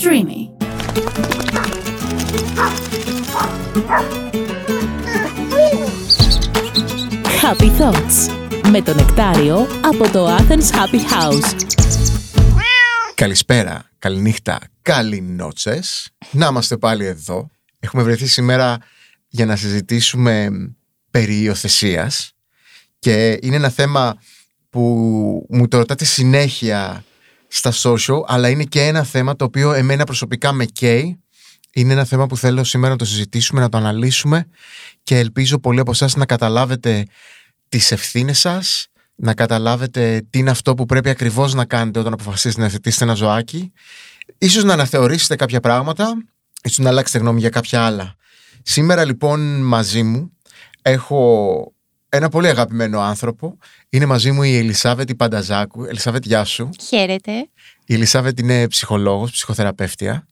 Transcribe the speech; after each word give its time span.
Streamy. 0.00 0.40
Happy 7.42 7.70
Thoughts 7.80 8.30
με 8.70 8.82
το 8.82 8.94
νεκτάριο 8.94 9.66
από 9.84 10.10
το 10.12 10.36
Athens 10.36 10.70
Happy 10.72 11.00
House. 11.12 11.54
Καλησπέρα, 13.14 13.90
καληνύχτα, 13.98 14.58
καληνότσες. 14.82 16.10
Να 16.30 16.46
είμαστε 16.46 16.76
πάλι 16.76 17.04
εδώ. 17.04 17.50
Έχουμε 17.80 18.02
βρεθεί 18.02 18.26
σήμερα 18.26 18.78
για 19.28 19.46
να 19.46 19.56
συζητήσουμε 19.56 20.48
περί 21.10 21.42
υιοθεσίας 21.42 22.32
και 22.98 23.38
είναι 23.42 23.56
ένα 23.56 23.68
θέμα 23.68 24.18
που 24.70 24.80
μου 25.48 25.68
το 25.68 25.78
ρωτάτε 25.78 26.04
συνέχεια 26.04 27.04
στα 27.48 27.72
social, 27.72 28.20
αλλά 28.26 28.48
είναι 28.48 28.64
και 28.64 28.82
ένα 28.82 29.02
θέμα 29.02 29.36
το 29.36 29.44
οποίο 29.44 29.72
εμένα 29.72 30.04
προσωπικά 30.04 30.52
με 30.52 30.64
καίει. 30.64 31.20
Είναι 31.72 31.92
ένα 31.92 32.04
θέμα 32.04 32.26
που 32.26 32.36
θέλω 32.36 32.64
σήμερα 32.64 32.92
να 32.92 32.98
το 32.98 33.04
συζητήσουμε, 33.04 33.60
να 33.60 33.68
το 33.68 33.76
αναλύσουμε 33.76 34.46
και 35.02 35.18
ελπίζω 35.18 35.58
πολλοί 35.58 35.80
από 35.80 35.90
εσάς 35.90 36.16
να 36.16 36.26
καταλάβετε 36.26 37.04
τις 37.68 37.92
ευθύνες 37.92 38.38
σας, 38.38 38.88
να 39.14 39.34
καταλάβετε 39.34 40.26
τι 40.30 40.38
είναι 40.38 40.50
αυτό 40.50 40.74
που 40.74 40.86
πρέπει 40.86 41.08
ακριβώς 41.08 41.54
να 41.54 41.64
κάνετε 41.64 41.98
όταν 41.98 42.12
αποφασίσετε 42.12 42.60
να 42.60 42.68
θετήσετε 42.68 43.04
ένα 43.04 43.14
ζωάκι. 43.14 43.72
Ίσως 44.38 44.64
να 44.64 44.72
αναθεωρήσετε 44.72 45.36
κάποια 45.36 45.60
πράγματα, 45.60 46.14
ίσως 46.62 46.78
να 46.78 46.88
αλλάξετε 46.88 47.18
γνώμη 47.18 47.40
για 47.40 47.48
κάποια 47.48 47.82
άλλα. 47.82 48.14
Σήμερα 48.62 49.04
λοιπόν 49.04 49.62
μαζί 49.62 50.02
μου 50.02 50.32
έχω 50.82 51.72
ένα 52.08 52.28
πολύ 52.28 52.48
αγαπημένο 52.48 53.00
άνθρωπο. 53.00 53.58
Είναι 53.88 54.06
μαζί 54.06 54.30
μου 54.32 54.42
η 54.42 54.56
Ελισάβετ 54.56 55.10
Πανταζάκου. 55.12 55.84
Ελισάβετ, 55.84 56.24
γεια 56.24 56.44
σου. 56.44 56.70
Χαίρετε. 56.88 57.32
Η 57.86 57.94
Ελισάβετ 57.94 58.38
είναι 58.38 58.68
ψυχολόγος, 58.68 59.30
ψυχοθεραπεύτια. 59.30 60.26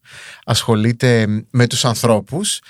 Ασχολείται 0.45 1.27
με 1.51 1.67
τους 1.67 1.85
ανθρώπους 1.85 2.61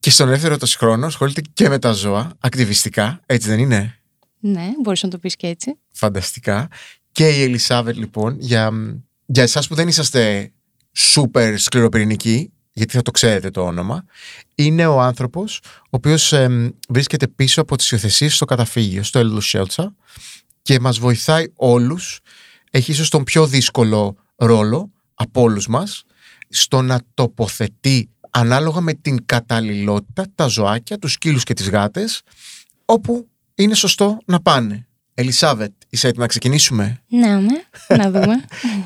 και 0.00 0.10
στον 0.10 0.28
ελεύθερο 0.28 0.56
το 0.56 0.66
χρόνο 0.78 1.06
ασχολείται 1.06 1.42
και 1.52 1.68
με 1.68 1.78
τα 1.78 1.92
ζώα, 1.92 2.36
ακτιβιστικά, 2.40 3.20
έτσι 3.26 3.48
δεν 3.48 3.58
είναι; 3.58 3.98
Ναι, 4.38 4.68
μπορείς 4.82 5.02
να 5.02 5.08
το 5.08 5.18
πεις 5.18 5.36
και 5.36 5.46
έτσι. 5.46 5.78
Φανταστικά. 5.92 6.68
Και 7.12 7.28
η 7.28 7.42
Ελισάβετ 7.42 7.96
λοιπόν, 7.96 8.36
για, 8.38 8.70
για 9.26 9.42
εσάς 9.42 9.68
που 9.68 9.74
δεν 9.74 9.88
είσαστε 9.88 10.52
σούπερ 10.92 11.58
σκληροπυρηνικοί, 11.58 12.52
γιατί 12.80 12.96
θα 12.96 13.02
το 13.02 13.10
ξέρετε 13.10 13.50
το 13.50 13.62
όνομα, 13.64 14.04
είναι 14.54 14.86
ο 14.86 15.00
άνθρωπος 15.00 15.60
ο 15.64 15.88
οποίος 15.90 16.32
ε, 16.32 16.72
βρίσκεται 16.88 17.28
πίσω 17.28 17.60
από 17.60 17.76
τις 17.76 17.90
υιοθεσίες 17.90 18.34
στο 18.34 18.44
καταφύγιο, 18.44 19.02
στο 19.02 19.18
Έλληλο 19.18 19.40
Σέλτσα 19.40 19.94
και 20.62 20.80
μας 20.80 20.98
βοηθάει 20.98 21.44
όλους, 21.54 22.20
έχει 22.70 22.90
ίσως 22.90 23.08
τον 23.08 23.24
πιο 23.24 23.46
δύσκολο 23.46 24.16
ρόλο 24.36 24.90
από 25.14 25.40
όλους 25.40 25.66
μας, 25.66 26.04
στο 26.48 26.82
να 26.82 27.00
τοποθετεί 27.14 28.10
ανάλογα 28.30 28.80
με 28.80 28.92
την 28.92 29.26
καταλληλότητα 29.26 30.26
τα 30.34 30.46
ζωάκια, 30.46 30.98
τους 30.98 31.12
σκύλους 31.12 31.44
και 31.44 31.54
τις 31.54 31.70
γάτες, 31.70 32.22
όπου 32.84 33.28
είναι 33.54 33.74
σωστό 33.74 34.18
να 34.24 34.40
πάνε. 34.40 34.86
Ελισάβετ, 35.14 35.72
είσαι 35.88 36.06
έτοιμη 36.06 36.22
να 36.22 36.28
ξεκινήσουμε; 36.28 37.02
Να 37.08 37.40
με, 37.40 37.64
να 37.96 38.10
δούμε. 38.10 38.34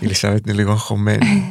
Η 0.00 0.04
Ελισάβετ 0.04 0.46
είναι 0.46 0.56
λίγο 0.56 0.70
αγχωμένη. 0.70 1.50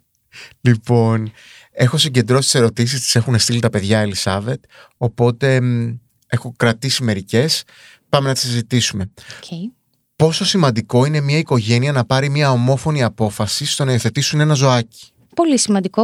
λοιπόν, 0.66 1.32
έχω 1.74 1.96
συγκεντρώσει 1.98 2.42
τις 2.50 2.54
ερωτήσεις, 2.54 3.00
τις 3.00 3.14
έχουν 3.16 3.38
στείλει 3.38 3.60
τα 3.60 3.70
παιδιά 3.70 3.98
Ελισάβετ, 3.98 4.64
οπότε 4.96 5.60
μ, 5.60 5.94
έχω 6.26 6.52
κρατήσει 6.56 7.02
μερικές. 7.02 7.64
Πάμε 8.08 8.28
να 8.28 8.34
τις 8.34 8.42
συζητήσουμε. 8.42 9.10
Okay. 9.40 9.72
Πόσο 10.16 10.44
σημαντικό 10.44 11.04
είναι 11.04 11.20
μια 11.20 11.38
οικογένεια 11.38 11.92
να 11.92 12.04
πάρει 12.04 12.28
μια 12.28 12.50
ομόφωνη 12.50 13.02
απόφαση 13.02 13.66
στο 13.66 13.84
να 13.84 13.92
υιοθετήσουν 13.92 14.40
ένα 14.40 14.54
ζωάκι; 14.54 15.06
Πολύ 15.34 15.58
σημαντικό. 15.58 16.02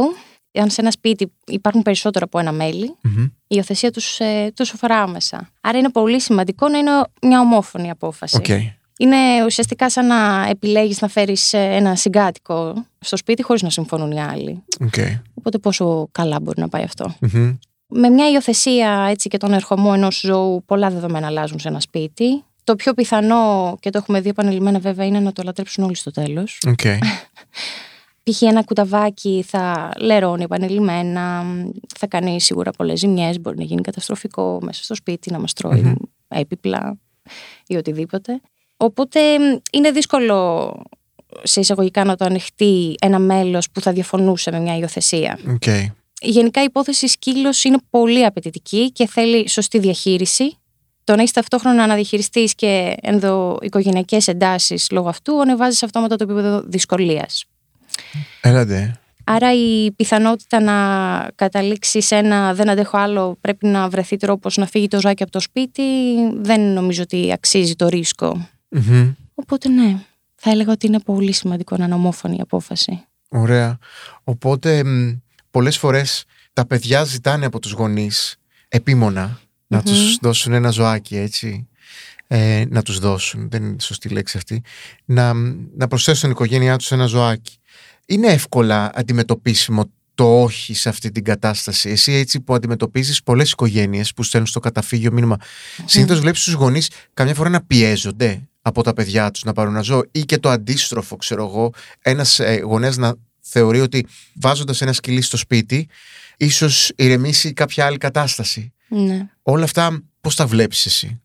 Αν 0.53 0.69
σε 0.69 0.81
ένα 0.81 0.91
σπίτι 0.91 1.31
υπάρχουν 1.45 1.81
περισσότερο 1.81 2.25
από 2.25 2.39
ένα 2.39 2.51
μέλη, 2.51 2.95
Μμμ. 3.01 3.23
η 3.23 3.31
υιοθεσία 3.47 3.91
τους, 3.91 4.19
ε, 4.19 4.51
τους 4.55 4.73
αφορά 4.73 5.01
άμεσα. 5.01 5.49
Άρα 5.61 5.77
είναι 5.77 5.89
πολύ 5.91 6.21
σημαντικό 6.21 6.67
να 6.67 6.77
είναι 6.77 6.91
μια 7.21 7.39
ομόφωνη 7.39 7.89
απόφαση. 7.89 8.37
Οκ. 8.37 8.45
Είναι 9.01 9.43
ουσιαστικά 9.45 9.89
σαν 9.89 10.07
να 10.07 10.47
επιλέγεις 10.49 11.01
να 11.01 11.07
φέρεις 11.07 11.53
ε, 11.53 11.57
ένα 11.59 11.95
συγκάτοικο 11.95 12.85
στο 12.99 13.17
σπίτι 13.17 13.43
χωρίς 13.43 13.61
να 13.61 13.69
συμφωνούν 13.69 14.11
οι 14.11 14.21
άλλοι. 14.21 14.63
Οκ. 14.79 14.93
Οπότε 15.33 15.57
πόσο 15.57 16.07
καλά 16.11 16.39
μπορεί 16.39 16.61
να 16.61 16.69
πάει 16.69 16.83
αυτό. 16.83 17.15
Μμμ. 17.19 17.57
Με 17.87 18.09
μια 18.09 18.29
υιοθεσία 18.29 19.07
έτσι 19.09 19.29
και 19.29 19.37
τον 19.37 19.53
ερχομό 19.53 19.91
ενός 19.93 20.19
ζώου, 20.19 20.63
πολλά 20.65 20.89
δεδομένα 20.89 21.27
αλλάζουν 21.27 21.59
σε 21.59 21.67
ένα 21.67 21.79
σπίτι. 21.79 22.43
Το 22.63 22.75
πιο 22.75 22.93
πιθανό, 22.93 23.77
και 23.79 23.89
το 23.89 23.97
έχουμε 23.97 24.21
δει 24.21 24.29
επανειλημμένα 24.29 24.79
βέβαια, 24.79 25.05
είναι 25.05 25.19
να 25.19 25.31
το 25.31 25.43
λατρέψουν 25.43 25.83
όλοι 25.83 25.95
στο 25.95 26.11
τέλος. 26.11 26.61
Οκ. 26.67 26.81
π.χ. 28.23 28.41
ένα 28.41 28.63
κουταβάκι 28.63 29.45
θα 29.47 29.91
λερώνει 29.97 30.43
επανειλημμένα, 30.43 31.45
θα 31.97 32.07
κάνει 32.07 32.41
σίγουρα 32.41 32.71
πολλές 32.71 32.99
ζημιές, 32.99 33.39
μπορεί 33.39 33.57
να 33.57 33.63
γίνει 33.63 33.81
καταστροφικό 33.81 34.59
μέσα 34.61 34.83
στο 34.83 34.95
σπίτι, 34.95 35.31
να 35.31 35.39
μας 35.39 35.53
τρώει 35.53 35.81
Μμμ. 35.81 35.93
έπιπλα 36.27 36.97
ή 37.67 37.75
οτιδήποτε. 37.75 38.41
Οπότε 38.81 39.39
μ, 39.39 39.57
είναι 39.71 39.91
δύσκολο 39.91 40.71
σε 41.43 41.59
εισαγωγικά 41.59 42.03
να 42.03 42.15
το 42.15 42.25
ανεχτεί 42.25 42.95
ένα 43.01 43.19
μέλος 43.19 43.69
που 43.71 43.81
θα 43.81 43.91
διαφωνούσε 43.91 44.51
με 44.51 44.59
μια 44.59 44.77
υιοθεσία. 44.77 45.39
Οκ. 45.49 45.63
Γενικά 46.21 46.61
η 46.61 46.63
υπόθεση 46.63 47.07
σκύλος 47.07 47.63
είναι 47.63 47.77
πολύ 47.89 48.25
απαιτητική 48.25 48.91
και 48.91 49.07
θέλει 49.07 49.49
σωστή 49.49 49.79
διαχείριση. 49.79 50.57
Το 51.03 51.15
να 51.15 51.21
έχεις 51.21 51.33
ταυτόχρονα 51.33 51.87
να 51.87 51.95
διαχειριστείς 51.95 52.55
και 52.55 52.95
ενδοοικογενειακές 53.01 54.27
εντάσεις 54.27 54.87
λόγω 54.91 55.09
αυτού, 55.09 55.41
ανεβάζεις 55.41 55.83
αυτόματα 55.83 56.15
το 56.15 56.23
επίπεδο 56.23 56.61
δυσκολίας. 56.65 57.45
Έλατε. 58.41 58.99
Άρα 59.23 59.53
η 59.53 59.91
πιθανότητα 59.91 60.59
να 60.59 60.73
καταλήξει 61.35 62.01
σε 62.01 62.15
ένα 62.15 62.53
δεν 62.53 62.69
αντέχω 62.69 62.97
άλλο, 62.97 63.37
πρέπει 63.41 63.67
να 63.67 63.89
βρεθεί 63.89 64.17
τρόπος 64.17 64.57
να 64.57 64.65
φύγει 64.65 64.87
το 64.87 64.99
ζάκι 64.99 65.23
από 65.23 65.31
το 65.31 65.39
σπίτι, 65.39 65.83
δεν 66.33 66.61
νομίζω 66.61 67.01
ότι 67.01 67.31
αξίζει 67.31 67.75
το 67.75 67.87
ρίσκο. 67.87 68.49
Μμμ. 68.71 69.11
Οπότε 69.33 69.69
ναι, 69.69 69.99
θα 70.35 70.49
έλεγα 70.49 70.71
ότι 70.71 70.87
είναι 70.87 70.99
πολύ 70.99 71.31
σημαντικό 71.31 71.77
να 71.77 71.85
είναι 71.85 71.93
ομόφωνη 71.93 72.35
η 72.35 72.39
απόφαση. 72.41 73.05
Ωραία. 73.29 73.77
Οπότε 74.23 74.83
μ, 74.83 75.17
πολλές 75.51 75.77
φορές 75.77 76.25
τα 76.53 76.65
παιδιά 76.65 77.03
ζητάνε 77.03 77.45
από 77.45 77.59
τους 77.59 77.71
γονείς 77.71 78.35
επίμονα 78.67 79.39
να 79.67 79.77
Μμμ. 79.77 79.83
τους 79.83 80.17
δώσουν 80.21 80.53
ένα 80.53 80.69
ζωάκι 80.69 81.15
έτσι. 81.17 81.65
Ε, 82.27 82.65
να 82.69 82.81
τους 82.81 82.99
δώσουν, 82.99 83.49
δεν 83.49 83.63
είναι 83.63 83.79
σωστή 83.79 84.09
λέξη 84.09 84.37
αυτή, 84.37 84.61
να, 85.05 85.33
να 85.75 85.87
προσθέσουν 85.87 86.19
στην 86.19 86.31
οικογένειά 86.31 86.77
τους 86.77 86.91
ένα 86.91 87.05
ζωάκι. 87.05 87.57
Είναι 88.05 88.27
εύκολα 88.27 88.91
αντιμετωπίσιμο 88.93 89.91
το 90.15 90.41
όχι 90.41 90.73
σε 90.73 90.89
αυτή 90.89 91.11
την 91.11 91.23
κατάσταση. 91.23 91.89
Εσύ 91.89 92.11
έτσι 92.11 92.39
που 92.39 92.53
αντιμετωπίζεις 92.53 93.23
πολλές 93.23 93.51
οικογένειες 93.51 94.13
που 94.13 94.23
στέλνουν 94.23 94.49
στο 94.49 94.59
καταφύγιο 94.59 95.11
μήνυμα, 95.11 95.37
συνήθως 95.85 96.19
βλέπεις 96.19 96.43
τους 96.43 96.53
γονείς 96.53 96.89
καμιά 97.13 97.33
φορά 97.33 97.49
να 97.49 97.61
πιέζονται 97.61 98.49
από 98.61 98.83
τα 98.83 98.93
παιδιά 98.93 99.31
τους 99.31 99.43
να 99.43 99.53
πάρουν 99.53 99.73
ένα 99.73 99.81
ζώο 99.81 100.01
ή 100.11 100.21
και 100.21 100.37
το 100.37 100.49
αντίστροφο 100.49 101.15
ξέρω 101.15 101.45
εγώ, 101.45 101.71
ένας 102.01 102.39
ε, 102.39 102.59
γονέας 102.63 102.97
να 102.97 103.13
θεωρεί 103.41 103.79
ότι 103.79 104.05
βάζοντας 104.35 104.81
ένα 104.81 104.93
σκυλί 104.93 105.21
στο 105.21 105.37
σπίτι 105.37 105.87
ίσως 106.37 106.91
ηρεμήσει 106.95 107.53
κάποια 107.53 107.85
άλλη 107.85 107.97
κατάσταση. 107.97 108.73
Ναι. 108.87 109.29
Όλα 109.41 109.63
αυτά 109.63 110.03
πώς 110.21 110.35
τα 110.35 110.45
βλέπεις 110.45 110.85
εσύ; 110.85 111.21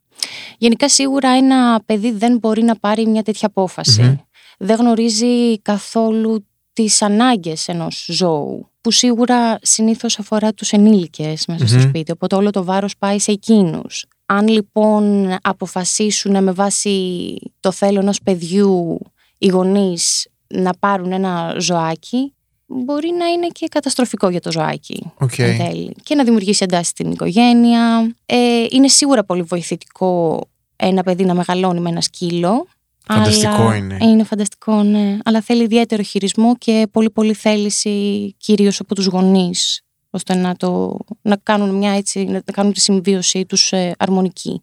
Γενικά 0.59 0.89
σίγουρα 0.89 1.29
ένα 1.29 1.83
παιδί 1.87 2.13
δεν 2.13 2.39
μπορεί 2.39 2.63
να 2.63 2.77
πάρει 2.77 3.07
μια 3.07 3.23
τέτοια 3.23 3.49
απόφαση. 3.49 4.03
Μμμ. 4.03 4.17
Δεν 4.59 4.77
γνωρίζει 4.77 5.59
καθόλου 5.63 6.47
τις 6.73 7.03
ανάγκες 7.03 7.69
ενός 7.69 8.07
ζώου 8.09 8.71
που 8.81 8.91
σίγουρα 8.91 9.59
συνήθως 9.63 10.19
αφορά 10.19 10.53
τους 10.53 10.73
ενήλικες 10.73 11.47
μέσα 11.47 11.67
στο 11.67 11.77
Μμμ. 11.77 11.89
σπίτι, 11.89 12.13
οπότε 12.13 12.37
όλο 12.37 12.51
το 12.51 12.65
βάρος 12.65 12.97
πάει 12.97 13.19
σε 13.19 13.33
εκείνους. 13.33 14.07
Αν 14.27 14.49
λοιπόν 14.49 15.35
αποφασίσουν 15.43 16.43
με 16.43 16.53
βάση 16.53 17.37
το 17.61 17.73
θέλω 17.73 18.01
ενός 18.01 18.21
παιδιού 18.23 18.99
οι 19.39 19.47
γονείς 19.47 20.29
να 20.47 20.73
πάρουν 20.79 21.13
ένα 21.13 21.57
ζωάκι, 21.59 22.33
μπορεί 22.67 23.11
να 23.19 23.27
είναι 23.27 23.47
και 23.47 23.67
καταστροφικό 23.69 24.29
για 24.29 24.41
το 24.41 24.53
ζωάκι. 24.53 25.13
Οκ. 25.19 25.39
εν 25.39 25.59
τέλει. 25.59 25.95
Και 26.03 26.15
να 26.15 26.25
δημιουργήσει 26.25 26.65
εντάσεις 26.65 26.91
στην 26.91 27.11
οικογένεια. 27.11 28.15
Ε, 28.27 28.67
είναι 28.71 28.89
σίγουρα 28.89 29.25
πολύ 29.25 29.43
βοηθητικό 29.43 30.41
ένα 30.77 31.03
παιδί 31.03 31.25
να 31.25 31.35
μεγαλώνει 31.35 31.81
με 31.81 31.89
ένα 31.91 32.01
σκύλο. 32.01 32.67
Φανταστικό 33.09 33.53
αλλά- 33.53 33.77
είναι. 33.77 33.99
Είναι 34.01 34.25
φανταστικό, 34.25 34.83
ναι. 34.83 35.19
Αλλά 35.25 35.41
θέλει 35.41 35.63
ιδιαίτερο 35.63 36.03
χειρισμό 36.03 36.57
και 36.57 36.87
πολύ 36.91 37.11
πολύ 37.11 37.33
θέληση 37.33 38.35
κυρίως 38.39 38.81
από 38.81 38.95
τους 38.95 39.07
γονείς 39.07 39.81
ώστε 40.17 40.35
να, 40.35 40.55
το, 40.57 40.97
να 41.23 41.37
κάνουν 41.43 41.75
μια 41.75 41.91
έτσι, 41.93 42.25
να 42.25 42.41
κάνουν 42.53 42.73
τη 42.73 42.81
συμβίωσή 42.81 43.45
τους 43.47 43.73
ε, 43.73 43.95
αρμονική. 43.99 44.61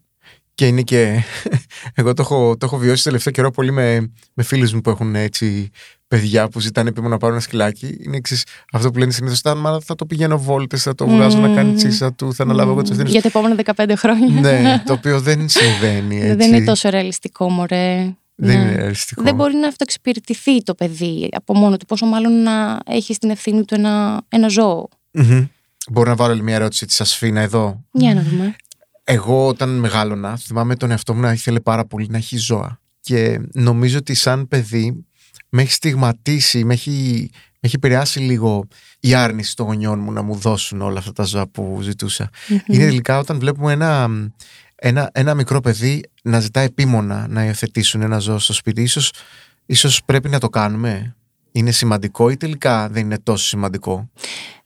Και 0.54 0.66
είναι 0.66 0.82
και. 0.82 1.22
Εγώ 1.94 2.14
το 2.14 2.22
έχω, 2.22 2.56
το 2.56 2.66
έχω 2.66 2.76
βιώσει 2.76 3.02
τελευταίο 3.04 3.32
καιρό 3.32 3.50
πολύ 3.50 3.72
με, 3.72 4.12
με 4.34 4.42
φίλους 4.42 4.72
μου 4.72 4.80
που 4.80 4.90
έχουν 4.90 5.14
έτσι 5.14 5.70
παιδιά 6.08 6.48
που 6.48 6.60
ζητάνε 6.60 6.88
επίμονα 6.88 7.12
να 7.12 7.18
πάρουν 7.18 7.34
ένα 7.34 7.44
σκυλάκι. 7.44 7.96
Είναι 8.00 8.16
εξής, 8.16 8.44
αυτό 8.72 8.90
που 8.90 8.98
λένε 8.98 9.12
συνήθως. 9.12 9.40
Μα 9.56 9.80
θα 9.80 9.94
το 9.94 10.06
πηγαίνω 10.06 10.38
βόλτες, 10.38 10.82
θα 10.82 10.94
το 10.94 11.06
βγάζω 11.06 11.38
να 11.38 11.54
κάνει 11.54 11.68
Μμμ. 11.68 11.76
τσίσα 11.76 12.12
του, 12.12 12.34
θα 12.34 12.42
αναλάβω 12.42 12.70
εγώ 12.70 12.82
τι 12.82 12.90
ευθύνε. 12.90 13.08
Για 13.10 13.22
τα 13.22 13.28
επόμενα 13.28 13.56
15 13.76 13.92
χρόνια. 13.96 14.40
ναι, 14.40 14.82
το 14.86 14.92
οποίο 14.92 15.20
δεν 15.20 15.48
συμβαίνει. 15.48 16.20
Έτσι. 16.20 16.34
Δεν 16.34 16.52
είναι 16.54 16.64
τόσο 16.64 16.88
ρεαλιστικό, 16.88 17.50
μωρέ. 17.50 18.14
Δεν 18.34 18.56
Ναι. 18.58 18.62
είναι 18.64 18.74
ρεαλιστικό. 18.76 19.22
Δεν 19.22 19.34
μπορεί 19.34 19.54
να 19.54 19.68
αυτοεξυπηρετηθεί 19.68 20.62
το 20.62 20.74
παιδί 20.74 21.28
από 21.32 21.54
μόνο 21.54 21.76
του, 21.76 21.86
πόσο 21.86 22.06
μάλλον 22.06 22.42
να 22.42 22.78
έχει 22.86 23.14
στην 23.14 23.30
ευθύνη 23.30 23.64
του 23.64 23.74
ένα, 23.74 24.22
ένα 24.28 24.48
ζώο. 24.48 24.88
Μμμ. 25.14 25.46
Μπορώ 25.90 26.10
να 26.10 26.16
βάλω 26.16 26.32
άλλη 26.32 26.42
μια 26.42 26.54
ερώτηση 26.54 26.86
της 26.86 27.00
Ασφίνα 27.00 27.40
εδώ. 27.40 27.84
Για 27.92 28.14
να 28.14 28.22
δούμε. 28.22 28.56
Εγώ 29.04 29.46
όταν 29.46 29.78
μεγάλωνα, 29.78 30.36
θυμάμαι 30.36 30.76
τον 30.76 30.90
εαυτό 30.90 31.14
μου 31.14 31.20
να 31.20 31.32
ήθελε 31.32 31.60
πάρα 31.60 31.84
πολύ 31.84 32.06
να 32.10 32.16
έχει 32.16 32.36
ζώα. 32.36 32.80
Και 33.00 33.40
νομίζω 33.52 33.98
ότι 33.98 34.14
σαν 34.14 34.48
παιδί 34.48 35.04
με 35.48 35.62
έχει 35.62 35.72
στιγματίσει, 35.72 36.64
με 36.64 36.72
έχει, 36.72 37.28
με 37.32 37.58
έχει 37.60 37.74
επηρεάσει 37.76 38.18
λίγο 38.18 38.68
η 39.00 39.14
άρνηση 39.14 39.56
των 39.56 39.66
γονιών 39.66 39.98
μου 39.98 40.12
να 40.12 40.22
μου 40.22 40.34
δώσουν 40.34 40.80
όλα 40.80 40.98
αυτά 40.98 41.12
τα 41.12 41.22
ζώα 41.22 41.48
που 41.48 41.78
ζητούσα. 41.82 42.30
Είναι 42.66 42.84
τελικά 42.84 43.18
όταν 43.18 43.38
βλέπουμε 43.38 43.72
ένα, 43.72 44.08
ένα, 44.74 45.10
ένα 45.12 45.34
μικρό 45.34 45.60
παιδί 45.60 46.02
να 46.22 46.40
ζητά 46.40 46.60
επίμονα 46.60 47.26
να 47.28 47.44
υιοθετήσουν 47.44 48.02
ένα 48.02 48.18
ζώο 48.18 48.38
στο 48.38 48.52
σπίτι. 48.52 48.82
Ίσως, 48.82 49.12
ίσως 49.66 50.04
πρέπει 50.04 50.28
να 50.28 50.38
το 50.40 50.48
κάνουμε. 50.48 51.16
Είναι 51.52 51.70
σημαντικό 51.70 52.30
ή 52.30 52.36
τελικά 52.36 52.88
δεν 52.88 53.02
είναι 53.02 53.18
τόσο 53.18 53.44
σημαντικό; 53.46 54.10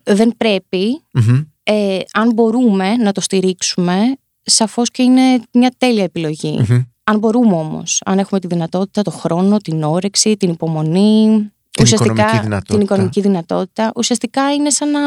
Δεν 0.09 0.37
πρέπει, 0.37 1.03
Μμμ. 1.13 1.41
ε, 1.63 1.99
αν 2.13 2.33
μπορούμε 2.33 2.97
να 2.97 3.13
το 3.13 3.21
στηρίξουμε, 3.21 3.99
σαφώς 4.43 4.91
και 4.91 5.03
είναι 5.03 5.41
μια 5.53 5.73
τέλεια 5.79 6.03
επιλογή. 6.05 6.65
Μμμ. 6.69 6.83
Αν 7.05 7.19
μπορούμε 7.19 7.55
όμως, 7.55 8.01
αν 8.05 8.19
έχουμε 8.19 8.41
τη 8.41 8.47
δυνατότητα, 8.47 9.03
το 9.03 9.11
χρόνο, 9.11 9.57
την 9.57 9.83
όρεξη, 9.83 10.37
την 10.37 10.51
υπομονή, 10.51 11.51
Την 11.71 11.85
οικονομική 11.87 12.39
δυνατότητα. 12.41 12.75
την 12.75 12.81
οικονομική 12.81 13.21
δυνατότητα, 13.21 13.93
ουσιαστικά 13.97 14.53
είναι 14.55 14.71
σαν 14.71 14.91
να 14.91 15.01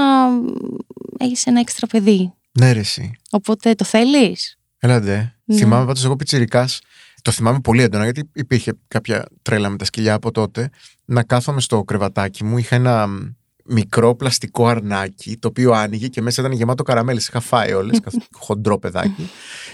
έχεις 1.18 1.46
ένα 1.46 1.60
έξτρα 1.60 1.88
παιδί. 1.88 2.34
Ναι, 2.60 2.72
ρε, 2.72 2.80
εσύ. 2.80 3.12
Οπότε 3.32 3.74
το 3.76 3.84
θέλεις; 3.86 4.58
Έλατε. 4.80 5.36
Ναι. 5.46 5.56
Θυμάμαι 5.58 5.86
πάντως 5.86 6.04
εγώ 6.06 6.16
πιτσιρικάς, 6.16 6.80
το 7.22 7.32
θυμάμαι 7.32 7.60
πολύ 7.60 7.82
έντονα 7.82 8.04
γιατί 8.04 8.30
υπήρχε 8.34 8.74
κάποια 8.88 9.26
τρέλα 9.42 9.70
με 9.70 9.78
τα 9.78 9.86
σκυλιά 9.86 10.14
από 10.14 10.32
τότε, 10.32 10.70
να 11.06 11.24
κάθομαι 11.24 11.62
στο 11.62 11.84
κρεβατάκι 11.84 12.44
μου, 12.44 12.58
είχα 12.58 12.76
ένα 12.76 13.08
μ, 13.08 13.20
μικρό 13.66 14.16
πλαστικό 14.16 14.68
αρνάκι 14.68 15.38
το 15.38 15.48
οποίο 15.48 15.72
άνοιγε 15.72 16.08
και 16.08 16.22
μέσα 16.22 16.42
ήταν 16.42 16.54
γεμάτο 16.54 16.84
καραμέλες, 16.84 17.28
είχα 17.28 17.40
φάει 17.40 17.74
όλες, 17.74 18.00
καθ- 18.00 18.16
χοντρό 18.46 18.80
παιδάκι 18.80 19.30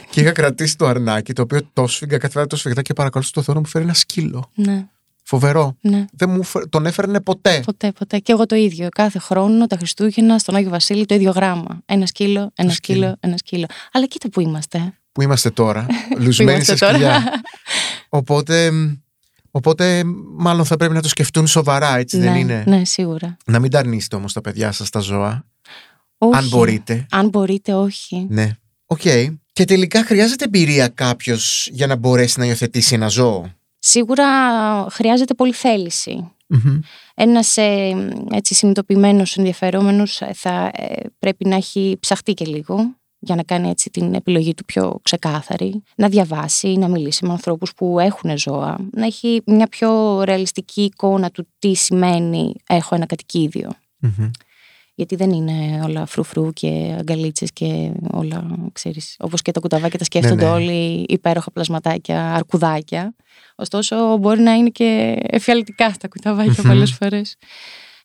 και 0.09 0.21
είχα 0.21 0.31
κρατήσει 0.31 0.77
το 0.77 0.85
αρνάκι 0.85 1.33
το 1.33 1.41
οποίο 1.41 1.59
το 1.73 1.87
σφίγγα 1.87 2.17
κάθε 2.17 2.33
φορά 2.33 2.47
το 2.47 2.55
σφίγγα 2.55 2.81
και 2.81 2.93
παρακαλώ 2.93 3.25
το 3.31 3.41
Θεό 3.41 3.53
να 3.53 3.59
μου 3.59 3.67
φέρει 3.67 3.83
ένα 3.83 3.93
σκύλο. 3.93 4.51
Ναι, 4.55 4.87
Φοβερό. 5.23 5.77
ναι. 5.81 6.05
Δεν 6.13 6.29
μου 6.29 6.43
φε- 6.43 6.69
τον 6.69 6.85
έφερνε 6.85 7.21
ποτέ. 7.21 7.61
Ποτέ, 7.65 7.91
ποτέ. 7.91 8.17
Και 8.19 8.31
εγώ 8.31 8.45
το 8.45 8.55
ίδιο. 8.55 8.87
Κάθε 8.89 9.19
χρόνο, 9.19 9.67
τα 9.67 9.77
Χριστούγεννα, 9.77 10.37
στον 10.39 10.55
Άγιο 10.55 10.69
Βασίλη, 10.69 11.05
το 11.05 11.15
ίδιο 11.15 11.31
γράμμα. 11.31 11.81
Ένα 11.85 12.05
σκύλο, 12.05 12.51
ένα 12.55 12.71
σκύλο. 12.71 12.97
σκύλο, 12.97 13.15
ένα 13.19 13.37
σκύλο. 13.37 13.65
Αλλά 13.91 14.05
κοίτα 14.05 14.29
που 14.29 14.39
είμαστε. 14.41 14.93
Που 15.11 15.21
είμαστε 15.21 15.49
τώρα, 15.49 15.85
Που 16.15 16.21
λουσμένοι 16.21 16.51
είμαστε 16.51 16.75
σε 16.75 16.85
τώρα. 16.85 16.93
σκυλιά. 16.93 17.41
Οπότε, 18.09 18.71
μ, 18.71 18.91
οπότε 19.51 20.03
μάλλον 20.37 20.65
θα 20.65 20.77
πρέπει 20.77 20.93
να 20.93 21.01
το 21.01 21.07
σκεφτούν 21.07 21.47
σοβαρά, 21.47 21.97
έτσι 21.97 22.19
δεν 22.19 22.31
ναι, 22.31 22.39
είναι; 22.39 22.63
Ναι, 22.67 22.85
σίγουρα. 22.85 23.37
Να 23.45 23.59
μην 23.59 23.71
τα 23.71 23.79
αρνείστε 23.79 24.15
όμως 24.15 24.33
τα 24.33 24.41
παιδιά 24.41 24.71
σας 24.71 24.89
τα 24.89 24.99
ζώα. 24.99 25.45
Όχι. 26.17 26.37
Αν 26.37 26.47
μπορείτε. 26.47 27.05
Αν 27.11 27.29
μπορείτε, 27.29 27.73
όχι. 27.73 28.25
Ναι. 28.29 28.51
Οκ. 28.85 29.01
Και 29.53 29.65
τελικά 29.65 30.03
χρειάζεται 30.03 30.43
εμπειρία 30.43 30.87
κάποιος 30.87 31.69
για 31.71 31.87
να 31.87 31.95
μπορέσει 31.95 32.39
να 32.39 32.45
υιοθετήσει 32.45 32.95
ένα 32.95 33.07
ζώο; 33.07 33.51
Σίγουρα 33.79 34.25
χρειάζεται 34.89 35.33
πολύ 35.33 35.53
θέληση. 35.53 36.31
Μμμ. 36.47 36.79
Ένας 37.15 37.57
ε, 37.57 37.93
έτσι 38.31 38.53
συνειδητοποιημένος 38.53 39.37
ενδιαφερόμενος 39.37 40.21
ε, 40.21 40.31
θα 40.33 40.71
ε, 40.73 41.01
πρέπει 41.19 41.45
να 41.47 41.55
έχει 41.55 41.97
ψαχτεί 41.99 42.33
και 42.33 42.45
λίγο 42.45 42.95
για 43.19 43.35
να 43.35 43.43
κάνει 43.43 43.69
έτσι 43.69 43.89
την 43.89 44.13
επιλογή 44.13 44.53
του 44.53 44.65
πιο 44.65 44.99
ξεκάθαρη, 45.01 45.83
να 45.95 46.07
διαβάσει, 46.07 46.67
να 46.67 46.87
μιλήσει 46.87 47.25
με 47.25 47.31
ανθρώπους 47.31 47.73
που 47.73 47.99
έχουν 47.99 48.37
ζώα, 48.37 48.77
να 48.91 49.05
έχει 49.05 49.41
μια 49.45 49.67
πιο 49.67 50.21
ρεαλιστική 50.23 50.81
εικόνα 50.81 51.31
του 51.31 51.47
τι 51.59 51.73
σημαίνει 51.73 52.53
έχω 52.67 52.95
ένα 52.95 53.05
κατοικίδιο. 53.05 53.71
Μμμ. 53.99 54.29
Γιατί 54.95 55.15
δεν 55.15 55.31
είναι 55.31 55.81
όλα 55.83 56.05
φρουφρού 56.05 56.53
και 56.53 56.95
αγκαλίτσες 56.99 57.51
και 57.53 57.91
όλα, 58.11 58.57
ξέρεις, 58.71 59.15
όπως 59.19 59.41
και 59.41 59.51
τα 59.51 59.59
κουταβάκια 59.59 59.97
τα 59.97 60.03
σκέφτονται 60.03 60.45
ναι. 60.45 60.51
όλοι 60.51 61.05
υπέροχα 61.07 61.51
πλασματάκια, 61.51 62.33
αρκουδάκια. 62.33 63.15
Ωστόσο 63.55 64.17
μπορεί 64.17 64.41
να 64.41 64.53
είναι 64.53 64.69
και 64.69 65.17
εφιαλτικά 65.21 65.95
τα 65.99 66.07
κουταβάκια 66.07 66.63
Μμμ. 66.63 66.69
πολλές 66.69 66.93
φορές. 66.93 67.35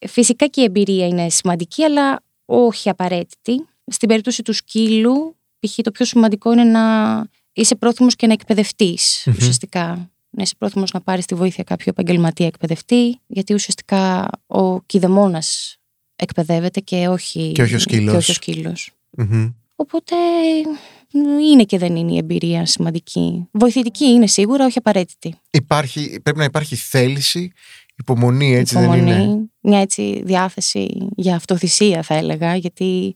Φυσικά 0.07 0.47
και 0.47 0.61
η 0.61 0.63
εμπειρία 0.63 1.07
είναι 1.07 1.29
σημαντική, 1.29 1.83
αλλά 1.83 2.19
όχι 2.45 2.89
απαραίτητη. 2.89 3.67
Στην 3.87 4.07
περίπτωση 4.07 4.41
του 4.41 4.53
σκύλου, 4.53 5.35
π.χ. 5.59 5.75
το 5.83 5.91
πιο 5.91 6.05
σημαντικό 6.05 6.51
είναι 6.51 6.63
να 6.63 7.25
είσαι 7.53 7.75
πρόθυμος 7.75 8.15
και 8.15 8.27
να 8.27 8.33
εκπαιδευτείς 8.33 9.23
Μμμ. 9.25 9.35
ουσιαστικά. 9.37 10.07
Να 10.35 10.43
είσαι 10.43 10.55
πρόθυμος 10.57 10.91
να 10.91 11.01
πάρεις 11.01 11.25
τη 11.25 11.35
βοήθεια 11.35 11.63
κάποιου 11.63 11.85
επαγγελματία 11.89 12.45
εκπαιδευτή, 12.45 13.19
γιατί 13.27 13.53
ουσιαστικά 13.53 14.29
ο 14.47 14.81
κηδεμόνας 14.81 15.77
εκπαιδεύεται 16.15 16.79
και 16.79 17.07
όχι, 17.07 17.51
Και 17.51 17.61
όχι 17.61 17.75
ο 17.75 17.79
σκύλος. 17.79 18.11
και 18.11 18.17
όχι 18.17 18.31
ο 18.31 18.33
σκύλος. 18.33 18.91
Μμμ. 19.09 19.49
Οπότε 19.75 20.15
είναι 21.51 21.63
και 21.63 21.77
δεν 21.77 21.95
είναι 21.95 22.13
η 22.13 22.17
εμπειρία 22.17 22.65
σημαντική. 22.65 23.47
Βοηθητική 23.51 24.05
είναι 24.05 24.27
σίγουρα, 24.27 24.65
όχι 24.65 24.77
απαραίτητη. 24.77 25.35
Υπάρχει, 25.51 26.19
πρέπει 26.23 26.37
να 26.37 26.43
υπάρχει 26.43 26.75
θέληση, 26.75 27.51
υπομονή, 27.97 28.55
έτσι 28.55 28.77
Υπομονή, 28.77 29.01
δεν 29.01 29.19
είναι; 29.21 29.49
μια 29.61 29.79
έτσι 29.79 30.21
διάθεση 30.25 31.07
για 31.15 31.35
αυτοθυσία 31.35 32.01
θα 32.03 32.13
έλεγα, 32.15 32.55
γιατί 32.55 33.13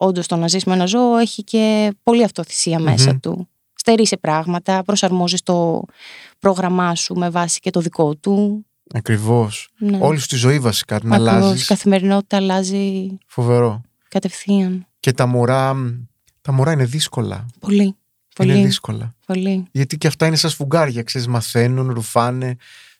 όντως 0.00 0.26
το 0.26 0.36
να 0.36 0.48
ζεις 0.48 0.64
με 0.64 0.74
ένα 0.74 0.86
ζώο 0.86 1.16
έχει 1.16 1.42
και 1.44 1.92
πολλή 2.02 2.24
αυτοθυσία 2.24 2.78
μέσα 2.78 3.10
Μμμ. 3.10 3.18
του. 3.20 3.48
Στερεί 3.74 4.06
σε 4.06 4.16
πράγματα, 4.16 4.82
προσαρμόζεις 4.82 5.42
το 5.42 5.82
πρόγραμμά 6.38 6.94
σου 6.94 7.14
με 7.14 7.30
βάση 7.30 7.60
και 7.60 7.70
το 7.70 7.80
δικό 7.80 8.14
του. 8.14 8.64
Ακριβώς. 8.94 9.68
Ναι. 9.78 9.98
Όλη 10.00 10.18
σου 10.18 10.26
τη 10.26 10.36
ζωή 10.36 10.58
βασικά 10.58 11.00
την 11.00 11.12
Ακριβώς, 11.12 11.32
αλλάζεις. 11.34 11.62
Η 11.62 11.66
καθημερινότητα 11.66 12.36
αλλάζει 12.36 13.08
Φοβερό. 13.26 13.80
κατευθείαν. 14.08 14.86
Και 15.00 15.12
τα 15.12 15.26
μωρά, 15.26 15.74
τα 16.40 16.52
μωρά 16.52 16.72
είναι 16.72 16.84
δύσκολα. 16.84 17.46
Πολύ. 17.58 17.82
Είναι 17.82 17.94
Πολύ. 18.52 18.64
δύσκολα. 18.64 19.14
πολύ. 19.26 19.64
Γιατί 19.70 19.98
και 19.98 20.06
αυτά 20.06 20.26
είναι 20.26 20.36
σαν 20.36 20.50
σφουγγάρια, 20.50 21.02
ξέρεις, 21.02 21.26
μαθαίνουν, 21.28 21.92
ρουφάνε, 21.92 22.56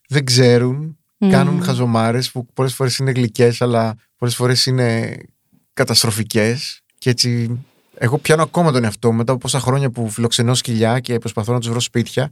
δεν 0.08 0.24
ξέρουν, 0.24 0.98
Μμμ. 1.18 1.30
κάνουν 1.30 1.62
χαζομάρες 1.62 2.30
που 2.30 2.46
πολλές 2.54 2.74
φορές 2.74 2.96
είναι 2.98 3.10
γλυκές, 3.10 3.62
αλλά 3.62 3.94
πολλές 4.16 4.34
φορές 4.34 4.66
είναι 4.66 5.16
καταστροφικές. 5.72 6.80
Και 6.98 7.10
έτσι, 7.10 7.58
εγώ 7.94 8.18
πιάνω 8.18 8.42
ακόμα 8.42 8.72
τον 8.72 8.84
εαυτό 8.84 9.10
μου 9.10 9.16
μετά 9.16 9.32
από 9.32 9.40
πόσα 9.40 9.60
χρόνια 9.60 9.90
που 9.90 10.10
φιλοξενώ 10.10 10.54
σκυλιά 10.54 11.00
και 11.00 11.18
προσπαθώ 11.18 11.52
να 11.52 11.58
τους 11.58 11.68
βρω 11.68 11.80
σπίτια, 11.80 12.30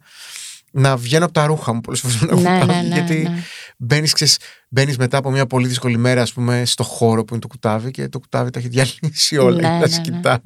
να 0.71 0.97
βγαίνω 0.97 1.25
από 1.25 1.35
τα 1.35 1.47
ρούχα 1.47 1.73
μου 1.73 1.81
πολλές 1.81 2.01
φορές 2.01 2.21
να 2.21 2.27
Ναι, 2.27 2.41
κουτάβει, 2.61 2.67
ναι, 2.67 2.89
ναι, 2.89 2.95
γιατί 2.95 3.15
ναι. 3.23 3.43
μπαίνεις, 3.79 4.13
ξέρεις, 4.13 4.39
μπαίνεις 4.69 4.97
μετά 4.99 5.17
από 5.17 5.31
μια 5.31 5.47
πολύ 5.47 5.67
δύσκολη 5.67 5.97
μέρα 5.97 6.23
ας 6.23 6.33
πούμε 6.33 6.65
στο 6.65 6.83
χώρο 6.83 7.25
που 7.25 7.33
είναι 7.33 7.43
το 7.43 7.49
κουτάβι 7.49 7.91
και 7.91 8.09
το 8.09 8.19
κουτάβι 8.19 8.51
τα 8.51 8.59
έχει 8.59 8.69
διαλύσει 8.69 9.37
όλα 9.37 9.55
Ναι, 9.55 9.61
και 9.61 9.67
τα 9.69 9.79
ναι, 9.79 9.87
σε 9.87 9.97
ναι. 9.97 10.03
κοιτάει. 10.03 10.39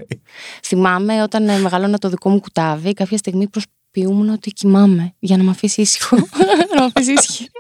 Θυμάμαι 0.63 1.23
όταν 1.23 1.49
ε, 1.49 1.59
μεγαλώνα 1.59 1.99
το 1.99 2.09
δικό 2.09 2.29
μου 2.31 2.41
κουτάβι, 2.41 2.93
κάποια 2.93 3.17
στιγμή 3.17 3.49
προσποιούμουν 3.49 4.29
ότι 4.29 4.51
κοιμάμαι 4.51 5.15
για 5.19 5.37
να 5.37 5.43
με 5.43 5.51
αφήσει 5.51 5.81
ήσυχο. 5.81 6.17
να 6.75 6.81
με 6.81 6.91
αφήσει 6.95 7.13
ήσυχη. 7.13 7.51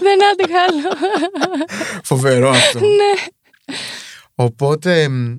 Δεν 0.00 0.18
άντεχα 0.32 0.60
άλλο. 0.68 1.08
Φοβερό 2.04 2.50
αυτό. 2.50 2.78
ναι. 2.80 3.12
Οπότε 4.34 5.08
μ, 5.08 5.36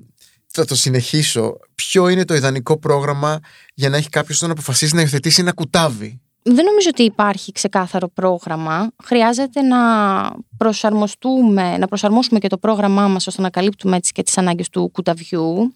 θα 0.52 0.64
το 0.64 0.74
συνεχίσω. 0.74 1.56
Ποιο 1.74 2.08
είναι 2.08 2.24
το 2.24 2.34
ιδανικό 2.34 2.78
πρόγραμμα 2.78 3.38
για 3.74 3.88
να 3.88 3.96
έχει 3.96 4.08
κάποιος 4.08 4.40
να 4.40 4.50
αποφασίσει 4.52 4.94
να 4.94 5.00
υιοθετήσει 5.00 5.40
ένα 5.40 5.52
κουτάβι; 5.52 6.20
Δεν 6.42 6.64
νομίζω 6.64 6.88
ότι 6.88 7.02
υπάρχει 7.02 7.52
ξεκάθαρο 7.52 8.08
πρόγραμμα. 8.08 8.90
Χρειάζεται 9.04 9.62
να 9.62 9.78
προσαρμοστούμε, 10.56 11.76
να 11.78 11.86
προσαρμόσουμε 11.86 12.38
και 12.38 12.48
το 12.48 12.58
πρόγραμμά 12.58 13.08
μας 13.08 13.26
ώστε 13.26 13.42
να 13.42 13.50
καλύπτουμε 13.50 13.96
έτσι 13.96 14.12
και 14.12 14.22
τις 14.22 14.38
ανάγκες 14.38 14.68
του 14.68 14.88
κουταβιού. 14.92 15.72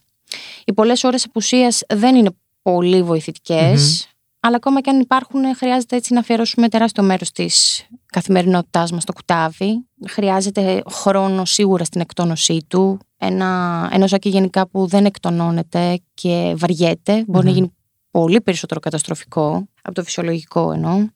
Οι 0.64 0.72
πολλές 0.72 1.04
ώρες 1.04 1.24
απουσίας 1.24 1.82
δεν 1.88 2.14
είναι 2.14 2.30
πολύ 2.62 3.02
βοηθητικές, 3.02 4.08
αλλά 4.40 4.56
ακόμα 4.56 4.80
και 4.80 4.90
αν 4.90 5.00
υπάρχουν 5.00 5.56
χρειάζεται 5.56 5.96
έτσι 5.96 6.12
να 6.12 6.20
αφιερώσουμε 6.20 6.68
τεράστιο 6.68 7.02
μέρος 7.02 7.32
της 7.32 7.86
καθημερινότητάς 8.06 8.92
μας 8.92 9.02
στο 9.02 9.12
κουτάβι. 9.12 9.86
Χρειάζεται 10.08 10.82
χρόνο 10.90 11.44
σίγουρα 11.44 11.84
στην 11.84 12.00
εκτόνωσή 12.00 12.64
του. 12.68 12.98
Ένα, 13.18 13.88
ένα 13.92 14.06
ζώακι 14.06 14.28
γενικά 14.28 14.68
που 14.68 14.86
δεν 14.86 15.04
εκτονώνεται 15.04 16.00
και 16.14 16.54
βαριέται, 16.56 17.24
μπορεί 17.26 17.44
να 17.44 17.50
Μμμ. 17.50 17.56
γίνει 17.56 17.72
πολύ 18.10 18.40
περισσότερο 18.40 18.80
καταστροφικό 18.80 19.68
από 19.82 19.94
το 19.94 20.02
φυσιολογικό 20.02 20.72
εννοώ. 20.72 21.08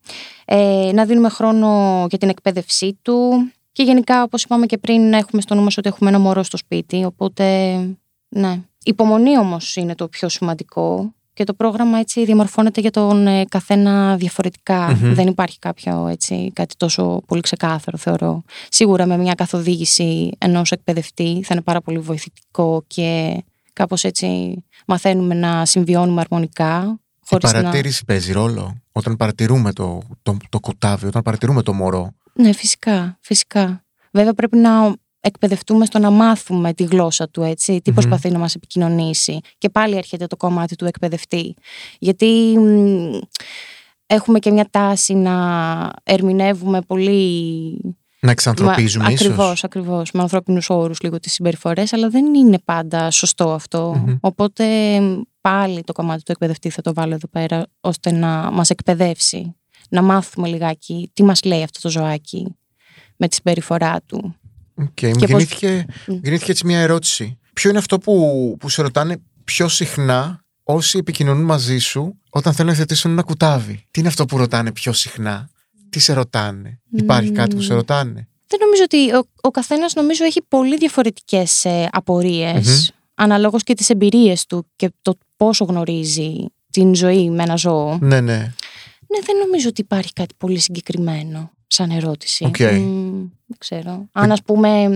Ε, 0.45 0.91
να 0.95 1.05
δίνουμε 1.05 1.29
χρόνο 1.29 2.07
για 2.09 2.19
την 2.19 2.29
εκπαίδευσή 2.29 2.99
του 3.03 3.51
και 3.73 3.83
γενικά 3.83 4.23
όπως 4.23 4.43
είπαμε 4.43 4.67
και 4.67 4.79
πριν 4.79 5.09
να 5.09 5.17
έχουμε 5.17 5.43
στο 5.43 5.55
νου 5.55 5.63
μας 5.63 5.79
ότι 5.79 5.89
έχουμε 5.89 6.11
ένα 6.11 6.19
μωρό 6.19 6.43
στο 6.43 6.57
σπίτι 6.57 7.05
οπότε 7.05 7.77
ναι. 8.29 8.61
Υπομονή 8.85 9.39
όμως 9.39 9.77
είναι 9.77 9.95
το 9.95 10.09
πιο 10.09 10.29
σημαντικό 10.29 11.15
και 11.33 11.45
το 11.45 11.55
πρόγραμμα 11.55 11.99
έτσι 11.99 12.25
διαμορφώνεται 12.25 12.81
για 12.81 12.91
τον 12.91 13.27
ε, 13.27 13.45
καθένα 13.45 14.17
διαφορετικά. 14.17 14.97
Μμμ. 14.97 15.15
Δεν 15.15 15.27
υπάρχει 15.27 15.59
κάποιο 15.59 16.07
έτσι, 16.07 16.51
κάτι 16.53 16.75
τόσο 16.77 17.23
πολύ 17.27 17.41
ξεκάθαρο 17.41 17.99
θεωρώ. 17.99 18.43
Σίγουρα 18.69 19.07
με 19.07 19.17
μια 19.17 19.35
καθοδήγηση 19.35 20.31
ενός 20.39 20.71
εκπαιδευτή 20.71 21.41
θα 21.45 21.55
είναι 21.55 21.63
πάρα 21.63 21.81
πολύ 21.81 21.99
βοηθητικό 21.99 22.85
και 22.87 23.43
κάπως 23.73 24.05
έτσι 24.05 24.55
μαθαίνουμε 24.87 25.35
να 25.35 25.65
συμβιώνουμε 25.65 26.21
αρμονικά 26.21 26.99
Η 26.99 27.27
χωρίς 27.27 27.53
να... 27.53 27.61
παρατήρηση 27.61 28.05
παίζει 28.05 28.33
ρόλο. 28.33 28.77
Όταν 28.93 29.17
παρατηρούμε 29.17 29.73
το, 29.73 30.03
το, 30.23 30.37
το 30.49 30.61
κουτάβι, 30.61 31.07
όταν 31.07 31.23
παρατηρούμε 31.23 31.63
το 31.63 31.73
μωρό. 31.73 32.13
Ναι, 32.33 32.53
φυσικά, 32.53 33.19
φυσικά. 33.21 33.85
Βέβαια 34.13 34.35
πρέπει 34.35 34.57
να 34.57 34.95
εκπαιδευτούμε 35.21 35.85
στο 35.85 35.99
να 35.99 36.11
μάθουμε 36.11 36.75
τη 36.75 36.85
γλώσσα 36.85 37.29
του, 37.29 37.43
έτσι, 37.43 37.81
τι 37.81 37.91
Μμμ. 37.91 37.97
προσπαθεί 37.97 38.31
να 38.31 38.39
μας 38.39 38.55
επικοινωνήσει. 38.55 39.41
Και 39.59 39.69
πάλι 39.69 39.97
έρχεται 39.97 40.27
το 40.27 40.37
κομμάτι 40.37 40.77
του 40.77 40.85
εκπαιδευτή. 40.85 41.55
Γιατί 41.99 42.59
μ, 42.59 43.19
έχουμε 44.07 44.39
και 44.39 44.51
μια 44.51 44.67
τάση 44.71 45.15
να 45.15 45.91
ερμηνεύουμε 46.03 46.81
πολύ... 46.81 47.81
Να 48.23 48.31
εξανθρωπίζουμε 48.31 49.05
Μα- 49.05 49.11
ίσως. 49.11 49.27
Ακριβώς, 49.27 49.65
ακριβώς, 49.65 50.11
με 50.13 50.21
ανθρώπινους 50.21 50.71
όρους 50.71 51.01
λίγο 51.01 51.19
τις 51.21 51.33
συμπεριφορές, 51.33 51.93
αλλά 51.93 52.09
δεν 52.09 52.35
είναι 52.35 52.59
πάντα 52.65 53.11
σωστό 53.11 53.53
αυτό. 53.53 54.03
Μμμ. 54.07 54.17
Οπότε 54.21 54.65
μ, 55.01 55.21
πάλι 55.41 55.83
το 55.83 55.93
κομμάτι 55.93 56.23
του 56.23 56.33
εκπαιδευτή 56.33 56.71
θα 56.71 56.83
το 56.83 56.95
βάλω 56.95 57.15
εδώ 57.15 57.29
πέρα, 57.29 57.67
ώστε 57.81 58.13
να 58.13 58.51
μας 58.51 58.71
εκπαιδεύσει. 58.71 59.55
Να 59.89 60.03
μάθουμε 60.03 60.49
λιγάκι 60.49 61.11
τι 61.13 61.23
μας 61.23 61.43
λέει 61.45 61.63
αυτό 61.63 61.81
το 61.81 61.89
ζωάκι 61.89 62.57
με 63.17 63.29
τη 63.29 63.35
συμπεριφορά 63.35 64.01
του. 64.07 64.35
Οκ, 64.75 64.85
μου 64.85 64.91
Και 64.95 65.11
πώς- 65.11 65.29
γεννήθηκε, 65.29 65.85
Μμ. 66.07 66.13
γεννήθηκε 66.23 66.51
έτσι 66.51 66.67
μια 66.67 66.79
ερώτηση. 66.79 67.39
Ποιο 67.53 67.71
είναι 67.71 67.79
αυτό 67.79 67.99
που, 67.99 68.57
που 68.61 68.69
σε 68.69 68.83
ρωτάνε 68.83 69.17
πιο 69.45 69.69
συχνά 69.69 70.45
όσοι 70.63 70.99
επικοινωνούν 70.99 71.45
μαζί 71.45 71.79
σου 71.79 72.19
όταν 72.31 72.53
θέλουν 72.53 72.71
να 72.71 72.77
υιοθετήσουν 72.77 73.11
ένα 73.11 73.23
κουτάβι; 73.23 73.87
Τι 73.91 74.01
είναι 74.01 74.09
αυτό 74.09 74.25
που 74.25 74.37
ρωτάνε 74.37 74.73
πιο 74.73 74.93
συχνά, 74.93 75.49
τι 75.91 75.99
σε 75.99 76.13
ρωτάνε, 76.13 76.81
υπάρχει 76.97 77.31
κάτι 77.31 77.55
που 77.57 77.63
σε 77.63 77.71
Μμμ. 77.73 77.77
ρωτάνε; 77.79 78.29
Δεν 78.47 78.59
νομίζω 78.61 78.83
ότι 78.85 79.15
ο, 79.15 79.23
ο 79.41 79.51
καθένας 79.51 79.95
νομίζω 79.95 80.25
έχει 80.25 80.43
πολύ 80.49 80.77
διαφορετικές 80.77 81.65
ε, 81.65 81.89
απορίες, 81.93 82.93
αναλόγως 83.15 83.63
και 83.63 83.75
τις 83.75 83.91
εμπειρίες 83.91 84.47
του 84.47 84.67
και 84.77 84.91
το 85.03 85.19
πόσο 85.37 85.65
γνωρίζει 85.65 86.33
την 86.71 86.95
ζωή 86.95 87.31
με 87.31 87.43
ένα 87.43 87.57
ζώο. 87.57 87.99
Ναι, 88.01 88.21
ναι. 88.21 88.53
Ναι, 89.13 89.19
δεν 89.25 89.37
νομίζω 89.47 89.69
ότι 89.69 89.81
υπάρχει 89.81 90.13
κάτι 90.13 90.35
πολύ 90.39 90.59
συγκεκριμένο 90.59 91.51
σαν 91.73 91.91
ερώτηση. 91.91 92.45
Οκ. 92.45 92.59
Μμ, 92.61 93.11
δεν 93.47 93.59
ξέρω. 93.59 94.09
Αν 94.13 94.33
ας 94.33 94.43
πούμε 94.43 94.89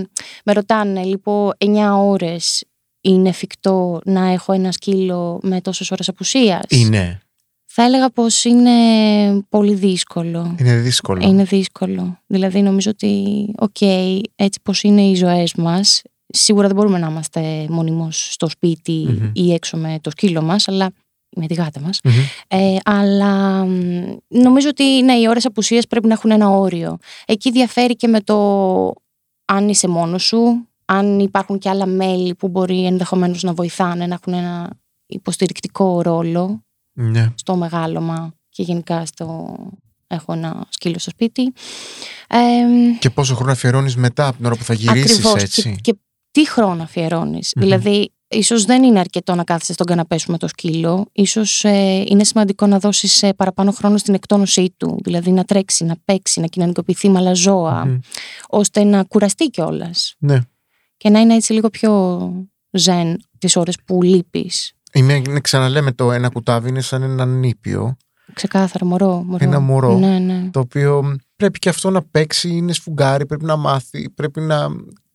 με 0.45 0.53
ρωτάνε 0.53 1.03
λοιπόν 1.05 1.53
9 1.59 1.97
ώρες 1.99 2.65
είναι 3.01 3.29
εφικτό 3.29 4.01
να 4.05 4.29
έχω 4.29 4.53
ένα 4.53 4.73
σκύλο 4.73 5.39
με 5.43 5.61
τόσες 5.61 5.91
ώρες 5.91 6.09
απουσίας; 6.09 6.63
Είναι. 6.69 7.19
Θα 7.65 7.83
έλεγα 7.83 8.11
πως 8.11 8.45
είναι 8.45 8.71
πολύ 9.49 9.75
δύσκολο. 9.75 10.55
Είναι 10.59 10.77
δύσκολο. 10.77 11.27
Είναι 11.29 11.45
δύσκολο. 11.45 12.19
Δηλαδή 12.27 12.63
νομίζω 12.63 12.91
ότι, 12.91 13.47
οκ, 13.59 13.81
έτσι 14.35 14.61
πως 14.63 14.83
είναι 14.83 15.03
οι 15.03 15.15
ζωές 15.15 15.55
μας, 15.55 16.03
σίγουρα 16.27 16.67
δεν 16.67 16.77
μπορούμε 16.77 16.99
να 16.99 17.09
είμαστε 17.09 17.67
μονίμως 17.69 18.33
στο 18.33 18.49
σπίτι 18.49 19.07
Μμμ. 19.09 19.31
ή 19.33 19.53
έξω 19.53 19.77
με 19.77 19.99
το 20.01 20.11
σκύλο 20.11 20.43
μας, 20.43 20.69
αλλά 20.69 20.91
με 21.37 21.47
τη 21.47 21.55
γάτα 21.55 21.81
μας. 21.81 22.01
Μμμ. 22.05 22.13
Ε, 22.49 22.77
αλλά 22.85 23.65
μ, 23.65 24.17
νομίζω 24.29 24.69
ότι 24.69 25.03
ναι, 25.03 25.13
οι 25.15 25.29
ώρες 25.29 25.45
απουσίας 25.47 25.87
πρέπει 25.87 26.07
να 26.07 26.13
έχουν 26.13 26.31
ένα 26.31 26.49
όριο. 26.49 26.97
Εκεί 27.27 27.51
διαφέρει 27.51 27.97
και 27.97 28.07
με 28.09 28.21
το 28.21 28.93
αν 29.45 29.69
είσαι 29.69 29.89
μόνος 29.89 30.23
σου, 30.25 30.69
αν 30.85 31.19
υπάρχουν 31.19 31.59
και 31.59 31.69
άλλα 31.69 31.87
μέλη 31.87 32.35
που 32.35 32.49
μπορεί 32.49 32.85
ενδεχομένως 32.87 33.43
να 33.43 33.53
βοηθάνε, 33.53 34.07
να 34.07 34.15
έχουν 34.15 34.33
ένα 34.33 34.71
υποστηρικτικό 35.07 36.03
ρόλο 36.03 36.65
Ναι. 36.93 37.33
στο 37.35 37.57
μεγάλωμα 37.57 38.35
και 38.49 38.63
γενικά 38.63 39.07
στο 39.07 39.57
έχω 40.07 40.33
ένα 40.33 40.67
σκύλο 40.69 40.99
στο 40.99 41.11
σπίτι. 41.11 41.53
Ε, 42.29 42.39
Και 42.99 43.11
πόσο 43.11 43.35
χρόνο 43.35 43.53
αφιερώνεις 43.53 43.97
μετά 43.97 44.27
από 44.27 44.37
την 44.37 44.47
ώρα 44.47 44.57
που 44.57 44.65
θα 44.65 44.75
γυρίσεις 44.75 45.11
ακριβώς. 45.19 45.43
έτσι; 45.43 45.63
Και, 45.63 45.93
και 45.93 45.99
τι 46.31 46.49
χρόνο 46.49 46.83
αφιερώνεις. 46.83 47.53
Μμμ. 47.57 47.63
Δηλαδή, 47.65 48.13
ίσως 48.29 48.65
δεν 48.65 48.83
είναι 48.83 48.99
αρκετό 48.99 49.35
να 49.35 49.45
κάθεσαι 49.45 49.73
στον 49.73 49.87
καναπέ 49.87 50.19
σου 50.19 50.31
με 50.31 50.39
το 50.39 50.49
σκύλο. 50.49 51.07
Ίσως 51.13 51.65
ε, 51.65 52.05
είναι 52.09 52.25
σημαντικό 52.25 52.67
να 52.67 52.79
δώσεις 52.79 53.23
ε, 53.23 53.33
παραπάνω 53.33 53.71
χρόνο 53.71 53.97
στην 53.97 54.15
εκτόνωσή 54.15 54.75
του. 54.77 54.99
Δηλαδή 55.03 55.31
να 55.31 55.45
τρέξει, 55.45 55.85
να 55.85 55.97
παίξει, 56.05 56.41
να 56.41 56.47
κοινωνικοποιηθεί 56.47 57.09
με 57.09 57.19
άλλα 57.19 57.35
ζώα, 57.35 57.85
Μμμ. 57.87 57.99
ώστε 58.49 58.85
να 58.85 59.03
κουραστεί 59.05 59.45
κιόλας. 59.47 60.15
Ναι. 60.19 60.41
Και 60.97 61.11
να 61.11 61.21
είναι 61.21 61.35
έτσι 61.35 61.53
λίγο 61.53 61.71
πιο 61.71 62.47
ζεν 62.71 63.21
τις 63.39 63.57
ώρες 63.57 63.79
που 63.85 64.03
λείπεις. 64.03 64.73
Είναι, 64.93 65.13
είναι, 65.15 65.41
ξαναλέμε 65.41 65.93
το 65.93 66.13
ένα 66.13 66.29
κουτάβι 66.29 66.69
είναι 66.69 66.81
σαν 66.81 67.03
ένα 67.03 67.27
νήπιο 67.27 67.97
Ξεκάθαρα, 68.33 68.85
μωρό. 68.85 69.23
μωρό. 69.27 69.45
Ένα 69.45 69.61
μωρό. 69.61 69.99
Ναι, 69.99 70.19
ναι. 70.19 70.51
το 70.51 70.61
οποίο 70.61 71.17
πρέπει 71.37 71.59
και 71.59 71.69
αυτό 71.69 71.91
να 71.91 72.03
παίξει, 72.03 72.49
είναι 72.49 72.73
σφουγγάρι, 72.73 73.27
πρέπει 73.27 73.45
να 73.45 73.57
μάθει, 73.57 74.11
πρέπει 74.11 74.41
να 74.41 74.69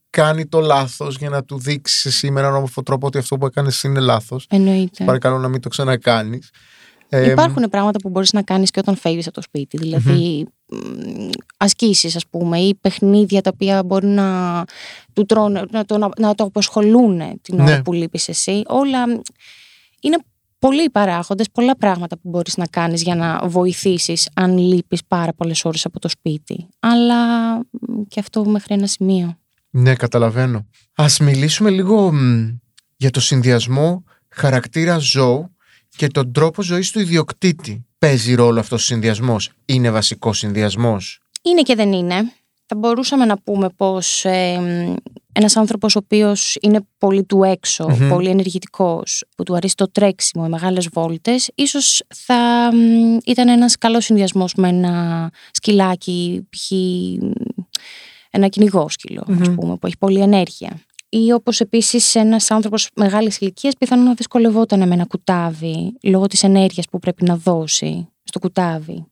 κάνει 0.09 0.45
το 0.47 0.59
λάθος 0.59 1.15
για 1.17 1.29
να 1.29 1.43
του 1.43 1.59
δείξεις 1.59 2.05
εσύ 2.05 2.31
με 2.31 2.39
έναν 2.39 2.55
όμορφο 2.55 2.83
τρόπο 2.83 3.07
ότι 3.07 3.17
αυτό 3.17 3.37
που 3.37 3.45
έκανες 3.45 3.83
είναι 3.83 3.99
λάθος. 3.99 4.45
Εννοείται. 4.49 5.03
Παρακαλώ 5.03 5.37
να 5.37 5.47
μην 5.47 5.61
το 5.61 5.69
ξανακάνεις. 5.69 6.49
Ε, 7.09 7.19
Ναι. 7.19 7.25
Υπάρχουν 7.31 7.63
πράγματα 7.69 7.99
που 7.99 8.09
μπορείς 8.09 8.33
να 8.33 8.41
κάνεις 8.41 8.71
και 8.71 8.79
όταν 8.79 8.95
φεύγεις 8.95 9.25
από 9.25 9.35
το 9.35 9.41
σπίτι. 9.41 9.77
Δηλαδή 9.77 10.45
μ, 10.71 11.29
ασκήσεις 11.57 12.15
ας 12.15 12.27
πούμε 12.29 12.59
ή 12.59 12.75
παιχνίδια 12.75 13.41
τα 13.41 13.49
οποία 13.53 13.83
μπορεί 13.83 14.07
να, 14.07 14.63
του 15.13 15.25
τρώνε, 15.25 15.63
να, 15.71 15.85
το, 15.85 15.97
να, 15.97 16.09
να 16.19 16.35
το 16.35 16.43
αποσχολούν 16.43 17.21
την 17.41 17.59
ώρα 17.59 17.75
Ναι. 17.75 17.81
που 17.81 17.93
λείπεις 17.93 18.27
εσύ. 18.29 18.63
Όλα 18.67 19.07
μ, 19.07 19.11
είναι 20.01 20.17
πολλοί 20.59 20.89
παράγοντες, 20.89 21.45
πολλά 21.51 21.77
πράγματα 21.77 22.15
που 22.17 22.29
μπορείς 22.29 22.57
να 22.57 22.67
κάνεις 22.67 23.01
για 23.01 23.15
να 23.15 23.41
βοηθήσεις 23.47 24.29
αν 24.33 24.57
λείπεις 24.57 25.01
πάρα 25.07 25.33
πολλές 25.33 25.65
ώρες 25.65 25.85
από 25.85 25.99
το 25.99 26.09
σπίτι. 26.09 26.67
Αλλά 26.79 27.55
μ, 27.57 27.61
και 28.07 28.19
αυτό 28.19 28.45
μέχρι 28.45 28.73
ένα 28.73 28.87
σημείο. 28.87 29.37
Ναι, 29.69 29.95
καταλαβαίνω. 29.95 30.67
Ας 30.95 31.19
μιλήσουμε 31.19 31.69
λίγο 31.69 32.11
μ, 32.13 32.47
για 32.97 33.09
το 33.09 33.19
συνδυασμό 33.19 34.03
χαρακτήρα 34.29 34.97
ζώου 34.97 35.55
και 35.97 36.07
τον 36.07 36.31
τρόπο 36.31 36.61
ζωής 36.63 36.91
του 36.91 36.99
ιδιοκτήτη. 36.99 37.85
Παίζει 37.97 38.33
ρόλο 38.33 38.59
αυτός 38.59 38.81
ο 38.81 38.85
συνδυασμός; 38.85 39.49
Είναι 39.65 39.91
βασικός 39.91 40.37
συνδυασμός; 40.37 41.19
Είναι 41.41 41.61
και 41.61 41.75
δεν 41.75 41.91
είναι. 41.91 42.15
Θα 42.65 42.75
μπορούσαμε 42.77 43.25
να 43.25 43.37
πούμε 43.37 43.69
πως 43.75 44.25
ε, 44.25 44.57
μ, 44.59 44.95
ένας 45.31 45.55
άνθρωπος 45.55 45.95
ο 45.95 45.99
οποίος 46.03 46.57
είναι 46.61 46.79
πολύ 46.97 47.23
του 47.23 47.43
έξω, 47.43 47.89
Μμμ. 47.89 48.09
πολύ 48.09 48.29
ενεργητικός, 48.29 49.23
που 49.35 49.43
του 49.43 49.55
αρέσει 49.55 49.75
το 49.75 49.91
τρέξιμο, 49.91 50.43
οι 50.47 50.49
μεγάλες 50.49 50.87
βόλτες, 50.93 51.51
ίσως 51.55 52.03
θα 52.15 52.69
μ, 52.73 53.17
ήταν 53.25 53.47
ένας 53.47 53.77
καλός 53.77 54.05
συνδυασμός 54.05 54.53
με 54.53 54.67
ένα 54.67 55.29
σκυλάκι, 55.51 56.47
π.χ. 56.49 56.71
μ, 58.31 58.35
ένα 58.37 58.47
κυνηγό 58.47 58.89
σκύλο, 58.89 59.23
ας 59.27 59.47
Μμμ. 59.47 59.55
πούμε, 59.55 59.77
που 59.77 59.87
έχει 59.87 59.97
πολλή 59.97 60.19
ενέργεια. 60.19 60.79
Ή 61.09 61.31
όπως 61.31 61.59
επίσης 61.59 62.15
ένας 62.15 62.51
άνθρωπος 62.51 62.89
μεγάλης 62.95 63.37
ηλικίας 63.37 63.73
πιθανόν 63.77 64.05
να 64.05 64.13
δυσκολευόταν 64.13 64.87
με 64.87 64.93
ένα 64.93 65.05
κουτάβι 65.05 65.93
λόγω 66.03 66.27
της 66.27 66.43
ενέργειας 66.43 66.85
που 66.91 66.99
πρέπει 66.99 67.23
να 67.25 67.35
δώσει 67.35 68.07
στο 68.23 68.39
κουτάβι. 68.39 69.05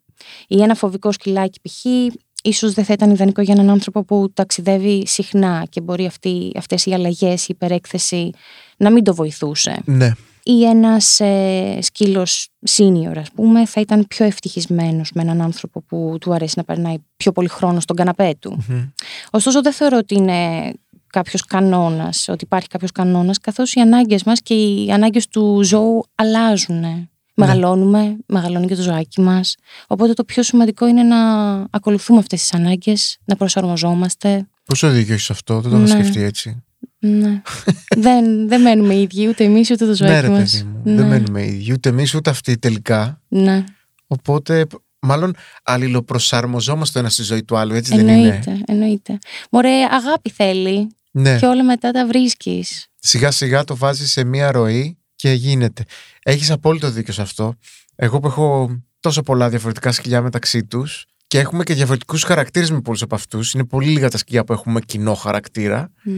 Ή 0.47 0.61
ένα 0.61 0.75
φοβικό 0.75 1.11
σκυλάκι 1.11 1.59
π.χ. 1.61 1.85
ίσως 2.41 2.73
δεν 2.73 2.85
θα 2.85 2.93
ήταν 2.93 3.09
ιδανικό 3.11 3.41
για 3.41 3.53
έναν 3.53 3.69
άνθρωπο 3.69 4.03
που 4.03 4.31
ταξιδεύει 4.33 5.07
συχνά 5.07 5.65
και 5.69 5.81
μπορεί 5.81 6.05
αυτή, 6.05 6.51
αυτές 6.55 6.85
οι 6.85 6.93
αλλαγές, 6.93 7.43
η 7.43 7.47
υπερέκθεση 7.49 8.29
να 8.77 8.91
μην 8.91 9.03
το 9.03 9.15
βοηθούσε. 9.15 9.81
Ναι. 9.85 10.11
Ή 10.49 10.65
ένας 10.65 11.19
ε, 11.19 11.77
σκύλος 11.81 12.49
senior 12.69 13.17
ας 13.17 13.31
πούμε 13.35 13.65
θα 13.65 13.81
ήταν 13.81 14.05
πιο 14.07 14.25
ευτυχισμένος 14.25 15.11
με 15.13 15.21
έναν 15.21 15.41
άνθρωπο 15.41 15.81
που 15.81 16.17
του 16.21 16.33
αρέσει 16.33 16.53
να 16.57 16.63
περνάει 16.63 16.95
πιο 17.17 17.31
πολύ 17.31 17.47
χρόνο 17.47 17.79
στον 17.79 17.95
καναπέ 17.95 18.35
του. 18.39 18.65
Μμμ. 18.67 18.83
Ωστόσο 19.31 19.61
δεν 19.61 19.73
θεωρώ 19.73 19.97
ότι 19.97 20.15
είναι 20.15 20.71
κάποιος 21.07 21.45
κανόνας, 21.45 22.27
ότι 22.29 22.43
υπάρχει 22.43 22.67
κάποιος 22.67 22.91
κανόνας, 22.91 23.39
καθώς 23.39 23.73
οι 23.73 23.79
ανάγκες 23.79 24.23
μας 24.23 24.41
και 24.41 24.53
οι 24.53 24.91
ανάγκες 24.91 25.27
του 25.27 25.63
ζώου 25.63 26.05
αλλάζουν. 26.15 27.09
Μεγαλώνουμε, 27.33 28.17
μεγαλώνει 28.25 28.67
και 28.67 28.75
το 28.75 28.81
ζωάκι 28.81 29.21
μας. 29.21 29.55
Οπότε 29.87 30.13
το 30.13 30.23
πιο 30.23 30.43
σημαντικό 30.43 30.87
είναι 30.87 31.03
να 31.03 31.51
ακολουθούμε 31.69 32.19
αυτές 32.19 32.41
τις 32.41 32.53
ανάγκες, 32.53 33.17
να 33.25 33.35
προσαρμοζόμαστε. 33.35 34.47
Πόσο 34.65 34.89
δίκιο 34.89 35.13
έχεις 35.13 35.29
αυτό, 35.29 35.61
δεν 35.61 35.71
το 35.71 35.77
είχα 35.77 35.95
Ναι. 35.95 36.03
σκεφτεί 36.03 36.21
έτσι. 36.23 36.63
Ναι. 36.99 37.41
δεν, 37.97 38.47
δεν 38.47 38.61
μένουμε 38.61 38.93
οι 38.93 39.01
ίδιοι, 39.01 39.27
ούτε 39.27 39.43
εμείς 39.43 39.69
ούτε 39.71 39.85
το 39.85 39.95
ζωάκι 39.95 40.13
ναι, 40.13 40.19
ρε 40.21 40.29
μας. 40.29 40.51
παιδί 40.51 40.63
μου. 40.63 40.81
Ναι. 40.83 40.95
Δεν 40.95 41.07
μένουμε 41.07 41.41
οι 41.41 41.47
ίδιοι, 41.53 41.71
ούτε 41.71 41.89
εμείς 41.89 42.13
ούτε 42.13 42.29
αυτοί 42.29 42.57
τελικά. 42.57 43.21
Ναι. 43.27 43.63
Οπότε, 44.07 44.65
μάλλον 44.99 45.35
αλληλοπροσαρμοζόμαστε 45.63 46.99
ένα 46.99 47.09
στη 47.09 47.23
ζωή 47.23 47.43
του 47.43 47.57
άλλου, 47.57 47.73
έτσι 47.73 47.95
δεν 47.95 48.07
είναι; 48.07 48.11
Εννοείται, 48.27 48.61
εννοείται. 48.65 49.19
Μωρέ, 49.51 49.83
αγάπη 49.91 50.29
θέλει 50.29 50.87
Ναι. 51.11 51.37
και 51.37 51.45
όλα 51.45 51.63
μετά 51.63 51.91
τα 51.91 52.07
βρίσκεις. 52.07 52.87
Σιγά 52.99 53.31
σιγά 53.31 53.63
το 53.63 53.75
βάζεις 53.75 54.11
σε 54.11 54.23
μία 54.23 54.51
ροή 54.51 54.97
και 55.15 55.31
γίνεται. 55.31 55.83
Έχεις 56.23 56.51
απόλυτο 56.51 56.89
δίκιο 56.89 57.13
σε 57.13 57.21
αυτό. 57.21 57.55
Εγώ 57.95 58.19
που 58.19 58.27
έχω 58.27 58.77
τόσο 58.99 59.21
πολλά 59.21 59.49
διαφορετικά 59.49 59.91
σκυλιά 59.91 60.21
μεταξύ 60.21 60.63
τους 60.65 61.05
και 61.27 61.39
έχουμε 61.39 61.63
και 61.63 61.73
διαφορετικούς 61.73 62.23
χαρακτήρες 62.23 62.71
με 62.71 62.81
πολλούς 62.81 63.01
από 63.01 63.15
αυτούς. 63.15 63.53
Είναι 63.53 63.63
πολύ 63.65 63.89
λίγα 63.89 64.09
τα 64.09 64.17
σκυλιά 64.17 64.43
που 64.43 64.53
έχουμε 64.53 64.79
κοινό 64.79 65.13
χαρακτήρα. 65.13 65.91
Μμ. 66.03 66.13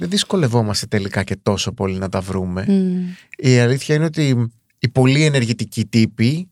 Δεν 0.00 0.08
δυσκολευόμαστε 0.08 0.86
τελικά 0.86 1.22
και 1.22 1.36
τόσο 1.42 1.72
πολύ 1.72 1.98
να 1.98 2.08
τα 2.08 2.20
βρούμε. 2.20 2.64
Μμ. 2.68 3.06
Η 3.36 3.58
αλήθεια 3.58 3.94
είναι 3.94 4.04
ότι 4.04 4.50
οι 4.78 4.88
πολύ 4.88 5.24
ενεργητικοί 5.24 5.86
τύποι 5.86 6.50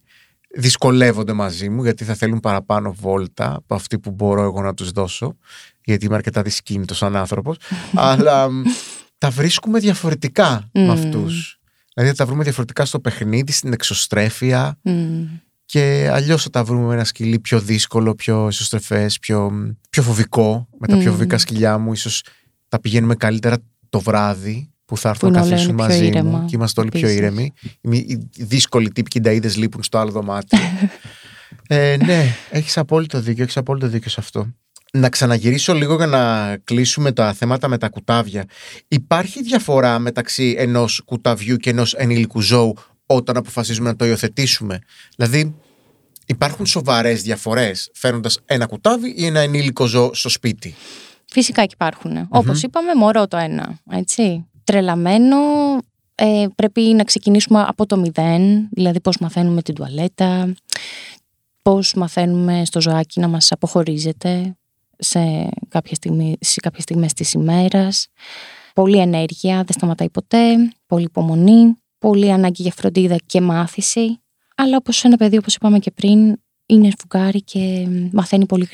δυσκολεύονται 0.55 1.33
μαζί 1.33 1.69
μου 1.69 1.83
γιατί 1.83 2.05
θα 2.05 2.15
θέλουν 2.15 2.41
παραπάνω 2.41 2.93
βόλτα 3.01 3.55
από 3.57 3.75
αυτή 3.75 3.99
που 3.99 4.11
μπορώ 4.11 4.43
εγώ 4.43 4.63
να 4.63 4.75
τους 4.75 4.91
δώσω 4.91 5.37
γιατί 5.85 6.07
είμαι 6.07 6.15
αρκετά 6.15 6.43
δυσκίνητος 6.43 6.97
σαν 6.97 7.17
άνθρωπος 7.17 7.57
αλλά 7.95 8.51
μ, 8.51 8.63
τα 9.19 9.31
βρίσκουμε 9.31 9.79
διαφορετικά 9.79 10.69
με 10.73 10.85
Μμ. 10.85 10.91
αυτούς. 10.91 11.61
Δηλαδή 11.95 12.11
θα 12.11 12.17
τα 12.17 12.27
βρούμε 12.27 12.43
διαφορετικά 12.43 12.85
στο 12.85 13.01
παιχνίδι, 13.01 13.53
στην 13.53 13.73
εξωστρέφεια. 13.73 14.79
Και 15.65 16.09
αλλιώς 16.13 16.43
θα 16.43 16.51
τα 16.51 16.65
βρούμε 16.65 16.87
με 16.87 16.95
ένα 16.95 17.05
σκυλί 17.05 17.39
πιο 17.39 17.61
δύσκολο, 17.61 18.15
πιο 18.15 18.49
ισοστρεφές, 18.49 19.19
πιο, 19.19 19.53
πιο 19.91 20.03
φοβικό. 20.03 20.69
Με 20.79 20.87
τα 20.87 20.97
πιο 20.97 21.11
φοβικά 21.11 21.39
σκυλιά 21.39 21.79
μου, 21.79 21.93
ίσως 21.93 22.23
τα 22.69 22.81
πηγαίνουμε 22.81 23.15
καλύτερα 23.15 23.57
το 23.89 24.01
βράδυ 24.01 24.71
που 24.89 24.97
θα 24.97 25.09
έρθουν 25.09 25.33
να 25.33 25.41
καθίσουν 25.41 25.75
μαζί 25.75 26.07
ήρεμα, 26.07 26.39
μου 26.39 26.45
και 26.45 26.57
είμαστε 26.57 26.81
όλοι 26.81 26.91
πιο 26.91 27.09
ήρεμοι. 27.09 27.53
Οι 27.81 28.29
δύσκολοι 28.39 28.91
τύποι 28.91 29.11
κινταίδε 29.11 29.53
λείπουν 29.57 29.83
στο 29.83 29.99
άλλο 29.99 30.11
δωμάτιο. 30.11 30.59
ε, 31.69 31.97
ναι, 31.97 32.35
έχεις 32.51 32.79
απόλυτο 32.79 33.21
δίκιο, 33.21 33.43
έχεις 33.43 33.57
απόλυτο 33.57 33.89
δίκιο 33.89 34.11
σε 34.11 34.21
αυτό. 34.21 34.53
Να 34.93 35.09
ξαναγυρίσω 35.09 35.75
λίγο 35.75 35.95
για 35.95 36.07
να 36.07 36.57
κλείσουμε 36.57 37.13
τα 37.13 37.33
θέματα 37.33 37.69
με 37.69 37.79
τα 37.79 37.89
κουτάβια. 37.89 38.45
Υπάρχει 38.89 39.43
διαφορά 39.43 39.99
μεταξύ 39.99 40.55
ενός 40.59 41.03
κουταβιού 41.05 41.57
και 41.57 41.71
ενός 41.71 41.95
ενήλικου 41.95 42.41
ζώου 42.41 42.75
όταν 43.07 43.37
αποφασίζουμε 43.37 43.89
να 43.89 43.97
το 43.97 44.05
υιοθετήσουμε; 44.07 44.79
Δηλαδή, 45.17 45.55
υπάρχουν 46.27 46.67
σοβαρές 46.67 47.23
διαφορές 47.23 47.91
φέρνοντα 47.95 48.31
ένα 48.45 48.67
κουτάβι 48.67 49.15
ή 49.17 49.27
ένα 49.27 49.41
ενήλικο 49.41 49.87
ζώο 49.87 50.15
στο 50.15 50.29
σπίτι; 50.29 50.75
Φυσικά 51.31 51.65
και 51.65 51.75
υπάρχουν. 51.75 52.27
Όπως 52.29 52.63
είπαμε, 52.63 52.95
μωρό 52.95 53.29
το 53.29 53.37
ένα. 53.37 53.79
Έτσι. 53.91 54.47
Τρελαμένο, 54.65 55.37
ε, 56.15 56.47
πρέπει 56.55 56.81
να 56.81 57.05
ξεκινήσουμε 57.05 57.65
από 57.69 57.87
το 57.87 57.97
μηδέν, 57.97 58.69
δηλαδή 58.71 59.01
πώς 59.01 59.19
μαθαίνουμε 59.19 59.63
την 59.63 59.75
τουαλέτα, 59.75 60.55
πώς 61.63 61.95
μαθαίνουμε 61.95 62.65
στο 62.65 62.81
ζωάκι 62.81 63.21
να 63.21 63.29
μας 63.29 63.53
αποχωρίζεται 63.53 64.57
σε 64.99 65.49
κάποια, 65.69 65.95
στιγμή, 65.95 66.37
σε 66.41 66.61
κάποια 66.61 66.81
στιγμές 66.81 67.13
της 67.13 67.33
ημέρας. 67.33 68.09
Πολλή 68.75 68.99
ενέργεια, 68.99 69.55
δεν 69.55 69.71
σταματάει 69.71 70.11
ποτέ, 70.11 70.73
πολλή 70.87 71.05
υπομονή, 71.05 71.75
πολλή 71.99 72.33
ανάγκη 72.33 72.63
για 72.63 72.73
φροντίδα 72.77 73.17
και 73.27 73.41
μάθηση. 73.41 74.21
Αλλά 74.57 74.77
όπως 74.77 75.05
ένα 75.05 75.17
παιδί, 75.17 75.37
όπως 75.37 75.55
είπαμε 75.55 75.79
και 75.79 75.91
πριν, 75.91 76.37
είναι 76.67 76.91
φουγκάρι 76.99 77.43
και 77.43 77.89
μαθαίνει 78.13 78.47
πολύ 78.47 78.67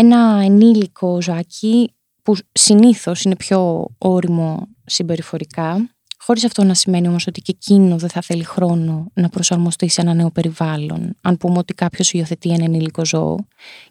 ένα 0.00 0.40
ενήλικο 0.44 1.22
ζωάκι 1.22 1.92
που 2.22 2.36
συνήθως 2.52 3.22
είναι 3.22 3.36
πιο 3.36 3.88
όριμο 3.98 4.66
συμπεριφορικά, 4.84 5.90
χωρίς 6.18 6.44
αυτό 6.44 6.64
να 6.64 6.74
σημαίνει 6.74 7.08
όμως 7.08 7.26
ότι 7.26 7.40
και 7.40 7.56
εκείνο 7.60 7.98
δεν 7.98 8.08
θα 8.08 8.20
θέλει 8.20 8.44
χρόνο 8.44 9.06
να 9.14 9.28
προσαρμοστεί 9.28 9.88
σε 9.88 10.00
ένα 10.00 10.14
νέο 10.14 10.30
περιβάλλον. 10.30 11.14
Αν 11.22 11.36
πούμε 11.36 11.58
ότι 11.58 11.74
κάποιος 11.74 12.12
υιοθετεί 12.12 12.50
ένα 12.50 12.64
ενήλικο 12.64 13.04
ζώο 13.04 13.36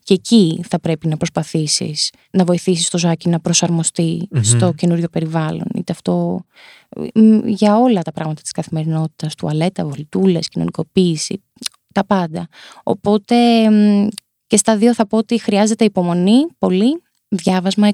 και 0.04 0.14
εκεί 0.14 0.64
θα 0.68 0.80
πρέπει 0.80 1.08
να 1.08 1.18
προσπαθήσεις 1.18 2.12
να 2.32 2.44
βοηθήσεις 2.44 2.90
το 2.90 2.98
ζωάκι 2.98 3.30
να 3.30 3.40
προσαρμοστει 3.40 4.28
στο 4.42 4.74
καινούριο 4.74 5.08
περιβάλλον. 5.08 5.68
Είτε 5.76 5.92
αυτό 5.92 6.42
για 7.46 7.78
όλα 7.78 8.02
τα 8.02 8.12
πράγματα 8.12 8.42
της 8.42 8.52
καθημερινότητας, 8.52 9.36
τουαλέτα, 9.36 9.86
βολτούλες, 9.86 10.48
κοινωνικοποίηση, 10.50 11.44
τα 11.94 12.06
πάντα. 12.06 12.48
Οπότε 12.84 13.36
και 14.48 14.58
στα 14.58 14.78
δύο 14.78 14.94
θα 14.94 15.08
πω 15.08 15.18
ότι 15.18 15.40
χρειάζεται 15.40 15.86
υπομονή 15.86 16.48
πολύ, 16.58 17.02
διάβασμα, 17.28 17.88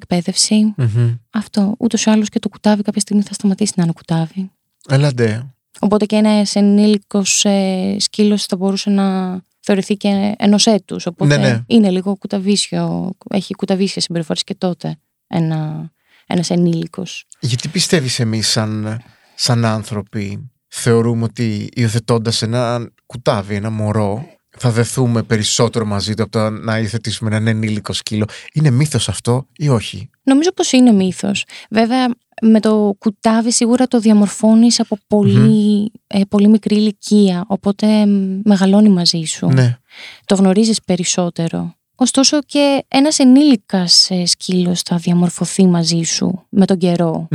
Αυτό. 1.30 1.76
Ούτως 1.80 2.04
ή 2.04 2.10
άλλως 2.10 2.30
και 2.30 2.40
το 2.40 2.50
κουτάβι 2.50 2.82
κάποια 2.82 3.02
στιγμή 3.02 3.22
θα 3.22 3.34
σταματήσει 3.34 3.74
να 3.76 3.84
είναι 3.84 3.94
κουτάβι. 3.94 4.52
Ελάτε. 4.90 5.54
Οπότε 5.80 6.06
και 6.06 6.16
ένα 6.16 6.46
ενήλικο 6.54 7.24
ε, 7.44 7.96
σκύλος 8.00 8.46
θα 8.46 8.56
μπορούσε 8.56 8.90
να 8.90 9.40
θεωρηθεί 9.60 9.96
και 9.96 10.36
ενός 10.38 10.66
έτους. 10.66 11.06
Οπότε 11.06 11.38
ναι, 11.38 11.50
ναι. 11.50 11.64
είναι 11.68 11.90
λίγο 11.90 12.16
κουταβίσιο. 12.16 13.12
Έχει 13.30 13.54
κουταβίσια 13.54 14.02
συμπεριφορές 14.02 14.44
και 14.44 14.56
τότε 14.56 14.96
ένα 15.28 15.92
ένας 16.28 16.50
ενήλικος. 16.50 17.26
Γιατί 17.40 17.68
πιστεύεις 17.68 18.20
εμείς 18.20 18.48
σαν, 18.48 19.02
σαν 19.36 19.66
άνθρωποι 19.66 20.52
θεωρούμε 20.68 21.24
ότι 21.24 21.70
υιοθετώντας 21.74 22.42
ένα 22.42 22.92
κουτάβι, 23.06 23.56
ένα 23.56 23.70
μωρό, 23.70 24.26
θα 24.58 24.72
δεθούμε 24.72 25.24
περισσότερο 25.24 25.86
μαζί 25.86 26.14
του 26.14 26.24
από 26.24 26.32
το 26.32 26.50
να 26.50 26.80
υιοθετήσουμε 26.80 27.30
έναν 27.30 27.48
ενήλικο 27.48 27.94
σκύλο. 27.94 28.26
Είναι 28.54 28.70
μύθος 28.70 29.10
αυτό 29.10 29.48
ή 29.58 29.70
όχι; 29.70 30.10
Νομίζω 30.24 30.52
πως 30.52 30.72
είναι 30.72 30.92
μύθος. 30.92 31.46
Βέβαια 31.70 32.08
με 32.42 32.60
το 32.60 32.96
κουτάβι 33.00 33.52
σίγουρα 33.52 33.88
το 33.88 34.00
διαμορφώνεις 34.00 34.80
από 34.80 34.98
πολύ, 35.08 35.92
ε, 36.08 36.22
πολύ 36.30 36.48
μικρή 36.48 36.76
ηλικία, 36.76 37.44
οπότε 37.48 38.06
μεγαλώνει 38.44 38.90
μαζί 38.90 39.24
σου. 39.24 39.48
Ναι. 39.48 39.78
Το 40.26 40.36
γνωρίζεις 40.36 40.82
περισσότερο. 40.82 41.76
Ωστόσο 41.96 42.40
και 42.42 42.86
ένας 42.88 43.20
ενήλικας 43.20 44.10
ε, 44.10 44.26
σκύλος 44.26 44.82
θα 44.82 44.98
διαμορφωθεί 44.98 45.68
μαζί 45.68 46.02
σου 46.04 46.46
με 46.50 46.66
τον 46.66 46.78
καιρο 46.78 47.28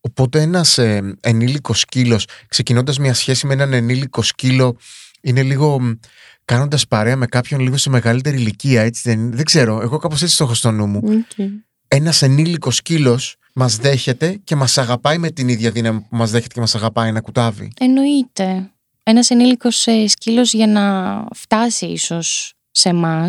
Οπότε 0.00 0.40
ένας 0.40 0.78
ε, 0.78 1.16
ενήλικος 1.20 1.80
σκύλος, 1.80 2.26
ξεκινώντας 2.48 2.98
μια 2.98 3.14
σχέση 3.14 3.46
με 3.46 3.52
έναν 3.52 3.72
ενήλικο 3.72 4.22
σκύλο, 4.22 4.76
είναι 5.20 5.42
λίγο 5.42 5.80
κάνοντας 6.46 6.86
παρέα 6.86 7.16
με 7.16 7.26
κάποιον 7.26 7.60
λίγο 7.60 7.76
σε 7.76 7.90
μεγαλύτερη 7.90 8.36
ηλικία, 8.36 8.82
έτσι 8.82 9.02
δεν, 9.04 9.32
δεν 9.32 9.44
ξέρω. 9.44 9.80
Εγώ 9.80 9.98
κάπως 9.98 10.22
έτσι 10.22 10.36
το 10.36 10.44
έχω 10.44 10.54
στο 10.54 10.70
νου 10.70 10.86
μου. 10.86 11.00
Okay. 11.04 11.48
Ένας 11.88 12.22
ενήλικος 12.22 12.76
σκύλος 12.76 13.36
μας 13.54 13.76
δέχεται 13.76 14.40
και 14.44 14.56
μας 14.56 14.78
αγαπάει 14.78 15.18
με 15.18 15.30
την 15.30 15.48
ίδια 15.48 15.70
δύναμη 15.70 16.00
που 16.00 16.16
μας 16.16 16.30
δέχεται 16.30 16.54
και 16.54 16.60
μας 16.60 16.74
αγαπάει 16.74 17.08
ένα 17.08 17.20
κουτάβι. 17.20 17.72
Εννοείται. 17.80 18.70
Ένας 19.02 19.30
ενήλικος 19.30 19.86
ε, 19.86 20.06
σκύλος 20.06 20.52
για 20.52 20.66
να 20.66 21.24
φτάσει 21.34 21.86
ίσως 21.86 22.52
σε 22.70 22.88
εμά. 22.88 23.28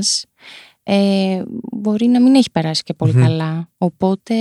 Ε, 0.83 1.43
μπορεί 1.71 2.07
να 2.07 2.21
μην 2.21 2.35
έχει 2.35 2.51
περάσει 2.51 2.83
και 2.83 2.93
πολυ 2.93 3.13
καλά. 3.13 3.69
Οπότε 3.77 4.35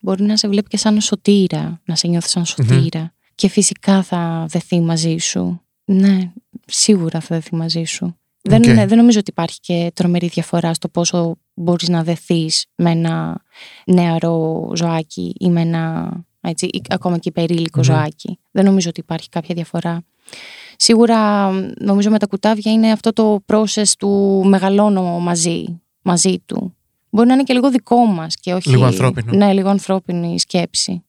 μπορεί 0.00 0.22
να 0.22 0.36
σε 0.36 0.48
βλέπει 0.48 0.68
και 0.68 0.76
σαν 0.76 1.00
σωτήρα, 1.00 1.80
να 1.84 1.94
σε 1.94 2.08
νιώθει 2.08 2.28
σαν 2.28 2.44
σωτήρα. 2.44 3.14
Και 3.34 3.48
φυσικά 3.48 4.02
θα 4.02 4.46
δεθεί 4.48 4.80
μαζί 4.80 5.16
σου. 5.16 5.60
Ναι, 5.84 6.32
σίγουρα 6.66 7.20
θα 7.20 7.34
δεθεί 7.34 7.54
μαζί 7.54 7.84
σου. 7.84 8.16
Δεν, 8.42 8.62
δεν 8.62 8.96
νομίζω 8.96 9.18
ότι 9.18 9.30
υπάρχει 9.30 9.60
και 9.60 9.90
τρομερή 9.94 10.26
διαφορά 10.26 10.74
στο 10.74 10.88
πόσο 10.88 11.36
μπορείς 11.54 11.88
να 11.88 12.02
δεθείς 12.02 12.66
με 12.74 12.90
ένα 12.90 13.42
νεαρό 13.86 14.70
ζωάκι 14.74 15.34
ή 15.38 15.50
με 15.50 15.60
ένα 15.60 16.12
έτσι, 16.40 16.66
ή 16.66 16.82
ακόμα 16.88 17.18
και 17.18 17.28
υπερήλικο 17.28 17.82
ζωάκι. 17.82 18.38
Δεν 18.50 18.64
νομίζω 18.64 18.88
ότι 18.88 19.00
υπάρχει 19.00 19.28
κάποια 19.28 19.54
διαφορά. 19.54 20.02
Σίγουρα 20.76 21.50
νομίζω 21.80 22.10
με 22.10 22.18
τα 22.18 22.26
κουτάβια 22.26 22.72
είναι 22.72 22.90
αυτό 22.90 23.12
το 23.12 23.44
process 23.46 23.88
του 23.98 24.42
μεγαλώνω 24.44 25.02
μαζί, 25.02 25.64
μαζί 26.02 26.38
του. 26.46 26.76
Μπορεί 27.10 27.28
να 27.28 27.34
είναι 27.34 27.42
και 27.42 27.52
λίγο 27.52 27.70
δικό 27.70 28.04
μας 28.04 28.34
και 28.34 28.54
όχι... 28.54 28.70
Λίγο 28.70 28.84
ανθρώπινο. 28.84 29.36
Ναι, 29.36 29.52
λίγο 29.52 29.68
ανθρώπινη 29.68 30.40
σκέψη. 30.40 31.04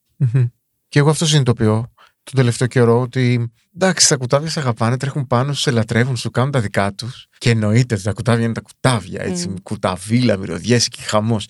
Και 0.88 1.00
εγώ 1.00 1.10
αυτό 1.10 1.26
συνειδητοποιώ 1.26 1.92
τον 2.32 2.36
τελευταίο 2.36 2.68
καιρό 2.68 3.02
ότι 3.02 3.52
εντάξει, 3.76 4.08
τα 4.08 4.16
κουτάβια 4.16 4.50
σε 4.50 4.60
αγαπάνε, 4.60 4.98
τρέχουν 4.98 5.28
πάνω, 5.28 5.54
σε 5.54 5.72
λατρεύουν, 5.72 6.18
σου 6.18 6.30
κάνουν 6.30 6.52
τα 6.52 6.60
δικά 6.60 6.94
τους. 6.94 7.28
Και 7.38 7.50
εννοείται 7.50 7.96
ότι 7.96 8.04
τα 8.04 8.12
κουτάβια 8.12 8.44
είναι 8.46 8.54
τα 8.54 8.62
κουτάβια, 8.62 9.22
έτσι, 9.22 9.48
mm. 9.52 9.62
κουταβίλα, 9.64 10.38
μυρωδιές 10.38 10.88
και 10.88 11.02
χαμός. 11.02 11.48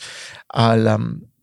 Αλλά 0.47 0.97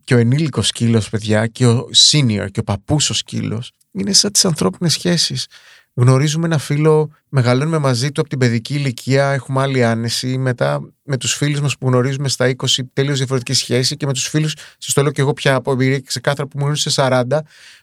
και 0.04 0.14
ο 0.14 0.18
ενήλικος 0.18 0.66
σκύλος, 0.66 1.08
παιδιά, 1.08 1.46
και 1.46 1.66
ο 1.66 1.88
senior 2.10 2.46
και 2.50 2.60
ο 2.60 2.62
παππούς 2.62 3.10
ο 3.10 3.14
σκύλος 3.14 3.72
είναι 3.92 4.12
σαν 4.12 4.32
τις 4.32 4.44
ανθρώπινες 4.44 4.92
σχέσεις 4.92 5.46
γνωρίζουμε 5.94 6.46
ένα 6.46 6.58
φίλο, 6.58 7.10
μεγαλώνουμε 7.28 7.78
μαζί 7.78 8.12
του 8.12 8.20
από 8.20 8.30
την 8.30 8.38
παιδική 8.38 8.74
ηλικία, 8.74 9.30
έχουμε 9.30 9.60
άλλη 9.60 9.84
άνεση. 9.84 10.38
Μετά 10.38 10.92
με 11.02 11.16
τους 11.16 11.34
φίλους 11.34 11.60
μας 11.60 11.78
που 11.78 11.88
γνωρίζουμε 11.88 12.28
στα 12.28 12.48
20, 12.48 12.82
τελείως 12.92 13.18
διαφορετική 13.18 13.52
σχέση 13.52 13.96
και 13.96 14.06
με 14.06 14.12
τους 14.12 14.28
φίλους, 14.28 14.54
σας 14.78 14.94
το 14.94 15.02
λέω 15.02 15.10
και 15.10 15.20
εγώ 15.20 15.32
πια 15.32 15.54
από 15.54 15.72
εμπειρία 15.72 15.98
και 15.98 16.06
ξεκάθαρα 16.06 16.48
που 16.48 16.58
μου 16.58 16.64
γνωρίζει 16.64 16.90
σε 16.90 17.02
40, 17.02 17.24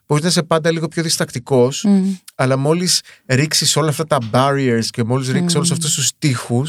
μπορεί 0.08 0.22
να 0.22 0.28
είσαι 0.28 0.44
πάντα 0.44 0.72
λίγο 0.72 0.88
πιο 0.88 1.04
διστακτικός, 1.04 1.86
αλλά 2.36 2.58
μόλις 2.58 3.02
ρίξεις 3.26 3.76
όλα 3.76 3.90
αυτά 3.90 4.06
τα 4.06 4.18
barriers 4.32 4.86
και 4.90 5.04
μόλις 5.04 5.28
ρίξεις 5.28 5.54
mm. 5.54 5.56
όλους 5.56 5.72
αυτούς 5.72 5.94
τους 5.94 6.12
τείχου, 6.20 6.64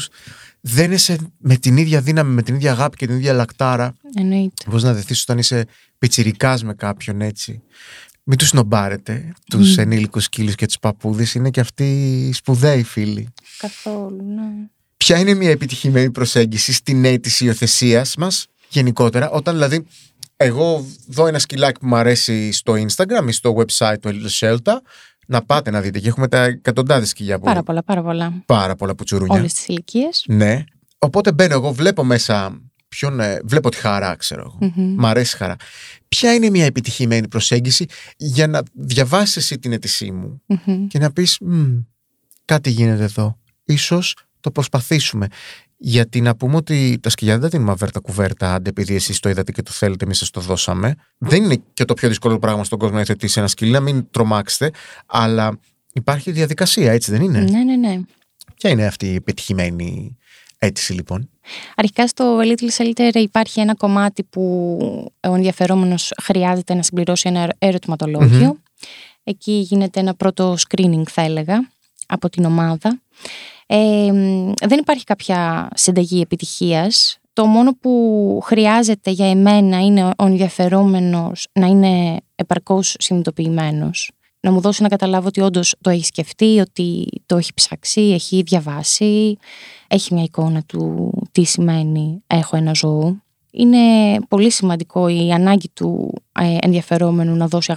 δεν 0.61 0.91
είσαι 0.91 1.17
με 1.37 1.55
την 1.55 1.77
ίδια 1.77 2.01
δύναμη, 2.01 2.33
με 2.33 2.41
την 2.41 2.55
ίδια 2.55 2.71
αγάπη 2.71 2.97
και 2.97 3.07
την 3.07 3.15
ίδια 3.15 3.33
λακτάρα. 3.33 3.93
Εννοείται. 4.15 4.63
Πώ 4.69 4.77
να 4.77 4.93
δεθείς 4.93 5.21
όταν 5.21 5.37
είσαι 5.37 5.65
πιτσιρικάς 5.97 6.63
με 6.63 6.73
κάποιον 6.73 7.21
έτσι. 7.21 7.61
Μην 8.23 8.37
τους 8.37 8.53
νομπάρετε, 8.53 9.33
τους 9.49 9.75
mm. 9.75 9.77
ενήλικους 9.77 10.23
σκύλου 10.23 10.51
και 10.51 10.65
τους 10.65 10.79
παππούδες. 10.79 11.33
Είναι 11.33 11.49
και 11.49 11.59
αυτοί 11.59 12.31
σπουδαίοι 12.33 12.83
φίλοι. 12.83 13.27
Καθόλου, 13.57 14.23
ναι. 14.35 14.67
Ποια 14.97 15.19
είναι 15.19 15.33
μια 15.33 15.49
επιτυχημένη 15.49 16.11
προσέγγιση 16.11 16.73
στην 16.73 17.05
αίτηση 17.05 17.45
υιοθεσίας 17.45 18.15
μας 18.15 18.47
γενικότερα, 18.69 19.29
όταν 19.29 19.53
δηλαδή 19.53 19.85
εγώ 20.37 20.85
δω 21.07 21.27
ένα 21.27 21.39
σκυλάκι 21.39 21.79
που 21.79 21.87
μου 21.87 21.95
αρέσει 21.95 22.51
στο 22.51 22.73
Instagram 22.73 23.27
ή 23.27 23.31
στο 23.31 23.55
website 23.57 23.95
του 24.01 24.09
Elite 24.09 24.39
Shelter, 24.39 24.77
να 25.27 25.41
πάτε 25.41 25.71
να 25.71 25.81
δείτε 25.81 25.99
και 25.99 26.07
έχουμε 26.07 26.27
τα 26.27 26.43
εκατοντάδες 26.43 27.09
σκυλιά 27.09 27.39
που. 27.39 27.45
Πάρα 27.45 27.63
πολλά, 27.63 27.83
πάρα 27.83 28.01
πολλά. 28.03 28.43
Πάρα 28.45 28.75
πολλά 28.75 28.95
πουτσουρούνια. 28.95 29.39
Όλες 29.39 29.53
τις 29.53 29.67
ηλικίες. 29.67 30.23
Ναι. 30.27 30.63
Οπότε 30.97 31.31
μπαίνω 31.31 31.53
εγώ, 31.53 31.71
βλέπω 31.73 32.03
μέσα 32.03 32.61
ποιον, 32.95 33.19
ε, 33.19 33.39
βλέπω 33.43 33.69
τη 33.69 33.77
χαρά, 33.77 34.15
ξέρω 34.15 34.41
εγώ. 34.41 34.57
Mm-hmm. 34.61 34.93
Μ' 34.97 35.05
αρέσει 35.05 35.35
η 35.35 35.37
χαρά. 35.37 35.55
Ποια 36.07 36.33
είναι 36.33 36.49
μια 36.49 36.65
επιτυχημένη 36.65 37.27
προσέγγιση 37.27 37.85
για 38.17 38.47
να 38.47 38.61
διαβάσεις 38.73 39.35
εσύ 39.35 39.59
την 39.59 39.71
αίτησή 39.71 40.11
μου 40.11 40.41
και 40.87 40.99
να 40.99 41.11
πεις 41.11 41.37
κάτι 42.45 42.69
γίνεται 42.69 43.03
εδώ. 43.03 43.37
Ίσως 43.63 44.15
το 44.39 44.51
προσπαθήσουμε. 44.51 45.27
Γιατί 45.77 46.21
να 46.21 46.35
πούμε 46.35 46.55
ότι 46.55 46.99
τα 47.01 47.09
σκυλιά 47.09 47.33
δεν 47.33 47.41
τα 47.41 47.47
δίνουμε 47.47 47.71
αβέρτα 47.71 47.99
κουβέρτα, 47.99 48.53
άντε 48.53 48.69
επειδή 48.69 48.95
εσείς 48.95 49.19
το 49.19 49.29
είδατε 49.29 49.51
και 49.51 49.61
το 49.61 49.71
θέλετε, 49.71 50.05
εμείς 50.05 50.17
σας 50.17 50.29
το 50.29 50.41
δώσαμε. 50.41 50.95
Δεν 51.17 51.43
είναι 51.43 51.61
και 51.73 51.85
το 51.85 51.93
πιο 51.93 52.07
δύσκολο 52.07 52.39
πράγμα 52.39 52.63
στον 52.63 52.79
κόσμο 52.79 52.93
να 52.93 52.99
υιοθετήσει 52.99 53.39
ένα 53.39 53.47
σκυλί, 53.47 53.71
να 53.71 53.79
μην 53.79 54.07
τρομάξετε, 54.11 54.71
αλλά 55.05 55.59
υπάρχει 55.93 56.31
διαδικασία, 56.31 56.91
έτσι 56.91 57.11
δεν 57.11 57.21
είναι; 57.21 57.39
Ναι, 57.39 57.63
ναι, 57.63 57.75
ναι. 57.75 57.99
Ποια 58.55 58.69
είναι 58.69 58.85
αυτή 58.85 59.11
η 59.11 59.15
επιτυχημένη 59.15 60.17
αίτηση, 60.63 60.93
λοιπόν. 60.93 61.29
Αρχικά 61.75 62.07
στο 62.07 62.39
Little 62.39 62.69
Shelter 62.77 63.11
υπάρχει 63.13 63.59
ένα 63.59 63.75
κομμάτι 63.75 64.23
που 64.23 64.41
ο 65.27 65.35
ενδιαφερόμενος 65.35 66.13
χρειάζεται 66.21 66.73
να 66.73 66.81
συμπληρώσει 66.81 67.29
ένα 67.29 67.53
ερωτηματολόγιο. 67.57 68.57
Εκεί 69.23 69.51
γίνεται 69.51 69.99
ένα 69.99 70.13
πρώτο 70.13 70.55
screening, 70.67 71.03
θα 71.09 71.21
έλεγα, 71.21 71.69
από 72.07 72.29
την 72.29 72.45
ομάδα. 72.45 73.01
Ε, 73.67 74.11
δεν 74.65 74.79
υπάρχει 74.79 75.03
κάποια 75.03 75.69
συνταγή 75.73 76.21
επιτυχίας. 76.21 77.17
Το 77.33 77.45
μόνο 77.45 77.75
που 77.81 78.39
χρειάζεται 78.43 79.11
για 79.11 79.29
εμένα 79.29 79.79
είναι 79.79 80.05
ο 80.05 80.25
ενδιαφερόμενος 80.25 81.47
να 81.53 81.67
είναι 81.67 82.17
επαρκώς 82.35 82.95
συνειδητοποιημένος. 82.99 84.11
Να 84.45 84.51
μου 84.51 84.59
δώσει 84.59 84.81
να 84.81 84.87
καταλάβω 84.87 85.27
ότι 85.27 85.41
όντως 85.41 85.75
το 85.81 85.89
έχει 85.89 86.05
σκεφτεί, 86.05 86.59
ότι 86.59 87.07
το 87.25 87.37
έχει 87.37 87.53
ψάξει, 87.53 88.01
έχει 88.01 88.41
διαβάσει, 88.41 89.37
έχει 89.87 90.13
μια 90.13 90.23
εικόνα 90.23 90.63
του 90.63 91.11
τι 91.31 91.43
σημαίνει 91.43 92.23
έχω 92.27 92.55
ένα 92.55 92.73
ζώο. 92.73 93.21
Είναι 93.51 93.79
πολύ 94.27 94.51
σημαντικό 94.51 95.07
η 95.07 95.31
ανάγκη 95.31 95.69
του 95.73 96.13
ε, 96.39 96.57
ενδιαφερόμενου 96.61 97.35
να 97.35 97.47
δώσει 97.47 97.71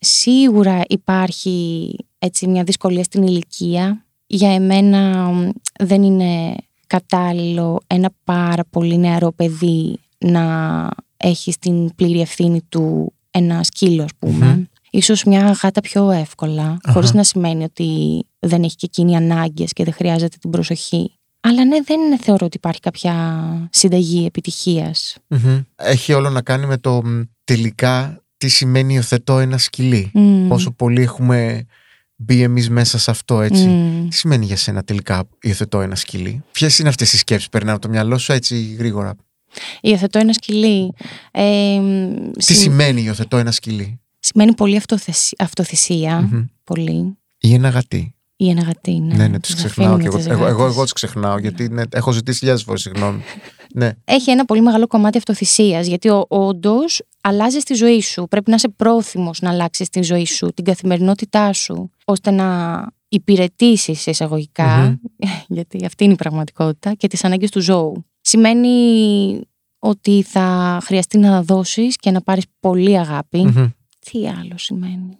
Σίγουρα 0.00 0.82
υπάρχει 0.88 1.96
έτσι 2.18 2.46
μια 2.46 2.64
δυσκολία 2.64 3.02
στην 3.02 3.22
ηλικία. 3.22 4.04
Για 4.26 4.54
εμένα 4.54 5.30
δεν 5.78 6.02
είναι 6.02 6.54
κατάλληλο 6.86 7.80
ένα 7.86 8.10
πάρα 8.24 8.64
πολύ 8.70 8.98
νεαρό 8.98 9.32
παιδί 9.32 9.98
να 10.18 10.88
έχει 11.16 11.52
στην 11.52 11.94
πλήρη 11.94 12.20
ευθύνη 12.20 12.62
του 12.68 13.12
ένα 13.30 13.62
σκύλο, 13.62 14.02
ας 14.02 14.10
πούμε. 14.18 14.68
Ίσως 14.90 15.24
μια 15.24 15.58
γάτα 15.62 15.80
πιο 15.80 16.10
εύκολα, 16.10 16.76
χωρίς 16.88 17.12
να 17.12 17.24
σημαίνει 17.24 17.64
ότι 17.64 18.20
δεν 18.38 18.62
έχει 18.62 18.76
και 18.76 18.86
εκείνη 18.86 19.16
ανάγκες 19.16 19.72
και 19.72 19.84
δεν 19.84 19.92
χρειάζεται 19.92 20.36
την 20.40 20.50
προσοχή. 20.50 21.14
Αλλά 21.40 21.64
ναι, 21.64 21.80
δεν 21.82 22.18
θεωρώ 22.18 22.46
ότι 22.46 22.56
υπάρχει 22.56 22.80
κάποια 22.80 23.14
συνταγή 23.72 24.30
Έχει 25.76 26.12
όλο 26.12 26.30
να 26.30 26.42
κάνει 26.42 26.66
με 26.66 26.78
το 26.78 27.02
τελικά 27.44 28.22
τι 28.36 28.48
σημαίνει 28.48 28.94
υιοθετώ 28.94 29.38
ένα 29.38 29.58
σκυλί. 29.58 30.10
Πόσο 30.48 30.70
πολύ 30.70 31.02
έχουμε 31.02 31.66
μπει 32.16 32.42
εμείς 32.42 32.70
μέσα 32.70 32.98
σε 32.98 33.10
αυτό, 33.10 33.40
έτσι. 33.40 34.04
Τι 34.08 34.16
σημαίνει 34.16 34.44
για 34.44 34.56
σένα 34.56 34.82
τελικά 34.82 35.28
υιοθετώ 35.42 35.80
ένα 35.80 35.94
σκυλί. 35.94 36.42
Ποιες 36.52 36.78
είναι 36.78 36.88
αυτές 36.88 37.12
οι 37.12 37.18
σκέψεις; 37.18 37.44
Που 37.44 37.50
περνάνε 37.50 37.72
από 37.72 37.86
το 37.86 37.88
μυαλό 37.88 38.18
σου 38.18 38.32
έτσι 38.32 38.76
γρήγορα. 38.78 39.16
Υιοθετώ 39.80 40.18
ένα 40.18 40.32
σκυλί. 40.32 40.94
Ε, 41.30 41.80
τι 42.46 42.54
σημαίνει 42.54 43.02
υιοθετώ 43.02 43.36
ένα 43.36 43.50
σκυλί. 43.50 44.00
Σημαίνει 44.32 44.54
πολύ 44.54 44.80
αυτοθυσία. 45.38 46.28
Πολύ. 46.64 47.18
Ή 47.38 47.54
ένα 47.54 47.68
γατί. 47.68 48.14
Ή 48.36 48.48
ένα 48.48 48.62
γατί, 48.62 49.00
ναι. 49.00 49.14
Ναι, 49.14 49.28
ναι, 49.28 49.40
τους 49.40 49.54
ξεχνάω 49.54 49.98
και 49.98 50.06
εγώ. 50.06 50.18
Εγώ, 50.28 50.46
εγώ, 50.46 50.64
εγώ 50.64 50.82
τους 50.82 50.92
ξεχνάω 50.92 51.38
γιατί 51.38 51.68
ναι, 51.68 51.82
έχω 51.92 52.12
ζητήσει 52.12 52.38
χιλιάδες 52.38 52.62
φορές 52.62 52.80
συγγνώμη. 52.80 53.22
Ναι. 53.74 53.92
Έχει 54.04 54.30
ένα 54.30 54.44
πολύ 54.44 54.60
μεγάλο 54.60 54.86
κομμάτι 54.86 55.18
αυτοθυσίας. 55.18 55.86
Γιατί 55.86 56.08
όντως 56.28 57.02
αλλάζεις 57.20 57.64
τη 57.64 57.74
ζωή 57.74 58.00
σου. 58.00 58.26
Πρέπει 58.28 58.50
να 58.50 58.56
είσαι 58.56 58.68
πρόθυμος 58.68 59.40
να 59.40 59.50
αλλάξεις 59.50 59.88
τη 59.88 60.02
ζωή 60.02 60.26
σου, 60.26 60.48
την 60.54 60.64
καθημερινότητά 60.64 61.52
σου, 61.52 61.90
ώστε 62.04 62.30
να 62.30 62.86
υπηρετήσεις 63.08 64.06
γιατί 65.48 65.84
αυτή 65.84 66.04
είναι 66.04 66.12
η 66.12 66.16
πραγματικότητα, 66.16 66.94
και 66.94 67.08
τις 67.08 67.24
ανάγκες 67.24 67.50
του 67.50 67.60
ζώου. 67.60 68.04
Σημαίνει 68.20 69.40
ότι 69.78 70.22
θα 70.22 70.78
χρειαστεί 70.84 71.18
να 71.18 71.42
δώσεις 71.42 71.96
και 71.96 72.10
να 72.10 72.20
πάρεις 72.20 72.44
πολύ 72.60 72.98
Τι 74.10 74.28
άλλο 74.28 74.58
σημαίνει. 74.58 75.18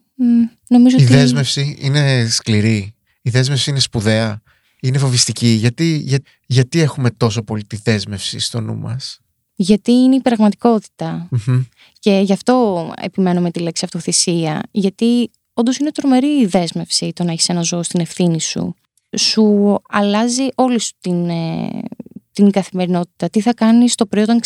νομίζω 0.69 0.97
η 0.99 1.05
δέσμευση 1.05 1.77
είναι 1.81 2.27
σκληρή. 2.29 2.95
Η 3.23 3.31
δέσμευση 3.31 3.71
είναι 3.71 3.79
σπουδαία. 3.79 4.43
Είναι 4.81 4.99
φοβιστική. 4.99 5.49
Γιατί, 5.49 6.19
γιατί 6.47 6.81
έχουμε 6.81 7.11
τόσο 7.11 7.43
πολύ 7.43 7.65
τη 7.65 7.77
δέσμευση 7.85 8.39
στο 8.39 8.61
νου 8.61 8.77
μας; 8.77 9.21
Γιατί 9.55 9.93
είναι 9.93 10.15
η 10.15 10.21
πραγματικοτητα 10.21 11.29
Και 11.99 12.21
γι' 12.25 12.33
αυτό 12.33 12.87
επιμένω 12.97 13.41
με 13.41 13.51
τη 13.51 13.61
λέξη 13.61 13.85
αυτοθυσία. 13.85 14.61
Γιατί 14.71 15.31
όντως 15.53 15.77
είναι 15.77 15.91
τρομερή 15.91 16.41
η 16.41 16.47
δέσμευση 16.47 17.13
το 17.13 17.25
να 17.25 17.33
έχεις 17.33 17.49
ένα 17.49 17.63
ζώο 17.63 17.83
στην 17.83 18.01
ευθύνη 18.01 18.41
σου. 18.41 18.75
Σου 19.19 19.77
αλλάζει 19.89 20.47
όλη 20.55 20.81
σου 20.81 20.93
την, 21.01 21.29
ε, 21.29 21.69
την 22.33 22.51
καθημερινότητα. 22.51 23.29
Τι 23.29 23.41
θα 23.41 23.55
κάνεις 23.55 23.95
το 23.95 24.07
πρωί 24.07 24.23
όταν 24.23 24.41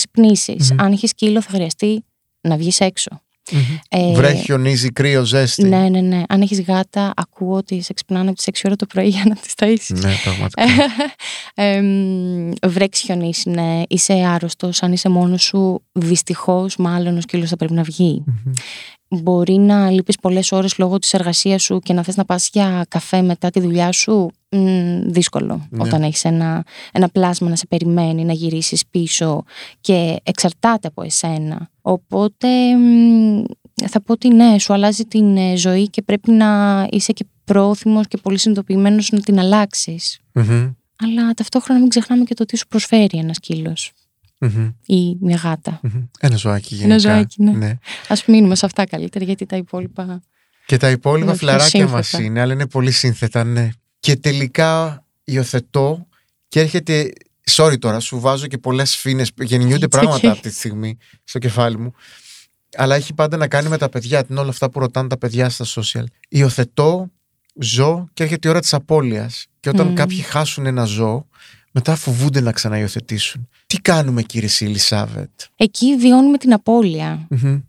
Αν 0.76 0.92
έχεις 0.92 1.10
σκύλο, 1.10 1.40
θα 1.40 1.50
χρειαστεί 1.50 2.04
να 2.40 2.56
βγεις 2.56 2.80
έξω. 2.80 3.23
Mm-hmm. 3.50 3.78
Ε, 3.88 4.12
Βρέχει, 4.12 4.42
χιονίζει, 4.42 4.92
κρύο, 4.92 5.24
ζέστη. 5.24 5.64
Ναι, 5.64 5.88
ναι, 5.88 6.00
ναι. 6.00 6.22
Αν 6.28 6.40
έχεις 6.40 6.60
γάτα, 6.60 7.12
ακούω 7.16 7.56
ότι 7.56 7.82
σε 7.82 7.92
ξυπνάνε 7.92 8.28
από 8.28 8.36
τις 8.36 8.48
6 8.52 8.60
ώρα 8.64 8.76
το 8.76 8.86
πρωί 8.86 9.08
για 9.08 9.22
να 9.26 9.34
τις 9.34 9.52
ταΐσεις. 9.56 9.98
Ναι, 10.00 10.12
πραγματικά. 10.24 10.62
ε, 11.54 11.82
βρέξει, 12.68 13.04
χιονίσει, 13.04 13.50
ναι. 13.50 13.82
Είσαι 13.88 14.12
άρρωστος. 14.12 14.82
Αν 14.82 14.92
είσαι 14.92 15.08
μόνος 15.08 15.42
σου, 15.42 15.82
δυστυχώς, 15.92 16.76
μάλλον 16.76 17.16
ο 17.16 17.20
σκύλος 17.20 17.48
θα 17.48 17.56
πρέπει 17.56 17.72
να 17.72 17.82
βγει. 17.82 18.24
Μπορεί 19.22 19.54
να 19.54 19.90
λείπεις 19.90 20.16
πολλές 20.16 20.52
ώρες 20.52 20.78
λόγω 20.78 20.98
της 20.98 21.14
εργασίας 21.14 21.62
σου 21.62 21.78
και 21.78 21.92
να 21.92 22.02
θες 22.02 22.16
να 22.16 22.24
πας 22.24 22.50
για 22.52 22.86
καφέ 22.88 23.22
μετά 23.22 23.50
τη 23.50 23.60
δουλειά 23.60 23.92
σου. 23.92 24.30
Μ, 24.48 25.00
δύσκολο 25.06 25.66
ναι. 25.70 25.82
όταν 25.82 26.02
έχεις 26.02 26.24
ένα, 26.24 26.64
ένα 26.92 27.08
πλάσμα 27.08 27.48
να 27.48 27.56
σε 27.56 27.66
περιμένει 27.66 28.24
να 28.24 28.32
γυρίσεις 28.32 28.86
πίσω 28.86 29.44
και 29.80 30.16
εξαρτάται 30.22 30.88
από 30.88 31.02
εσένα 31.02 31.70
Οπότε 31.86 32.48
θα 33.88 34.00
πω 34.00 34.12
ότι 34.12 34.28
ναι, 34.28 34.58
σου 34.58 34.72
αλλάζει 34.72 35.04
την 35.04 35.36
ε, 35.36 35.56
ζωή 35.56 35.88
και 35.88 36.02
πρέπει 36.02 36.30
να 36.30 36.86
είσαι 36.90 37.12
και 37.12 37.26
πρόθυμος 37.44 38.08
και 38.08 38.16
πολύ 38.16 38.38
συνειδητοποιημένος 38.38 39.10
να 39.10 39.20
την 39.20 39.38
αλλαξει 39.38 39.96
Αλλά 40.98 41.34
ταυτόχρονα 41.34 41.80
μην 41.80 41.88
ξεχνάμε 41.88 42.24
και 42.24 42.34
το 42.34 42.44
τι 42.44 42.56
σου 42.56 42.66
προσφέρει 42.66 43.18
ένα 44.46 44.74
ή 44.86 45.16
μια 45.20 45.36
γάτα. 45.36 45.80
Ένα 46.20 46.36
ζωάκι 46.36 46.74
γενικά. 46.74 46.94
Ένα 46.94 46.98
ζωάκι, 46.98 47.42
ναι. 47.42 47.52
ναι. 47.52 47.78
Ας 48.08 48.24
μείνουμε 48.26 48.54
σε 48.54 48.66
αυτά 48.66 48.86
καλύτερα 48.86 49.24
γιατί 49.24 49.46
τα 49.46 49.56
υπόλοιπα... 49.56 50.22
Και 50.66 50.76
τα 50.76 50.90
υπόλοιπα 50.90 51.34
φλαράκια 51.34 51.88
μας 51.88 52.12
είναι, 52.12 52.40
αλλά 52.40 52.52
είναι 52.52 52.66
πολύ 52.66 52.90
σύνθετα, 52.90 53.44
ναι. 53.44 53.70
Και 54.00 54.16
τελικά 54.16 55.04
υιοθετώ 55.24 56.06
και 56.48 56.60
έρχεται 56.60 57.12
Sorry 57.50 57.78
τώρα, 57.78 58.00
σου 58.00 58.20
βάζω 58.20 58.46
και 58.46 58.58
πολλές 58.58 58.96
φίνε. 58.96 59.24
Γεννιούνται 59.40 59.88
πράγματα 59.88 60.30
αυτή 60.30 60.48
τη 60.48 60.54
στιγμή 60.54 60.96
στο 61.24 61.38
κεφάλι 61.38 61.78
μου. 61.78 61.92
Αλλά 62.76 62.94
έχει 62.94 63.14
πάντα 63.14 63.36
να 63.36 63.48
κάνει 63.48 63.68
με 63.68 63.78
τα 63.78 63.88
παιδιά, 63.88 64.24
την 64.24 64.36
όλα 64.36 64.48
αυτά 64.48 64.70
που 64.70 64.78
ρωτάνε 64.78 65.08
τα 65.08 65.18
παιδιά 65.18 65.48
στα 65.48 65.64
social. 65.64 66.04
Υιοθετώ, 66.28 67.10
ζω 67.60 68.08
και 68.12 68.22
έρχεται 68.22 68.48
η 68.48 68.50
ώρα 68.50 68.60
της 68.60 68.74
απώλειας. 68.74 69.46
Και 69.60 69.68
όταν 69.68 69.94
κάποιοι 69.94 70.18
χάσουν 70.18 70.66
ένα 70.66 70.84
ζώο, 70.84 71.26
μετά 71.76 71.94
φοβούνται 71.94 72.40
να 72.40 72.52
ξαναϊοθετήσουν. 72.52 73.48
Τι 73.66 73.76
κάνουμε, 73.76 74.22
κύριε 74.22 74.48
Σίλισάβετ. 74.48 75.30
Εκεί 75.56 75.96
βιώνουμε 75.96 76.38
την 76.38 76.52
απώλεια. 76.52 77.28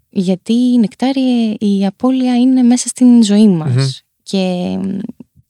Γιατί 0.10 0.54
η 0.54 0.78
νεκτάρια, 0.80 1.56
η 1.60 1.86
απώλεια 1.86 2.36
είναι 2.36 2.62
μέσα 2.62 2.88
στην 2.88 3.24
ζωή 3.24 3.48
μας. 3.48 4.04
Και 4.24 4.78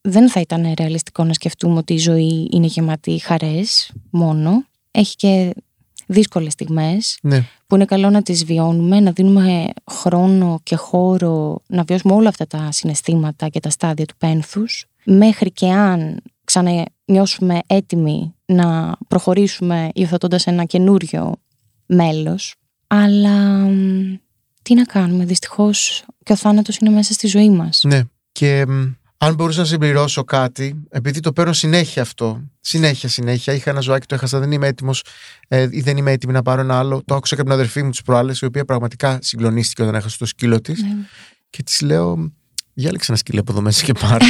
δεν 0.02 0.30
θα 0.30 0.40
ήταν 0.40 0.74
ρεαλιστικό 0.78 1.24
να 1.24 1.34
σκεφτούμε 1.34 1.78
ότι 1.78 1.94
η 1.94 1.98
ζωή 1.98 2.50
είναι 2.52 2.66
γεμάτη 2.66 3.18
χαρές 3.20 3.92
μόνο. 4.10 4.66
Έχει 4.92 5.16
και 5.16 5.54
δύσκολες 6.06 6.54
στιγμές 6.54 7.18
ναι. 7.22 7.48
που 7.68 7.76
είναι 7.76 7.86
καλό 7.86 8.10
να 8.10 8.22
τις 8.22 8.46
βιώνουμε, 8.46 9.00
να 9.00 9.12
δίνουμε 9.12 9.66
χρόνο 9.92 10.60
και 10.64 10.76
χώρο 10.76 11.62
να 11.68 11.84
βιώσουμε 11.84 12.14
όλα 12.14 12.30
αυτά 12.30 12.48
τα 12.48 12.72
συναισθήματα 12.72 13.48
και 13.48 13.60
τα 13.60 13.70
στάδια 13.70 14.06
του 14.06 14.16
πένθους 14.18 14.86
μέχρι 15.04 15.52
και 15.52 15.68
αν 15.72 16.22
ξανανιώσουμε 16.46 17.60
έτοιμοι 17.68 18.36
να 18.46 18.98
προχωρήσουμε 19.08 19.90
υιοθετώντας 19.94 20.48
ένα 20.48 20.64
καινούριο 20.64 21.36
μέλος. 21.86 22.56
Αλλά 22.88 23.68
τι 24.62 24.74
να 24.74 24.84
κάνουμε, 24.84 25.26
δυστυχώς 25.26 26.06
και 26.24 26.32
ο 26.32 26.36
θάνατος 26.36 26.78
είναι 26.78 26.90
μέσα 26.90 27.14
στη 27.14 27.28
ζωή 27.28 27.50
μας. 27.50 27.82
Ναι, 27.84 28.02
και 28.32 28.66
αν 29.18 29.34
μπορούσα 29.34 29.60
να 29.60 29.66
συμπληρώσω 29.66 30.24
κάτι, 30.24 30.84
επειδή 30.90 31.20
το 31.20 31.34
παίρνω 31.34 31.54
συνέχεια 31.54 32.02
αυτό, 32.02 32.42
συνέχεια, 32.62 33.10
συνέχεια. 33.10 33.54
Είχα 33.54 33.70
ένα 33.70 33.80
ζωάκι, 33.80 34.06
το 34.06 34.16
έχασα, 34.16 34.40
δεν 34.40 34.52
είμαι 34.52 34.68
έτοιμος 34.68 35.04
ε, 35.48 35.68
ή 35.72 35.82
δεν 35.82 35.98
είμαι 35.98 36.12
έτοιμη 36.12 36.34
να 36.34 36.42
πάρω 36.42 36.62
ένα 36.62 36.80
άλλο. 36.80 37.02
Το 37.06 37.16
άκουσα 37.16 37.36
και 37.36 37.42
από 37.42 37.50
την 37.50 37.60
αδερφή 37.60 37.84
μου 37.84 37.90
τις 37.90 38.02
προάλλες, 38.02 38.40
η 38.40 38.46
οποία 38.46 38.66
πραγματικά 38.66 39.20
συγκλονίστηκε 39.22 39.82
όταν 39.82 39.96
έχασε 39.96 40.18
το 40.18 40.26
σκύλο 40.26 40.62
της. 40.62 40.82
Ναι. 40.84 40.90
Και 41.50 41.64
της 41.64 41.82
λέω, 41.82 42.32
διάλεξε 42.74 43.12
ένα 43.12 43.20
σκύλο 43.20 43.40
από 43.40 43.52
εδώ 43.52 43.62
μέσα 43.62 43.84
και 43.84 43.94
πάρε. 43.94 44.26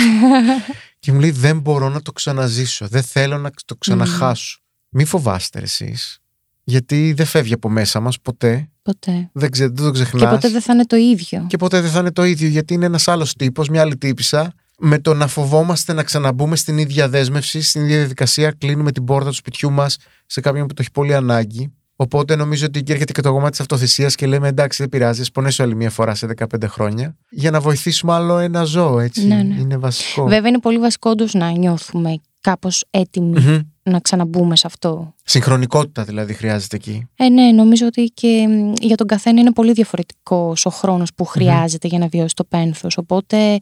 και 1.06 1.12
μου 1.12 1.20
λέει, 1.20 1.32
Δεν 1.32 1.60
μπορώ 1.60 1.90
να 1.90 2.02
το 2.02 2.12
ξαναζήσω. 2.12 2.88
Δεν 2.88 3.04
θέλω 3.04 3.38
να 3.38 3.52
το 3.66 3.76
ξαναχάσω. 3.76 4.60
Μη 4.90 5.06
φοβάστε 5.06 5.60
εσείς. 5.60 6.20
Γιατί 6.64 7.14
δεν 7.14 7.26
φεύγει 7.26 7.54
από 7.54 7.70
μέσα 7.70 8.00
μας 8.00 8.20
ποτέ. 8.20 8.70
Ποτέ. 8.82 9.30
Δεν, 9.34 9.52
ξε, 9.52 9.66
δεν 9.68 9.86
το 9.86 9.92
ξεχνάς. 9.92 10.22
Και 10.22 10.28
ποτέ 10.28 10.50
δεν 10.50 10.62
θα 10.62 10.74
είναι 10.74 10.86
το 10.86 10.96
ίδιο. 10.96 11.46
Και 11.50 11.58
ποτέ 11.58 11.82
δεν 11.82 11.92
θα 11.92 12.00
είναι 12.00 12.12
το 12.12 12.24
ίδιο, 12.24 12.48
γιατί 12.48 12.74
είναι 12.74 12.86
ένας 12.86 13.08
άλλος 13.08 13.34
τύπος, 13.34 13.70
μια 13.70 13.82
άλλη 13.82 13.98
τύπησα 13.98 14.54
με 14.78 15.00
το 15.00 15.14
να 15.14 15.28
φοβόμαστε 15.28 15.94
να 15.94 16.04
ξαναμπούμε 16.04 16.56
στην 16.56 16.78
ίδια 16.78 17.10
δέσμευση, 17.10 17.62
στην 17.62 17.84
ίδια 17.84 17.98
διαδικασία, 17.98 18.52
κλείνουμε 18.52 18.92
την 18.92 19.04
πόρτα 19.04 19.30
του 19.30 19.36
σπιτιού 19.36 19.72
μας 19.72 19.98
σε 20.26 20.42
κάποιον 20.42 20.68
που 20.68 20.74
το 20.74 20.82
έχει 20.82 20.92
πολύ 20.92 21.16
ανάγκη. 21.16 21.74
Οπότε 21.96 22.36
νομίζω 22.36 22.66
ότι 22.66 22.80
εκεί 22.80 22.92
έρχεται 22.92 23.12
και 23.12 23.22
το 23.22 23.32
κομμάτι 23.32 23.52
της 23.52 23.60
αυτοθυσίας 23.60 24.16
και 24.16 24.28
λέμε 24.28 24.48
εντάξει, 24.48 24.82
δεν 24.82 24.90
πειράζει, 24.90 25.32
πονέσω 25.32 25.64
άλλη 25.64 25.76
μια 25.76 25.90
φορά 25.90 26.16
σε 26.16 26.28
15 26.38 26.46
χρόνια. 26.68 27.16
Για 27.30 27.52
να 27.52 27.60
βοηθήσουμε 27.60 28.14
άλλο 28.14 28.38
ένα 28.38 28.64
ζώο, 28.64 29.00
έτσι. 29.00 29.28
Ναι, 29.28 29.44
ναι. 29.44 29.56
Είναι 29.60 29.78
βασικό. 29.78 30.24
Βέβαια 30.28 30.50
είναι 30.50 30.60
πολύ 30.60 30.78
βασικό 30.78 31.10
όντως 31.10 31.34
να 31.34 31.52
νιώθουμε 31.52 32.20
κάπως 32.42 32.84
έτοιμοι 32.90 33.40
Μμμ. 33.40 33.60
να 33.84 34.00
ξαναμπούμε 34.00 34.56
σε 34.56 34.68
αυτό. 34.68 35.14
Συγχρονικότητα 35.24 36.04
δηλαδή 36.04 36.34
χρειάζεται 36.34 36.76
εκεί. 36.76 37.08
Ε, 37.16 37.30
ναι, 37.30 37.52
νομίζω 37.52 37.86
ότι 37.86 38.12
και 38.14 38.48
μ, 38.48 38.74
για 38.82 38.96
τον 38.96 39.08
καθένα 39.08 39.40
είναι 39.40 39.52
πολύ 39.52 39.72
διαφορετικός 39.72 40.66
ο 40.66 40.70
χρόνος 40.70 41.14
που 41.14 41.26
χρειάζεται 41.26 41.88
για 41.88 42.00
να 42.00 42.08
βιώσει 42.08 42.36
το 42.36 42.44
πένθος. 42.44 42.98
Οπότε 42.98 43.58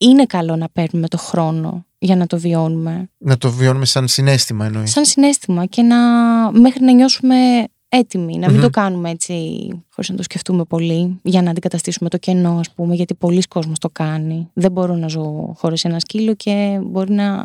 είναι 0.00 0.24
καλό 0.24 0.56
να 0.56 0.68
παίρνουμε 0.72 1.08
το 1.08 1.18
χρόνο 1.18 1.84
για 1.98 2.16
να 2.16 2.26
το 2.26 2.38
βιώνουμε. 2.38 3.10
Να 3.18 3.36
το 3.38 3.50
βιώνουμε 3.50 3.84
σαν 3.84 4.08
συνέστημα 4.08 4.66
εννοείς. 4.66 4.90
Σαν 4.90 5.04
συνέστημα 5.04 5.66
και 5.66 5.82
να 5.82 5.96
μέχρι 6.52 6.84
να 6.84 6.92
νιώσουμε 6.92 7.36
έτοιμοι. 7.88 8.38
Να 8.38 8.46
μην 8.46 8.56
Μμμ. 8.56 8.62
το 8.62 8.70
κάνουμε 8.70 9.10
έτσι 9.10 9.34
χωρίς 9.88 10.10
να 10.10 10.16
το 10.16 10.22
σκεφτούμε 10.22 10.64
πολύ 10.64 11.20
για 11.22 11.42
να 11.42 11.50
αντικαταστήσουμε 11.50 12.08
το 12.08 12.18
κενό, 12.18 12.58
ας 12.58 12.70
πούμε, 12.70 12.94
γιατί 12.94 13.14
πολλοί 13.14 13.42
κόσμος 13.42 13.78
το 13.78 13.88
κάνει. 13.92 14.50
Δεν 14.52 14.72
μπορώ 14.72 14.94
να 14.94 15.08
ζω 15.08 15.54
χωρίς 15.56 15.84
ένα 15.84 15.98
σκύλο 15.98 16.34
και 16.34 16.78
μπορεί 16.82 17.12
να 17.12 17.44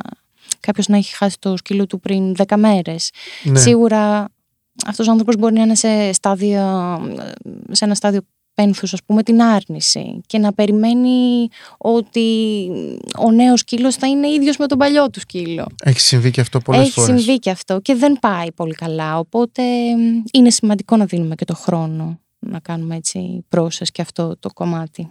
κάποιος 0.59 0.87
να 0.87 0.97
έχει 0.97 1.15
χάσει 1.15 1.39
το 1.39 1.57
σκύλο 1.57 1.85
του 1.87 1.99
πριν 1.99 2.35
10 2.47 2.57
μέρες. 2.57 3.11
Ναι. 3.43 3.59
Σίγουρα 3.59 4.27
αυτός 4.85 5.07
ο 5.07 5.11
άνθρωπος 5.11 5.35
μπορεί 5.35 5.53
να 5.53 5.61
είναι 5.61 5.75
σε, 5.75 6.13
στάδιο, 6.13 6.61
σε 7.71 7.85
ένα 7.85 7.95
στάδιο 7.95 8.21
πένθους, 8.55 8.93
ας 8.93 8.99
πούμε, 9.05 9.23
την 9.23 9.41
άρνηση 9.41 10.21
και 10.25 10.37
να 10.37 10.53
περιμένει 10.53 11.47
ότι 11.77 12.27
ο 13.19 13.31
νέος 13.31 13.59
σκύλος 13.59 13.95
θα 13.95 14.07
είναι 14.07 14.27
ίδιος 14.29 14.57
με 14.57 14.67
τον 14.67 14.77
παλιό 14.77 15.09
του 15.09 15.19
σκύλο. 15.19 15.65
Έχει 15.83 15.99
συμβεί 15.99 16.31
και 16.31 16.41
αυτό 16.41 16.59
πολλές 16.59 16.81
Έχει 16.81 16.91
φορές. 16.91 17.21
συμβεί 17.21 17.39
και 17.39 17.49
αυτό 17.49 17.79
και 17.79 17.95
δεν 17.95 18.17
πάει 18.21 18.51
πολύ 18.51 18.73
καλά, 18.73 19.17
οπότε 19.19 19.61
μ, 19.97 20.23
είναι 20.33 20.49
σημαντικό 20.49 20.97
να 20.97 21.05
δίνουμε 21.05 21.35
και 21.35 21.45
το 21.45 21.55
χρόνο 21.55 22.19
να 22.39 22.59
κάνουμε 22.59 22.95
έτσι 22.95 23.45
πρόσες 23.49 23.91
και 23.91 24.01
αυτό 24.01 24.37
το 24.39 24.49
κομμάτι 24.53 25.07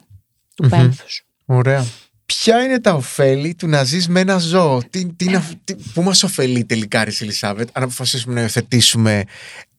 του 0.55 0.65
Μμμ. 0.65 0.71
πένθους. 0.71 1.25
Ωραία. 1.45 1.85
Ποια 2.27 2.65
είναι 2.65 2.81
τα 2.81 2.93
ωφέλη 2.95 3.55
του 3.55 3.67
να 3.69 3.85
ζεις 3.85 4.09
με 4.09 4.21
ένα 4.21 4.39
ζώο, 4.39 4.81
τι, 4.91 5.07
τι 5.13 5.25
είναι 5.25 5.37
αυ- 5.37 5.55
τι- 5.65 5.75
πού 5.95 6.03
μας 6.03 6.23
ωφελεί 6.23 6.65
τελικά, 6.65 7.05
Ρε 7.05 7.11
Ελισάβετ, 7.21 7.69
αν 7.73 7.83
αποφασίσουμε 7.83 8.35
να 8.35 8.41
υιοθετήσουμε 8.41 9.25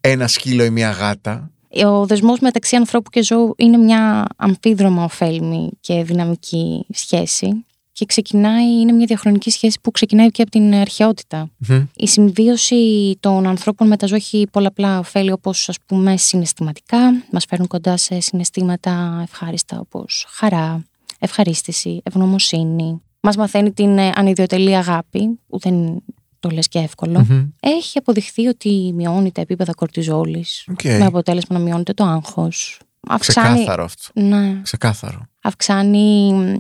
ένα 0.02 0.28
σκύλο 0.28 0.64
ή 0.64 0.70
μια 0.70 0.90
γάτα; 0.92 1.52
Ο 1.86 2.06
δεσμός 2.06 2.40
μεταξύ 2.40 2.76
ανθρώπου 2.76 3.10
και 3.10 3.24
ζώου 3.24 3.54
είναι 3.58 3.78
μια 3.78 4.26
αμφίδρομα 4.36 5.04
ωφέλιμη 5.04 5.70
και 5.80 6.04
δυναμική 6.04 6.86
σχέση 6.90 7.66
και 7.92 8.06
ξεκινάει, 8.06 8.80
είναι 8.80 8.92
μια 8.92 9.06
διαχρονική 9.06 9.50
σχέση 9.50 9.80
που 9.82 9.92
ξεκινάει 9.92 10.28
και 10.28 10.42
από 10.42 10.52
την 10.52 10.74
αρχαιότητα. 10.74 11.50
Μμμ. 11.58 11.86
Η 11.96 12.08
συμβίωση 12.08 13.16
των 13.20 13.48
ανθρώπων 13.48 13.88
με 13.88 13.98
τα 13.98 14.08
ζώα 14.08 14.18
έχει 14.18 14.48
πολλαπλά 14.52 15.00
ωφέλη 15.00 15.32
όπως 15.32 15.70
ας 15.70 15.78
πούμε 15.86 16.18
συναισθηματικά, 16.18 16.98
μας 17.32 17.46
φέρνουν 17.46 17.68
κοντά 17.68 17.98
σε 17.98 18.20
συναισθήματα 18.20 19.20
ευχάριστα 19.24 19.80
όπως 19.80 20.26
χαρά, 20.30 20.84
ευχαρίστηση, 21.20 22.02
ευγνωμοσύνη. 22.04 23.02
Μας 23.20 23.36
μαθαίνει 23.36 23.72
την 23.72 23.98
ε, 23.98 24.12
ανιδιοτελή 24.16 24.76
αγάπη, 24.76 25.40
που 25.48 25.60
δεν 25.60 26.04
το 26.48 26.54
λες 26.56 26.68
και 26.68 26.80
εύκολο. 26.80 27.26
Μμμ. 27.30 27.48
Έχει 27.60 27.98
αποδειχθεί 27.98 28.48
ότι 28.48 28.92
μειώνει 28.96 29.32
τα 29.32 29.42
επίπεδα 29.42 29.74
κορτιζόλης, 29.74 30.68
Οκ. 30.72 30.84
με 30.84 31.06
αποτέλεσμα 31.06 31.58
να 31.58 31.64
μειώνεται 31.64 31.94
το 31.94 32.04
άγχος. 32.04 32.80
Αυξάνει, 33.08 33.48
Ξεκάθαρο 33.56 33.84
αυτό. 33.84 34.22
ναι, 34.22 34.60
Ξεκάθαρο. 34.62 35.22
αυξάνει 35.42 36.34
μ, 36.34 36.54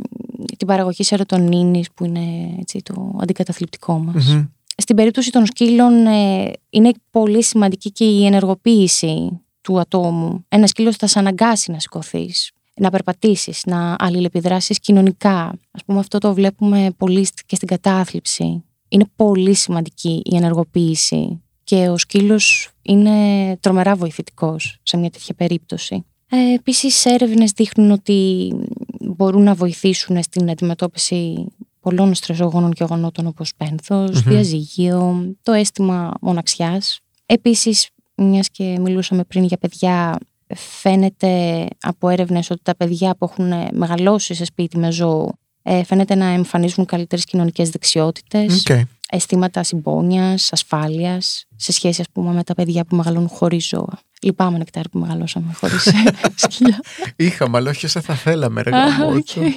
την 0.57 0.67
παραγωγή 0.67 1.03
σερωτονίνης 1.03 1.87
που 1.93 2.05
είναι 2.05 2.55
έτσι, 2.59 2.81
το 2.83 3.17
αντικαταθλιπτικό 3.21 3.97
μας. 3.97 4.25
Μμμ. 4.25 4.45
Στην 4.77 4.95
περίπτωση 4.95 5.31
των 5.31 5.45
σκύλων 5.45 6.05
ε, 6.05 6.51
είναι 6.69 6.91
πολύ 7.09 7.43
σημαντική 7.43 7.91
και 7.91 8.05
η 8.05 8.25
ενεργοποίηση 8.25 9.41
του 9.61 9.79
ατόμου. 9.79 10.45
Ένα 10.47 10.67
σκύλο 10.67 10.93
θα 10.93 11.07
σε 11.07 11.19
αναγκάσει 11.19 11.71
να 11.71 11.79
σηκωθείς, 11.79 12.51
να 12.75 12.89
περπατήσεις, 12.89 13.61
να 13.65 13.95
αλληλεπιδράσεις 13.99 14.79
κοινωνικά. 14.79 15.53
Ας 15.71 15.83
πούμε 15.85 15.99
αυτό 15.99 16.17
το 16.17 16.33
βλέπουμε 16.33 16.91
πολύ 16.97 17.25
στ- 17.25 17.39
και 17.45 17.55
στην 17.55 17.67
κατάθλιψη. 17.67 18.63
Είναι 18.87 19.05
πολύ 19.15 19.53
σημαντική 19.53 20.21
η 20.25 20.35
ενεργοποίηση 20.35 21.41
και 21.63 21.89
ο 21.89 21.97
σκύλος 21.97 22.69
είναι 22.81 23.11
τρομερά 23.59 23.95
βοηθητικός 23.95 24.77
σε 24.83 24.97
μια 24.97 25.09
τέτοια 25.09 25.33
περίπτωση. 25.35 26.05
Ε, 26.29 26.53
επίσης 26.53 27.05
έρευνες 27.05 27.51
δείχνουν 27.51 27.91
ότι 27.91 28.51
μπορούν 28.99 29.43
να 29.43 29.53
βοηθήσουν 29.53 30.23
στην 30.23 30.49
αντιμετώπιση 30.49 31.45
πολλών 31.79 32.13
στρεσογόνων 32.13 32.73
γεγονότων 32.73 33.27
όπως 33.27 33.51
πένθος, 33.57 34.23
Μμμ. 34.23 34.31
διαζύγιο, 34.31 35.29
το 35.43 35.51
αίσθημα 35.51 36.11
μοναξιάς. 36.21 36.99
Επίσης, 37.25 37.89
μιας 38.15 38.49
και 38.49 38.77
μιλούσαμε 38.79 39.23
πριν 39.23 39.43
για 39.43 39.57
παιδιά, 39.57 40.19
φαίνεται 40.55 41.65
από 41.81 42.09
έρευνες 42.09 42.49
ότι 42.49 42.61
τα 42.63 42.75
παιδιά 42.75 43.15
που 43.15 43.29
έχουν 43.31 43.53
μεγαλώσει 43.71 44.33
σε 44.33 44.45
σπίτι 44.45 44.77
με 44.77 44.91
ζώο 44.91 45.31
ε, 45.67 45.83
φαίνεται 45.83 46.15
να 46.15 46.25
εμφανίζουν 46.25 46.85
καλύτερες 46.85 47.25
κοινωνικές 47.25 47.69
δεξιότητες, 47.69 48.63
Οκ. 48.69 48.77
αισθήματα 49.09 49.63
συμπόνιας, 49.63 50.49
ασφάλειας, 50.51 51.45
σε 51.55 51.71
σχέση 51.71 52.01
ας 52.01 52.07
πούμε 52.13 52.33
με 52.33 52.43
τα 52.43 52.53
παιδιά 52.53 52.85
που 52.85 52.95
μεγαλώνουν 52.95 53.27
χωρίς 53.29 53.67
ζώα. 53.67 53.99
Λυπάμαι 54.21 54.57
Νεκτάρη 54.57 54.89
που 54.89 54.99
μεγαλώσαμε 54.99 55.53
χωρίς 55.53 55.87
σκυλιά. 56.35 56.79
Είχαμε, 57.15 57.57
αλλά 57.57 57.69
όχι 57.69 57.85
όσα 57.85 58.01
θα 58.01 58.13
θέλαμε, 58.15 58.61
ρε 58.61 58.75
Α, 58.77 58.87
γαμότσο. 58.89 59.41
οκ. 59.41 59.47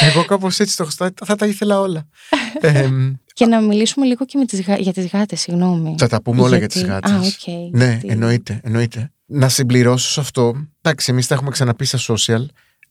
Εγώ 0.00 0.24
κάπως 0.24 0.58
έτσι 0.60 0.76
το 0.76 0.82
έχω 0.82 0.92
στα- 0.92 1.12
θα 1.24 1.36
τα 1.36 1.46
ήθελα 1.46 1.80
όλα. 1.80 2.06
Ε, 2.60 2.88
Και 3.32 3.46
να 3.46 3.60
μιλήσουμε 3.60 4.06
λίγο 4.06 4.24
και 4.24 4.38
με 4.38 4.44
τις, 4.44 4.60
γα- 4.62 4.78
για 4.78 4.92
τις 4.92 5.06
γάτες, 5.06 5.40
συγγνώμη. 5.40 5.94
θα 5.98 6.08
τα 6.08 6.22
πούμε 6.22 6.40
όλα 6.40 6.48
για 6.48 6.58
Γιατί- 6.58 6.80
τις 6.80 6.86
γάτες. 6.86 7.10
Α, 7.10 7.16
οκ. 7.16 7.74
Ναι, 7.76 7.84
γιατί- 7.86 8.08
εννοείται, 8.08 8.60
εννοείται. 8.64 9.10
Να 9.26 9.48
συμπληρώσω 9.48 10.10
σε 10.10 10.20
αυτό. 10.20 10.66
Εντάξει, 10.80 11.10
εμείς 11.10 11.26
τα 11.26 11.34
έχουμε 11.34 11.50
ξαναπεί 11.50 11.84
στα 11.84 11.98
social. 11.98 12.46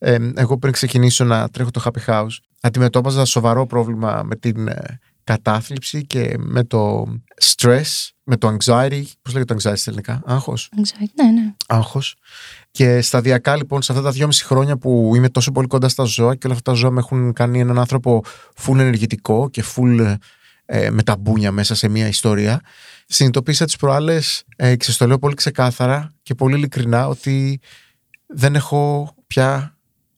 Ε, 0.08 0.32
εγώ 0.36 0.58
πριν 0.58 0.74
ξεκινήσω 0.74 1.24
να 1.24 1.50
τρέχω 1.50 1.72
το 1.72 1.82
Happy 1.86 2.06
House, 2.06 2.38
αντιμετώπιζα 2.62 3.26
σοβαρό 3.26 3.66
πρόβλημα 3.66 4.22
με 4.24 4.36
την 4.36 4.68
ε, 4.68 5.00
κατάθλιψη 5.24 6.06
και 6.06 6.36
με 6.38 6.64
το 6.64 7.06
stress, 7.42 8.10
με 8.24 8.38
το 8.38 8.48
anxiety. 8.48 9.04
Πώς 9.22 9.34
λέγεται 9.34 9.54
το 9.54 9.56
anxiety 9.56 9.78
στα 9.78 9.84
ελληνικά, 9.86 10.22
άγχος; 10.26 10.70
Anxiety, 10.76 11.24
Ναι, 11.24 11.32
ναι. 11.32 11.54
άγχος. 11.68 12.16
Και 12.72 13.02
σταδιακά 13.02 13.56
λοιπόν 13.56 13.82
σε 13.82 13.92
αυτά 13.92 14.04
τα 14.04 14.12
δυόμιση 14.12 14.46
χρόνια 14.46 14.78
που 14.78 15.12
είμαι 15.16 15.30
τόσο 15.30 15.52
πολύ 15.52 15.68
κοντά 15.68 15.90
στα 15.90 16.04
ζώα 16.04 16.36
και 16.36 16.48
όλα 16.48 16.56
αυτά 16.56 16.72
τα 16.72 16.78
ζώα 16.78 16.92
με 16.92 17.00
έχουν 17.00 17.34
κάνει 17.34 17.60
έναν 17.60 17.80
άνθρωπο 17.80 18.24
full 18.66 18.78
ενεργητικό 18.80 19.50
και 19.50 19.64
full 19.76 20.16
ε, 20.66 20.90
με 20.90 21.04
τα 21.04 21.18
μπούνια 21.18 21.52
μέσα 21.52 21.76
σε 21.76 21.88
μια 21.88 22.08
ιστορία, 22.08 22.62
συνειδητοποίησα 23.06 23.66
τις 23.66 23.76
προάλλες, 23.76 24.44
ε, 24.56 24.76
και 24.76 24.84
σας 24.84 24.98
το 24.98 25.08
λέω 25.08 25.20
πολύ 25.20 25.36
ξεκάθαρα 25.36 26.14
και 26.24 26.36
πολύ 26.36 26.56
ειλικρινά, 26.56 27.08
ότι 27.08 27.60
δεν 28.26 28.56
έχω 28.56 29.14
πια 29.28 29.75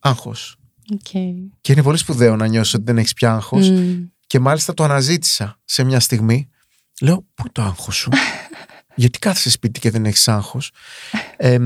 άγχος. 0.08 0.58
Οκ. 0.94 1.10
Και 1.62 1.72
είναι 1.72 1.84
πολύ 1.84 1.98
σπουδαίο 1.98 2.36
να 2.36 2.48
νιώσεις 2.48 2.74
ότι 2.74 2.84
δεν 2.84 2.98
έχεις 2.98 3.14
πια 3.14 3.34
άγχος. 3.34 3.70
Μμ. 3.70 4.04
Και 4.28 4.40
μάλιστα 4.40 4.74
το 4.74 4.84
αναζήτησα 4.84 5.60
σε 5.66 5.84
μια 5.84 6.00
στιγμή. 6.00 6.50
Λέω, 7.02 7.16
πού 7.16 7.42
είναι 7.42 7.50
το 7.52 7.62
άγχος 7.62 7.96
σου; 7.96 8.10
Γιατί 8.96 9.20
κάθεσαι 9.20 9.50
σπίτι 9.50 9.80
και 9.80 9.92
δεν 9.92 10.06
έχεις 10.06 10.28
άγχος; 10.28 10.72
Ε, 11.38 11.58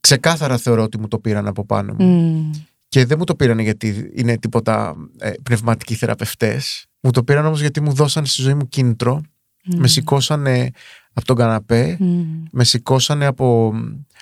ξεκάθαρα 0.00 0.56
θεωρώ 0.56 0.82
ότι 0.82 0.98
μου 0.98 1.08
το 1.08 1.18
πήραν 1.18 1.46
από 1.46 1.66
πάνω 1.66 1.94
μου. 1.98 2.04
Μμ. 2.04 2.50
Και 2.88 3.04
δεν 3.04 3.18
μου 3.18 3.24
το 3.24 3.34
πήραν 3.34 3.58
γιατί 3.58 4.10
είναι 4.14 4.38
τίποτα 4.38 4.94
ε, 5.18 5.32
πνευματικοί 5.42 5.94
θεραπευτές. 5.94 6.86
Μου 7.00 7.10
το 7.10 7.24
πήραν 7.24 7.46
όμως 7.46 7.60
γιατί 7.60 7.80
μου 7.80 7.92
δώσαν 7.92 8.26
στη 8.26 8.42
ζωή 8.42 8.54
μου 8.54 8.68
κίνητρο. 8.68 9.20
Μμ. 9.64 9.80
Με 9.80 9.88
σηκώσανε 9.88 10.70
από 11.12 11.26
τον 11.26 11.36
καναπέ. 11.36 11.96
Μμ. 12.00 12.44
Με 12.50 12.64
σηκώσανε 12.64 13.26
από, 13.26 13.74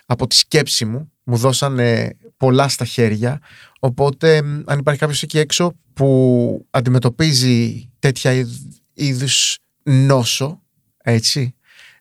από 0.06 0.26
τη 0.26 0.34
σκέψη 0.34 0.84
μου. 0.84 1.12
Μου 1.24 1.36
δώσανε 1.36 2.16
πολλά 2.36 2.68
στα 2.68 2.84
χέρια. 2.84 3.40
Οπότε, 3.80 4.42
μ, 4.42 4.62
αν 4.66 4.78
υπάρχει 4.78 5.00
κάποιος 5.00 5.22
εκεί 5.22 5.38
έξω 5.38 5.72
που 5.94 6.66
αντιμετωπίζει 6.70 7.88
τέτοια 7.98 8.32
είδ- 8.32 8.72
είδους 8.94 9.58
νόσο, 9.82 10.62
έτσι, 11.02 11.54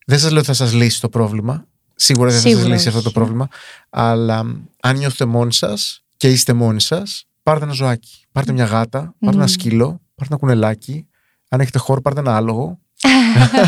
δεν 0.06 0.20
σας 0.20 0.30
λέω 0.30 0.38
ότι 0.40 0.48
θα 0.48 0.54
σας 0.54 0.74
λύσει 0.74 1.02
το 1.02 1.10
πρόβλημα. 1.10 1.68
Σίγουρα 1.96 2.30
δεν 2.32 2.40
θα 2.42 2.42
σας 2.48 2.52
Σίγουρα 2.58 2.74
λύσει 2.74 2.88
αυτό 2.88 3.00
το 3.02 3.08
όχι. 3.08 3.16
πρόβλημα. 3.18 3.48
Αλλά 3.90 4.44
μ, 4.44 4.56
αν 4.82 4.98
νιώθετε 4.98 5.26
μόνοι 5.26 5.54
σας 5.54 6.04
και 6.18 6.30
είστε 6.32 6.54
μόνοι 6.54 6.82
σας, 6.82 7.26
πάρτε 7.44 7.64
ένα 7.64 7.74
ζωάκι. 7.74 8.24
Πάρτε 8.32 8.52
μια 8.52 8.66
γάτα, 8.66 9.00
πάρτε 9.20 9.36
ένα 9.38 9.46
Μμ. 9.46 9.52
σκύλο, 9.52 9.88
πάρτε 10.16 10.34
ένα 10.34 10.38
κουνελάκι. 10.38 11.08
Αν 11.50 11.60
έχετε 11.60 11.80
χώρο, 11.80 12.02
πάρτε 12.02 12.20
ένα 12.20 12.36
άλογο. 12.36 12.80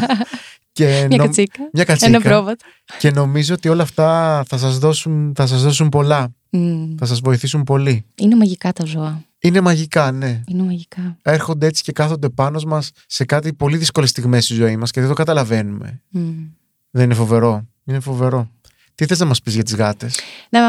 και 0.78 0.86
Μια 1.08 1.08
νομ- 1.18 1.22
κατσίκα. 1.22 1.70
μια 1.74 1.84
κατσίκα. 1.84 2.10
Ένα 2.16 2.22
πρόβατο. 2.22 2.66
Και 3.00 3.12
νομίζω 3.12 3.54
ότι 3.54 3.70
όλα 3.70 3.84
αυτά 3.84 4.44
θα 4.48 4.58
σας 4.58 4.78
δώσουν, 4.78 5.34
θα 5.36 5.48
σας 5.48 5.64
δώσουν 5.64 5.90
πολλά. 5.90 6.34
Μμ. 6.50 6.96
Θα 6.98 7.06
σας 7.06 7.20
βοηθήσουν 7.20 7.64
πολύ. 7.64 8.06
Είναι 8.16 8.36
μαγικά 8.36 8.74
τα 8.74 8.86
ζώα. 8.86 9.22
Είναι 9.40 9.62
μαγικά, 9.62 10.12
ναι. 10.12 10.42
Είναι 10.48 10.64
μαγικά. 10.64 11.18
Έρχονται 11.22 11.66
έτσι 11.68 11.84
και 11.84 11.92
κάθονται 11.92 12.30
πάνω 12.30 12.62
μας 12.68 12.92
σε 13.08 13.26
κάτι 13.26 13.54
πολύ 13.54 13.78
δύσκολες 13.78 14.10
στιγμές 14.10 14.44
στη 14.44 14.54
ζωή 14.54 14.78
μας 14.78 14.92
και 14.92 15.00
δεν 15.00 15.10
το 15.10 15.16
καταλαβαίνουμε. 15.16 16.02
Μμ. 16.10 16.22
Δεν 16.92 17.04
είναι 17.04 17.14
φοβερό. 17.14 17.68
Είναι 17.86 18.00
φοβερό. 18.00 18.50
Τι 18.96 19.06
θες 19.06 19.20
να 19.20 19.26
μας 19.26 19.42
πεις 19.42 19.54
για 19.54 19.64
τις 19.64 19.76
γάτες; 19.76 20.20
Να, 20.50 20.60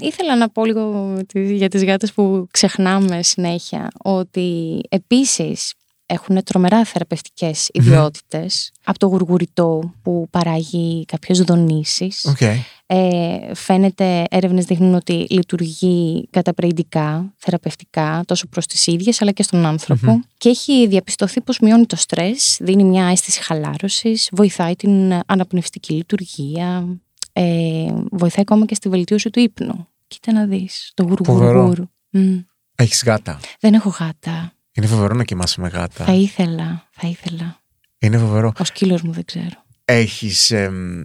ήθελα 0.00 0.36
να 0.36 0.48
πω 0.48 0.64
λίγο 0.64 1.12
τι- 1.26 1.54
για 1.56 1.68
τις 1.68 1.84
γάτες 1.84 2.12
που 2.12 2.46
ξεχνάμε 2.50 3.22
συνέχεια 3.22 3.88
ότι 4.02 4.80
επίσης 4.88 5.72
έχουν 6.06 6.42
τρομερά 6.44 6.84
θεραπευτικές 6.84 7.68
ιδιότητες 7.72 8.72
από 8.84 8.98
το 8.98 9.06
γουργουριτό 9.06 9.94
που 10.02 10.26
παράγει 10.30 11.04
κάποιες 11.04 11.40
δονήσεις. 11.40 12.24
Οκ. 12.24 12.40
Ε, 12.88 13.54
φαίνεται, 13.54 14.24
έρευνες 14.30 14.64
δείχνουν 14.64 14.94
ότι 14.94 15.26
λειτουργεί 15.30 16.28
καταπραϋντικά, 16.30 17.34
θεραπευτικά, 17.36 18.22
τόσο 18.26 18.46
προς 18.46 18.66
τις 18.66 18.86
ίδιες 18.86 19.22
αλλά 19.22 19.30
και 19.32 19.42
στον 19.42 19.66
ανθρωπο 19.66 20.20
Και 20.38 20.48
έχει 20.48 20.86
διαπιστωθεί 20.86 21.40
πως 21.40 21.58
μειώνει 21.58 21.86
το 21.86 21.96
στρες, 21.96 22.58
δίνει 22.60 22.84
μια 22.84 23.06
αίσθηση 23.06 23.42
χαλάρωσης, 23.42 24.28
βοηθάει 24.32 24.76
την 24.76 25.20
αναπνευστική 25.26 25.92
λειτουργία, 25.92 26.86
ε, 27.32 27.44
βοηθάει 28.10 28.40
ακόμα 28.48 28.64
και 28.64 28.74
στη 28.74 28.88
βελτίωση 28.88 29.30
του 29.30 29.40
ύπνου. 29.40 29.88
Κοίτα 30.06 30.32
να 30.32 30.46
δεις, 30.46 30.92
το 30.94 31.16
Φοβερό. 31.24 31.60
γουργουργούρ. 31.60 31.86
Μμ. 32.10 32.38
Έχεις 32.76 33.02
γάτα. 33.06 33.40
Δεν 33.60 33.74
έχω 33.74 33.88
γάτα. 33.88 34.55
Είναι 34.76 34.86
φοβερό 34.86 35.14
να 35.14 35.24
κοιμάσαι 35.24 35.60
με 35.60 35.68
γάτα. 35.68 36.04
Θα 36.04 36.12
ήθελα, 36.12 36.88
θα 36.90 37.08
ήθελα. 37.08 37.60
Είναι 37.98 38.18
φοβερό. 38.18 38.52
Ο 38.60 38.64
σκύλος 38.64 39.02
μου 39.02 39.12
δεν 39.12 39.24
ξέρω. 39.24 39.64
Έχεις 39.84 40.50
εμ, 40.50 41.02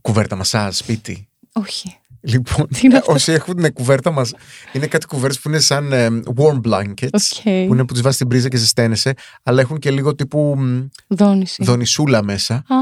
κουβέρτα 0.00 0.36
μασάζ 0.36 0.76
σπίτι; 0.76 1.28
Όχι. 1.52 1.94
Λοιπόν, 2.22 2.66
Τι 2.68 2.80
είναι 2.82 2.96
αυτό; 2.96 3.12
όσοι 3.12 3.32
έχουν 3.32 3.72
κουβέρτα 3.72 4.10
μασάζ, 4.10 4.34
είναι 4.72 4.86
κάτι 4.86 5.06
κουβέρτες 5.06 5.40
που 5.40 5.48
είναι 5.48 5.58
σαν 5.58 5.92
εμ, 5.92 6.20
warm 6.36 6.60
blankets, 6.60 7.08
OK. 7.12 7.42
που 7.42 7.48
είναι 7.50 7.84
που 7.84 7.92
τις 7.92 8.00
βάζεις 8.02 8.14
στην 8.14 8.28
πρίζα 8.28 8.48
και 8.48 8.56
ζεσταίνεσαι, 8.56 9.14
αλλά 9.42 9.60
έχουν 9.60 9.78
και 9.78 9.90
λίγο 9.90 10.14
τύπου 10.14 10.54
μ, 10.58 10.86
Δόνηση. 11.06 11.64
δονησούλα 11.64 12.22
μέσα. 12.22 12.54
Α, 12.54 12.74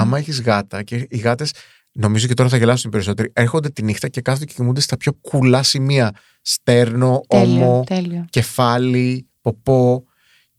Άμα 0.00 0.18
έχεις 0.18 0.40
γάτα 0.42 0.82
και 0.82 1.06
οι 1.10 1.16
γάτες, 1.18 1.52
νομίζω 1.92 2.26
και 2.26 2.34
τώρα 2.34 2.48
θα 2.48 2.56
γελάσουν 2.56 2.88
οι 2.90 2.92
περισσότεροι, 2.92 3.30
έρχονται 3.34 3.68
τη 3.68 3.82
νύχτα 3.82 4.08
και 4.08 4.20
κάθονται 4.20 4.44
και 4.44 4.52
κοιμούνται 4.54 4.80
στα 4.80 4.96
πιο 4.96 5.12
κουλά 5.12 5.62
σημεία. 5.62 6.12
Στέρνο, 6.42 7.20
τέλειο, 7.28 7.64
ώμο, 7.64 7.84
τέλειο. 7.86 8.24
κεφάλι, 8.30 9.26
ποπό 9.42 10.04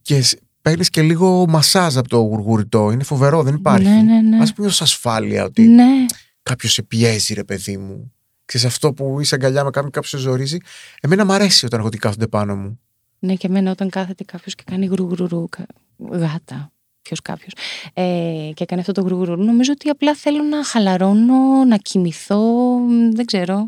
και 0.02 0.22
σ- 0.22 0.38
παίρνεις 0.62 0.90
και 0.90 1.02
λίγο 1.02 1.46
μασάζ 1.48 1.96
από 1.96 2.08
το 2.08 2.16
γουργουριτό. 2.18 2.90
Είναι 2.90 3.04
φοβερό, 3.04 3.42
δεν 3.42 3.54
υπάρχει. 3.54 3.88
Ναι, 3.88 4.02
ναι, 4.02 4.20
ναι. 4.20 4.38
Ας 4.42 4.52
πούμε 4.52 4.66
ως 4.66 4.82
ασφάλεια 4.82 5.44
ότι 5.44 5.62
Ναι, 5.62 6.04
κάποιος 6.42 6.72
σε 6.72 6.82
πιέζει, 6.82 7.34
ρε 7.34 7.44
παιδί 7.44 7.76
μου. 7.76 8.12
Ξέρεις 8.44 8.66
αυτό 8.66 8.92
που 8.92 9.20
είσαι 9.20 9.34
αγκαλιά 9.34 9.64
με 9.64 9.70
κάποιον, 9.70 9.90
κάποιος 9.92 10.10
σε 10.10 10.18
ζορίζει. 10.28 10.58
Εμένα 11.00 11.24
μου 11.24 11.32
αρέσει 11.32 11.64
όταν 11.66 11.80
εγώ 11.80 11.88
κάθονται 11.98 12.26
πάνω 12.26 12.56
μου. 12.56 12.80
ναι, 13.18 13.34
και 13.34 13.46
εμένα 13.46 13.70
όταν 13.70 13.88
κάθεται 13.90 14.24
κάποιος 14.24 14.54
και 14.54 14.62
κάνει 14.66 14.86
γρουγρουρού, 14.86 15.48
κα- 15.48 15.66
γάτα, 16.10 16.72
ποιος 17.02 17.20
κάποιος, 17.22 17.52
ε, 17.94 18.50
και 18.54 18.64
κάνει 18.64 18.80
αυτό 18.80 18.92
το 18.92 19.02
γρουγρουρού, 19.02 19.44
νομίζω 19.44 19.72
ότι 19.72 19.88
απλά 19.88 20.14
θέλω 20.14 20.42
να 20.42 20.64
χαλαρώνω, 20.64 21.64
να 21.64 21.76
κοιμηθώ, 21.76 22.40
μ, 22.78 23.10
δεν 23.14 23.24
ξέρω. 23.24 23.66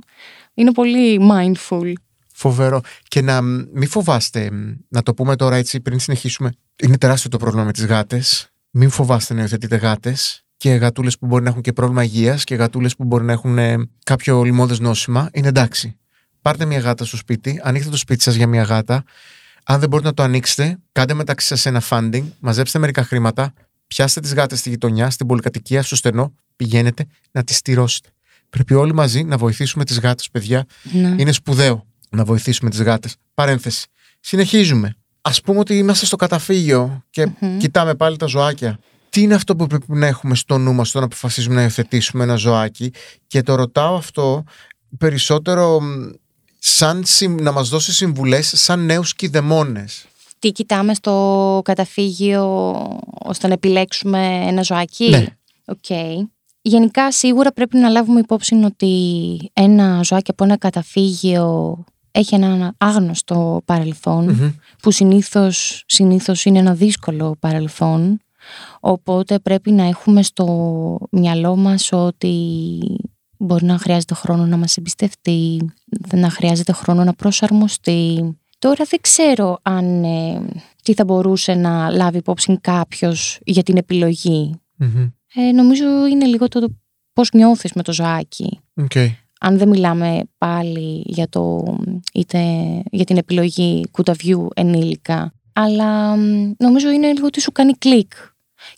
Είναι 0.55 0.73
πολύ 0.73 1.21
mindful. 1.31 1.93
Φοβερό. 2.39 2.81
Και 3.09 3.21
να 3.23 3.43
μ, 3.43 3.63
μην 3.73 3.89
φοβάστε, 3.89 4.51
μ, 4.51 4.73
να 4.89 5.03
το 5.03 5.15
πούμε 5.15 5.37
τώρα 5.37 5.57
έτσι 5.57 5.81
πριν 5.81 5.99
συνεχίσουμε. 5.99 6.53
Είναι 6.83 6.99
τεράστιο 6.99 7.31
το 7.31 7.37
πρόβλημα 7.39 7.65
με 7.65 7.73
τις 7.73 7.87
γάτες. 7.87 8.51
Μην 8.71 8.91
φοβάστε 8.91 9.35
να 9.35 9.41
υιοθετείτε 9.41 9.77
γάτες 9.77 10.45
και 10.57 10.71
γατούλες 10.71 11.19
που 11.19 11.27
μπορεί 11.27 11.43
να 11.43 11.49
έχουν 11.49 11.63
και 11.63 11.73
πρόβλημα 11.73 12.05
υγείας 12.05 12.45
και 12.45 12.55
γατούλες 12.55 12.97
που 12.97 13.05
μπορεί 13.05 13.25
να 13.25 13.33
έχουν 13.33 13.59
ε, 13.59 13.77
κάποιο 14.05 14.43
λοιμώδες 14.43 14.79
νόσημα. 14.79 15.31
Είναι 15.33 15.49
εντάξει. 15.49 15.97
Πάρτε 16.43 16.65
μια 16.65 16.79
γάτα 16.79 17.05
στο 17.05 17.17
σπίτι, 17.17 17.61
ανοίξτε 17.63 17.91
το 17.91 17.97
σπίτι 17.97 18.23
σας 18.23 18.35
για 18.35 18.47
μια 18.47 18.63
γάτα. 18.63 19.05
Αν 19.65 19.81
δεν 19.81 19.89
μπορείτε 19.89 20.09
να 20.09 20.15
το 20.15 20.23
ανοίξετε, 20.23 20.79
κάντε 20.93 21.15
μεταξύ 21.15 21.47
σας 21.47 21.67
ένα 21.67 21.83
funding, 21.89 22.25
μαζέψτε 22.39 22.79
μερικά 22.79 23.05
χρήματα, 23.05 23.53
πιάστε 23.87 24.21
τις 24.21 24.35
γάτες 24.35 24.59
στη 24.59 24.69
γειτονιά, 24.69 25.11
στην 25.11 25.27
πολυκατοικία, 25.27 25.83
στο 25.83 25.97
στενό, 25.97 26.35
πηγαίνετε 26.57 27.07
να 27.31 27.45
τις 27.45 27.57
στηρώσετε. 27.57 28.09
Πρέπει 28.51 28.75
όλοι 28.75 28.95
μαζί 28.95 29.23
να 29.25 29.37
βοηθήσουμε 29.37 29.85
τις 29.85 30.01
γάτες, 30.01 30.31
παιδιά, 30.31 30.65
Ναι. 30.83 31.15
είναι 31.19 31.33
σπουδαίο 31.33 31.87
να 32.17 32.25
βοηθήσουμε 32.25 32.71
τις 32.71 32.83
γάτες. 32.83 33.17
Παρένθεση. 33.35 33.87
Συνεχίζουμε. 34.21 34.97
Α 35.21 35.31
πούμε 35.45 35.59
ότι 35.59 35.79
είμαστε 35.79 36.07
στο 36.07 36.17
καταφύγιο 36.17 37.03
και 37.11 37.27
Μμμ. 37.41 37.59
κοιτάμε 37.59 37.95
πάλι 37.95 38.17
τα 38.17 38.27
ζωάκια. 38.27 38.79
Τι 39.11 39.23
είναι 39.23 39.35
αυτό 39.35 39.57
που 39.57 39.67
πρέπει 39.67 39.85
να 39.89 40.07
έχουμε 40.07 40.35
στο 40.35 40.59
νου 40.59 40.73
μας 40.75 40.89
όταν 40.91 41.03
αποφασίζουμε 41.03 41.55
να 41.55 41.63
υιοθετήσουμε 41.63 42.23
ένα 42.25 42.35
ζωάκι; 42.37 42.93
Και 43.27 43.43
το 43.43 43.55
ρωτάω 43.55 43.97
αυτό 43.97 44.45
περισσότερο 44.99 45.81
μ, 45.81 45.87
σαν 46.59 47.03
συμ- 47.05 47.41
να 47.41 47.53
μας 47.53 47.69
δώσει 47.69 47.93
συμβουλές 47.93 48.53
σαν 48.57 48.85
νέους 48.85 49.15
κηδεμόνες. 49.15 50.07
Τι 50.39 50.53
κοιτάμε 50.53 50.95
στο 50.95 51.61
καταφύγιο 51.65 52.45
ώστε 53.19 53.47
να 53.47 53.53
επιλέξουμε 53.53 54.45
ένα 54.47 54.63
ζωάκι; 54.63 55.09
Ναι. 55.11 55.25
Οκ. 55.65 56.19
Γενικά 56.63 57.13
σίγουρα 57.13 57.53
πρέπει 57.53 57.77
να 57.77 57.89
λάβουμε 57.89 58.21
υπόψη 58.21 58.55
ότι 58.55 59.51
ένα 59.53 60.01
ζωάκι 60.03 60.31
από 60.31 60.45
ένα 60.45 60.59
καταφύγιο 60.59 61.77
έχει 62.19 62.35
ένα 62.35 62.75
άγνωστο 62.79 63.63
παρελθόν 63.65 64.25
Μμμ. 64.25 64.51
που 64.83 64.91
συνήθως, 64.91 65.85
συνήθως 65.87 66.45
είναι 66.45 66.59
ένα 66.59 66.75
δύσκολο 66.75 67.37
παρελθόν 67.41 68.21
οπότε 68.81 69.39
πρέπει 69.39 69.71
να 69.71 69.85
έχουμε 69.85 70.23
στο 70.23 70.99
μυαλό 71.11 71.57
μας 71.57 71.93
ότι 71.93 72.79
μπορεί 73.39 73.65
να 73.65 73.79
χρειάζεται 73.79 74.15
χρόνο 74.15 74.47
να 74.47 74.57
μας 74.57 74.77
εμπιστευτεί 74.77 75.71
να 76.13 76.31
χρειάζεται 76.31 76.73
χρόνο 76.73 77.05
να 77.05 77.13
προσαρμοστεί 77.13 78.37
Τώρα 78.59 78.85
δεν 78.89 79.01
ξέρω 79.01 79.59
αν 79.63 80.05
ε, 80.05 80.45
τι 80.83 80.95
θα 80.95 81.05
μπορούσε 81.05 81.55
να 81.55 81.91
λάβει 81.91 82.19
υπόψη 82.19 82.59
κάποιος 82.61 83.39
για 83.45 83.63
την 83.63 83.77
επιλογή. 83.77 84.61
Μμμ. 84.77 85.11
Ε, 85.35 85.53
νομίζω 85.53 86.07
είναι 86.07 86.27
λίγο 86.27 86.49
το 86.49 86.69
πώς 87.13 87.31
νιώθεις 87.33 87.73
με 87.73 87.83
το 87.83 87.93
ζωάκι. 87.93 88.61
Οκ. 88.75 88.93
Αν 89.41 89.59
δεν 89.59 89.69
μιλάμε 89.69 90.23
πάλι 90.39 91.03
για, 91.07 91.29
το, 91.29 91.77
είτε 92.13 92.41
για 92.91 93.05
την 93.05 93.17
επιλογή 93.17 93.89
κουταβιού 93.91 94.49
ενήλικα, 94.55 95.33
αλλά 95.53 96.17
μ, 96.17 96.53
νομίζω 96.59 96.91
είναι 96.91 97.13
λίγο 97.13 97.27
ότι 97.27 97.41
σου 97.41 97.53
κάνει 97.53 97.73
κλικ 97.73 98.13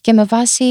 και 0.00 0.12
με 0.12 0.24
βάση 0.24 0.64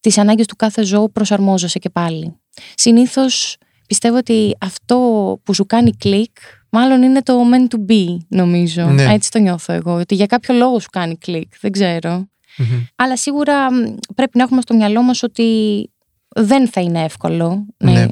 τις 0.00 0.18
ανάγκες 0.18 0.46
του 0.46 0.56
κάθε 0.56 0.84
ζώου 0.84 1.12
προσαρμόζεσαι 1.12 1.78
και 1.78 1.90
πάλι. 1.90 2.34
Συνήθως 2.74 3.56
πιστεύω 3.86 4.16
ότι 4.16 4.56
αυτό 4.60 4.96
που 5.42 5.54
σου 5.54 5.66
κάνει 5.66 5.92
κλικ 5.96 6.36
μάλλον 6.70 7.02
είναι 7.02 7.22
το 7.22 7.34
meant 7.52 7.74
to 7.74 7.90
be 7.90 8.16
νομίζω. 8.28 8.84
Ναι. 8.84 9.12
Έτσι 9.12 9.30
το 9.30 9.38
νιώθω 9.38 9.72
εγώ, 9.72 9.94
ότι 9.94 10.14
για 10.14 10.26
κάποιο 10.26 10.54
λόγο 10.54 10.80
σου 10.80 10.88
κάνει 10.90 11.16
κλικ, 11.16 11.52
δεν 11.60 11.70
ξέρω. 11.70 12.28
Μμμ. 12.56 12.84
Αλλά 12.96 13.16
σίγουρα 13.16 13.72
μ, 13.72 13.94
πρέπει 14.14 14.38
να 14.38 14.42
έχουμε 14.42 14.60
στο 14.60 14.74
μυαλό 14.74 15.02
μας 15.02 15.22
ότι 15.22 15.90
δεν 16.28 16.68
θα 16.68 16.80
είναι 16.80 17.02
εύκολο 17.02 17.66
ναι, 17.76 17.92
Ναι. 17.92 18.06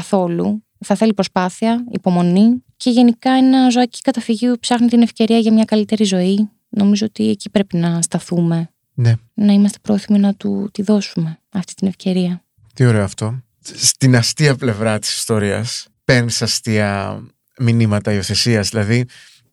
Καθόλου. 0.00 0.64
Θα 0.84 0.94
θέλει 0.94 1.14
προσπάθεια, 1.14 1.84
υπομονή 1.90 2.64
και 2.76 2.90
γενικά 2.90 3.30
ένα 3.30 3.70
ζωάκι 3.70 4.00
καταφυγίου 4.00 4.54
ψάχνει 4.60 4.88
την 4.88 5.02
ευκαιρία 5.02 5.38
για 5.38 5.52
μια 5.52 5.64
καλύτερη 5.64 6.04
ζωή. 6.04 6.50
Νομίζω 6.68 7.06
ότι 7.06 7.28
εκεί 7.28 7.50
πρέπει 7.50 7.76
να 7.76 8.02
σταθούμε, 8.02 8.70
Ναι. 8.94 9.14
να 9.34 9.52
είμαστε 9.52 9.78
πρόθυμοι 9.82 10.18
να 10.18 10.34
του 10.34 10.68
τη 10.72 10.82
δώσουμε 10.82 11.38
αυτή 11.48 11.74
την 11.74 11.88
ευκαιρία. 11.88 12.44
Τι 12.74 12.84
ωραίο 12.84 13.04
αυτό. 13.04 13.40
Στην 13.60 14.16
αστεία 14.16 14.54
πλευρά 14.56 14.98
της 14.98 15.16
ιστορίας 15.16 15.86
παίρνεις 16.04 16.42
αστεία 16.42 17.20
μηνύματα 17.58 18.12
υιοθεσίας. 18.12 18.68
Δηλαδή, 18.68 19.04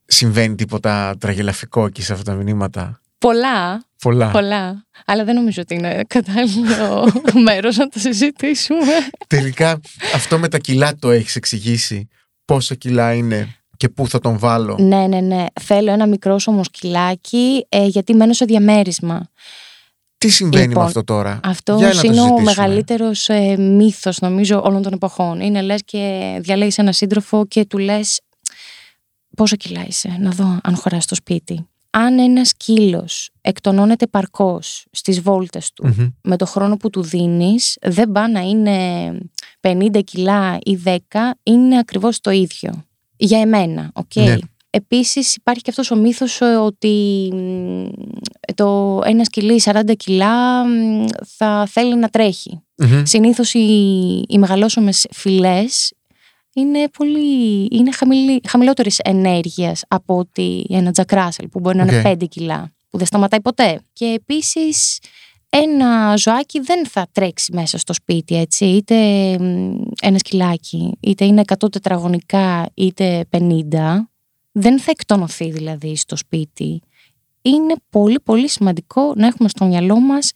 συμβαίνει 0.06 0.56
τίποτα 0.56 1.16
τραγελαφικό 1.20 1.86
εκεί 1.86 2.02
σε 2.02 2.14
αυτά 2.14 2.32
τα 2.32 2.44
μηνύματα; 2.44 3.02
Πολλά, 3.18 3.86
Πολλά. 4.04 4.32
πολλά. 4.32 4.86
Αλλά 5.06 5.24
δεν 5.24 5.36
νομίζω 5.36 5.62
ότι 5.62 5.74
είναι 5.74 6.02
κατάλληλο 6.08 7.12
μέρος 7.46 7.78
να 7.78 7.88
το 7.88 8.00
συζητήσουμε. 8.00 8.92
Τελικά, 9.28 9.80
αυτό 10.16 10.38
με 10.40 10.48
τα 10.48 10.58
κιλά 10.58 10.96
το 10.96 11.10
έχεις 11.12 11.36
εξηγήσει. 11.36 12.08
Πόσα 12.46 12.76
κιλά 12.76 13.14
είναι 13.14 13.56
και 13.78 13.90
πού 13.90 14.08
θα 14.08 14.20
τον 14.20 14.38
βάλω. 14.38 14.76
ναι, 14.80 15.08
ναι, 15.08 15.20
ναι. 15.20 15.46
Θέλω 15.62 15.92
ένα 15.92 16.08
μικρό 16.08 16.40
όμως 16.46 16.66
σκυλάκι 16.66 17.66
ε, 17.70 17.86
γιατί 17.86 18.14
μένω 18.14 18.34
σε 18.34 18.46
διαμέρισμα. 18.46 19.28
Τι 20.18 20.30
συμβαίνει 20.30 20.68
Λοιπόν, 20.68 20.82
με 20.82 20.88
αυτό 20.88 21.04
τώρα; 21.04 21.40
Αυτό 21.44 21.76
Για 21.76 21.88
να 21.88 21.94
το 21.94 22.00
είναι 22.04 22.20
ο 22.22 22.24
συζητήσουμε. 22.24 22.42
μεγαλύτερος 22.44 23.30
ε, 23.30 23.58
μύθος 23.58 24.20
νομίζω 24.20 24.62
όλων 24.66 24.82
των 24.82 24.94
εποχών. 24.94 25.40
Είναι 25.40 25.62
λες 25.62 25.82
και 25.86 26.36
διαλέγεις 26.42 26.78
ένα 26.78 26.92
σύντροφο 26.92 27.46
και 27.48 27.66
του 27.66 27.78
λες 27.78 28.22
πόσο 29.36 29.56
κιλά 29.56 29.86
είσαι, 29.88 30.16
να 30.20 30.32
δω 30.32 30.60
αν 30.64 30.76
χωράς 30.76 31.04
στο 31.04 31.16
σπίτι. 31.16 31.68
Αν 31.96 32.20
ένας 32.20 32.48
σκύλος 32.48 33.30
εκτονώνεται 33.42 34.08
επαρκώς 34.08 34.86
στις 34.92 35.22
βόλτες 35.22 35.74
του 35.74 35.88
Μμμ. 35.88 36.10
με 36.22 36.38
το 36.38 36.46
χρόνο 36.46 36.78
που 36.78 36.90
του 36.90 37.02
δίνεις 37.02 37.78
δεν 37.82 38.12
πάει 38.12 38.32
να 38.32 38.40
είναι 38.40 39.18
50 39.62 40.04
κιλά 40.04 40.58
ή 40.64 40.80
10, 40.86 40.98
είναι 41.44 41.78
ακριβώς 41.78 42.20
το 42.20 42.32
ίδιο. 42.32 42.84
Για 43.16 43.40
εμένα, 43.40 43.92
οκ. 43.94 44.16
Ναι. 44.16 44.38
Επίσης 44.70 45.36
υπάρχει 45.36 45.62
και 45.62 45.70
αυτός 45.70 45.92
ο 45.92 45.96
μύθος 45.96 46.42
ε, 46.42 46.56
ότι 46.56 47.30
μ, 47.34 47.86
το 48.56 49.02
ένα 49.06 49.26
σκυλί 49.26 49.62
40 49.66 49.82
κιλά 49.98 50.66
μ, 50.66 51.06
θα 51.38 51.66
θέλει 51.70 51.96
να 51.96 52.10
τρέχει. 52.10 52.62
Μμμ. 52.76 53.04
Συνήθως 53.04 53.54
οι, 53.54 53.68
οι 54.28 54.38
μεγαλόσωμες 54.38 55.08
φυλές 55.12 55.94
είναι, 56.54 56.90
πολύ, 56.98 57.68
είναι 57.72 57.92
χαμηλή, 57.92 58.42
χαμηλότερης 58.48 59.00
ενέργειας 59.00 59.84
από 59.88 60.18
ότι 60.18 60.66
ένα 60.70 60.92
Jack 60.96 61.14
Russell 61.18 61.46
που 61.52 61.60
μπορεί 61.60 61.78
να 61.78 61.84
Οκ. 61.84 61.92
είναι 61.92 62.02
5 62.20 62.28
κιλά 62.30 62.72
που 62.90 62.98
δεν 62.98 63.08
σταματάει 63.08 63.42
ποτέ. 63.42 63.82
Και 63.94 64.06
επίσης 64.06 65.00
ένα 65.50 66.16
ζωάκι 66.18 66.60
δεν 66.60 66.88
θα 66.88 67.08
τρέξει 67.12 67.54
μέσα 67.54 67.78
στο 67.78 67.94
σπίτι, 67.94 68.36
έτσι. 68.36 68.66
Είτε 68.66 68.96
μ, 69.40 69.82
ένα 70.02 70.18
σκυλάκι, 70.18 70.98
είτε 71.00 71.26
είναι 71.26 71.42
100 71.60 71.72
τετραγωνικά, 71.72 72.70
είτε 72.74 73.26
50. 73.30 74.10
Δεν 74.52 74.80
θα 74.80 74.92
εκτονωθεί 74.92 75.52
δηλαδή 75.52 75.96
στο 75.96 76.16
σπίτι. 76.16 76.82
Είναι 77.42 77.74
πολύ 77.90 78.20
πολύ 78.20 78.50
σημαντικό 78.50 79.14
να 79.16 79.28
έχουμε 79.28 79.50
στο 79.50 79.66
μυαλό 79.66 80.00
μας 80.00 80.32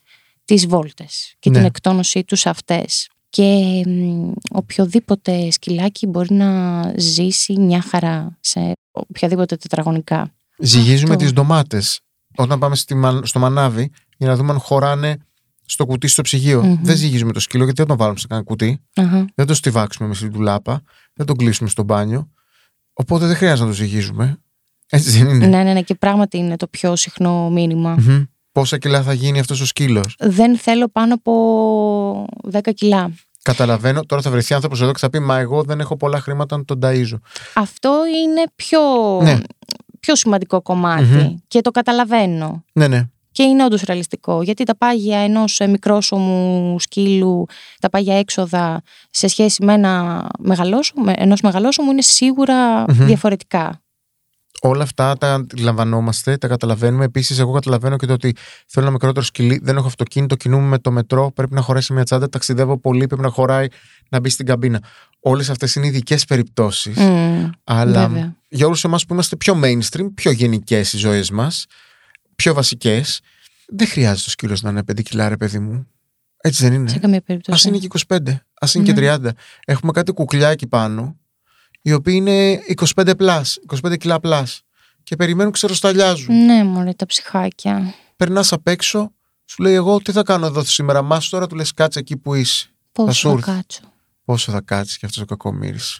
τις 0.45 0.67
βόλτες 0.67 1.35
και 1.39 1.49
Ναι. 1.49 1.55
την 1.57 1.65
εκτόνωσή 1.65 2.23
τους 2.23 2.45
αυτές. 2.45 3.09
Και 3.37 3.83
μ, 3.87 4.31
οποιοδήποτε 4.51 5.51
σκυλάκι 5.51 6.07
μπορεί 6.07 6.33
να 6.33 6.81
ζήσει 6.97 7.59
μια 7.59 7.81
χαρά 7.81 8.37
σε 8.39 8.71
οποιαδήποτε 8.91 9.55
τετραγωνικά. 9.55 10.33
Ζυγίζουμε 10.57 11.09
Αυτό. 11.11 11.23
τις 11.23 11.33
ντομάτες 11.33 11.99
όταν 12.35 12.59
πάμε 12.59 12.75
στη, 12.75 12.95
μα- 12.95 13.21
στο 13.23 13.39
μανάβι 13.39 13.91
για 14.17 14.27
να 14.27 14.35
δούμε 14.35 14.51
αν 14.51 14.59
χωράνε 14.59 15.17
στο 15.65 15.85
κουτί 15.85 16.07
στο 16.07 16.21
ψυγείο. 16.21 16.63
Μμμ. 16.63 16.79
Δεν 16.81 16.95
ζυγίζουμε 16.95 17.31
το 17.31 17.39
σκύλο 17.39 17.63
γιατί 17.63 17.77
δεν 17.77 17.87
τον 17.87 17.97
βάλουμε 17.97 18.19
σε 18.19 18.27
κανένα 18.27 18.47
κουτί. 18.47 18.81
Αχα. 18.95 19.25
Δεν 19.35 19.45
το 19.45 19.53
στιβάξουμε 19.53 20.07
με 20.07 20.13
στην 20.13 20.31
τουλάπα. 20.31 20.81
Δεν 21.13 21.25
τον 21.25 21.35
κλείσουμε 21.35 21.69
στο 21.69 21.83
μπάνιο. 21.83 22.31
Οπότε 22.93 23.25
δεν 23.25 23.35
χρειάζεται 23.35 23.61
να 23.63 23.69
το 23.69 23.75
ζυγίζουμε. 23.75 24.37
Έτσι 24.89 25.09
δεν 25.09 25.29
είναι. 25.29 25.47
Ναι, 25.47 25.63
ναι, 25.63 25.73
ναι, 25.73 25.81
και 25.81 25.95
πράγματι 25.95 26.37
είναι 26.37 26.55
το 26.55 26.67
πιο 26.67 26.95
συχνό 26.95 27.49
μήνυμα. 27.49 27.95
Μμμ. 27.99 28.23
Πόσα 28.51 28.77
κιλά 28.77 29.03
θα 29.03 29.13
γίνει 29.13 29.39
αυτός 29.39 29.61
ο 29.61 29.65
σκύλος; 29.65 30.15
Δεν 30.19 30.57
θέλω 30.57 30.87
πάνω 30.87 31.13
από 31.13 32.25
10 32.51 32.73
κιλά. 32.73 33.11
Καταλαβαίνω, 33.51 34.01
τώρα 34.05 34.21
θα 34.21 34.29
βρεθεί 34.31 34.53
άνθρωπος 34.53 34.81
εδώ 34.81 34.91
και 34.91 34.99
θα 34.99 35.09
πει 35.09 35.19
Μα 35.19 35.37
εγώ 35.37 35.63
δεν 35.63 35.79
έχω 35.79 35.97
πολλά 35.97 36.19
χρήματα 36.19 36.57
να 36.57 36.65
τον 36.65 36.79
ταΐζω. 36.83 37.19
Αυτό 37.55 37.89
είναι 38.23 38.43
πιο, 38.55 38.79
Ναι. 39.21 39.37
πιο 39.99 40.15
σημαντικό 40.15 40.61
κομμάτι 40.61 41.03
Μμμ. 41.03 41.35
και 41.47 41.61
το 41.61 41.71
καταλαβαίνω. 41.71 42.63
Ναι, 42.73 42.87
ναι. 42.87 43.03
Και 43.31 43.43
είναι 43.43 43.63
όντως 43.65 43.81
ρεαλιστικό. 43.81 44.41
Γιατί 44.41 44.63
τα 44.63 44.77
πάγια 44.77 45.17
ενός 45.17 45.61
μικρόσωμου 45.69 46.79
σκύλου, 46.79 47.45
τα 47.79 47.89
πάγια 47.89 48.17
έξοδα 48.17 48.81
σε 49.09 49.27
σχέση 49.27 49.63
με 49.63 49.73
ένα 49.73 50.25
μεγαλόσωμο, 50.39 51.13
ενός 51.15 51.41
μεγαλόσωμου 51.41 51.91
είναι 51.91 52.01
σίγουρα 52.01 52.79
Μμμ. 52.81 53.05
διαφορετικά. 53.05 53.81
Όλα 54.61 54.83
αυτά 54.83 55.17
τα 55.17 55.33
αντιλαμβανόμαστε, 55.33 56.37
τα 56.37 56.47
καταλαβαίνουμε. 56.47 57.05
Επίσης, 57.05 57.39
εγώ 57.39 57.51
καταλαβαίνω 57.51 57.95
και 57.97 58.05
το 58.05 58.13
ότι 58.13 58.35
θέλω 58.67 58.85
ένα 58.85 58.93
μικρότερο 58.93 59.25
σκυλί, 59.25 59.59
δεν 59.63 59.77
έχω 59.77 59.87
αυτοκίνητο, 59.87 60.35
κινούμαι 60.35 60.67
με 60.67 60.77
το 60.79 60.91
μετρό, 60.91 61.31
πρέπει 61.31 61.53
να 61.53 61.61
χωρέσει 61.61 61.93
μια 61.93 62.03
τσάντα, 62.03 62.29
ταξιδεύω 62.29 62.77
πολύ, 62.79 63.07
πρέπει 63.07 63.21
να 63.21 63.29
χωράει 63.29 63.67
να 64.09 64.19
μπει 64.19 64.29
στην 64.29 64.45
καμπίνα. 64.45 64.81
Όλες 65.19 65.49
αυτές 65.49 65.75
είναι 65.75 65.87
ειδικές 65.87 66.25
περιπτώσεις. 66.25 66.97
Μμ, 66.97 67.49
Αλλά 67.63 68.07
βέβαια. 68.07 68.35
για 68.49 68.65
όλους 68.65 68.83
εμάς 68.83 69.05
που 69.05 69.13
είμαστε 69.13 69.35
πιο 69.35 69.59
mainstream, 69.63 70.07
πιο 70.13 70.31
γενικές 70.31 70.93
οι 70.93 70.97
ζωές 70.97 71.31
μας, 71.31 71.65
πιο 72.35 72.53
βασικές, 72.53 73.19
δεν 73.67 73.87
χρειάζεται 73.87 74.21
το 74.23 74.29
σκύλος 74.29 74.61
να 74.61 74.69
είναι 74.69 74.83
5 74.83 75.01
κιλά, 75.01 75.29
ρε 75.29 75.37
παιδί 75.37 75.59
μου. 75.59 75.87
Έτσι 76.41 76.63
δεν 76.63 76.73
είναι. 76.73 76.89
Σε 76.89 76.99
καμία 76.99 77.17
Ας 77.17 77.21
περίπτωση. 77.21 77.67
είναι 77.67 77.77
και 77.77 77.87
25, 78.07 78.17
ας 78.59 78.73
είναι 78.73 78.83
και 78.83 78.91
Ναι. 78.91 78.97
30. 78.97 79.29
Έχουμε 79.65 79.91
κάτι 79.91 80.11
κουκλιά 80.11 80.49
εκεί 80.49 80.67
πάνω, 80.67 81.15
οι 81.81 81.93
οποίοι 81.93 82.13
είναι 82.17 82.59
25 82.95 83.11
plus, 83.17 83.59
25 83.87 83.97
κιλά 83.97 84.19
plus 84.19 84.61
και 85.03 85.15
περιμένουν 85.15 85.51
ξεροσταλιάζουν. 85.51 86.45
Ναι, 86.45 86.63
μωρέ, 86.63 86.93
τα 86.93 87.05
ψυχάκια. 87.05 87.93
Περνάς 88.15 88.51
απ' 88.51 88.67
έξω, 88.67 89.11
σου 89.45 89.63
λέει: 89.63 89.73
Εγώ 89.73 90.01
τι 90.01 90.11
θα 90.11 90.23
κάνω 90.23 90.45
εδώ 90.45 90.63
σήμερα, 90.63 91.01
Μα 91.01 91.21
τώρα 91.29 91.47
του 91.47 91.55
λες: 91.55 91.73
Κάτσε 91.73 91.99
εκεί 91.99 92.17
που 92.17 92.33
είσαι. 92.33 92.67
Πόσο 92.91 93.11
σου 93.13 93.27
θα 93.29 93.33
έρθει. 93.33 93.51
κάτσω. 93.51 93.81
Πόσο 94.25 94.51
θα 94.51 94.61
κάτσεις 94.61 94.97
και 94.97 95.05
αυτός 95.05 95.21
ο 95.21 95.25
κακομοίρης. 95.25 95.99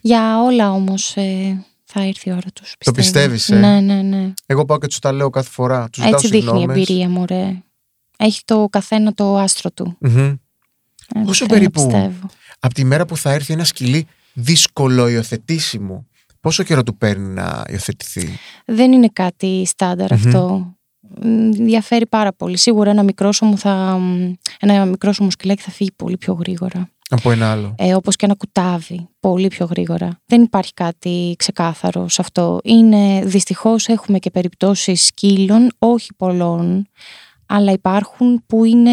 Για 0.00 0.42
όλα 0.42 0.70
όμως 0.72 1.16
ε, 1.16 1.64
θα 1.84 2.02
έρθει 2.02 2.28
η 2.28 2.32
ώρα 2.32 2.50
τους. 2.52 2.74
Το 2.78 2.92
πιστεύω. 2.92 2.96
πιστεύεις, 2.96 3.48
ε; 3.50 3.54
Ναι, 3.58 3.80
ναι, 3.80 4.02
ναι. 4.02 4.32
Εγώ 4.46 4.64
πάω 4.64 4.78
και 4.78 4.86
τους 4.86 4.98
τα 4.98 5.12
λέω 5.12 5.30
κάθε 5.30 5.50
φορά. 5.50 5.88
Τους 5.90 6.02
ζητάω 6.04 6.14
Έτσι 6.14 6.28
δείχνει 6.28 6.38
η 6.38 6.42
συγγνώμες. 6.52 6.76
εμπειρία, 6.76 7.08
μωρέ. 7.08 7.62
Έχει 8.18 8.40
το 8.44 8.68
καθένα 8.70 9.12
το 9.14 9.36
άστρο 9.38 9.70
του. 9.70 9.96
Μμμ. 10.00 10.16
Ε, 10.18 10.38
Πόσο 11.24 11.46
θέλω 11.46 11.48
να 11.48 11.54
περίπου- 11.58 11.72
πιστεύω. 11.84 12.26
Από 12.60 12.74
τη 12.74 12.84
μέρα 12.84 13.06
που 13.06 13.16
θα 13.16 13.30
έρθει 13.32 13.52
ένα 13.52 13.64
σκυλί 13.64 14.06
δύσκολο 14.40 15.08
υιοθετήσιμο, 15.08 16.06
πόσο 16.40 16.62
καιρό 16.62 16.82
του 16.82 16.96
παίρνει 16.96 17.28
να 17.28 17.64
υιοθετηθεί; 17.70 18.28
Δεν 18.66 18.92
είναι 18.92 19.08
κάτι 19.12 19.62
στάνταρ 19.66 20.12
Μμμ. 20.12 20.26
αυτό. 20.26 20.72
Μ, 21.22 21.50
Διαφέρει 21.50 22.06
πάρα 22.06 22.32
πολύ. 22.32 22.56
Σίγουρα 22.56 22.90
ένα 22.90 23.02
μικρόσωμο, 23.02 23.56
θα, 23.56 23.98
μ, 23.98 24.32
ένα 24.60 24.84
μικρόσωμο 24.84 25.30
σκυλάκι 25.30 25.62
θα 25.62 25.70
φύγει 25.70 25.92
πολύ 25.96 26.16
πιο 26.16 26.32
γρήγορα. 26.34 26.88
Από 27.10 27.30
ένα 27.30 27.50
άλλο. 27.50 27.74
Ε, 27.78 27.94
όπως 27.94 28.16
και 28.16 28.24
ένα 28.24 28.34
κουτάβι, 28.34 29.08
πολύ 29.20 29.48
πιο 29.48 29.66
γρήγορα. 29.66 30.20
Δεν 30.26 30.42
υπάρχει 30.42 30.74
κάτι 30.74 31.34
ξεκάθαρο 31.38 32.08
σε 32.08 32.20
αυτό. 32.20 32.60
Είναι, 32.64 33.22
δυστυχώς 33.24 33.86
έχουμε 33.86 34.18
και 34.18 34.30
περιπτώσεις 34.30 35.04
σκύλων, 35.06 35.68
όχι 35.78 36.14
πολλών, 36.16 36.86
αλλά 37.46 37.72
υπάρχουν 37.72 38.42
που 38.46 38.64
είναι 38.64 38.90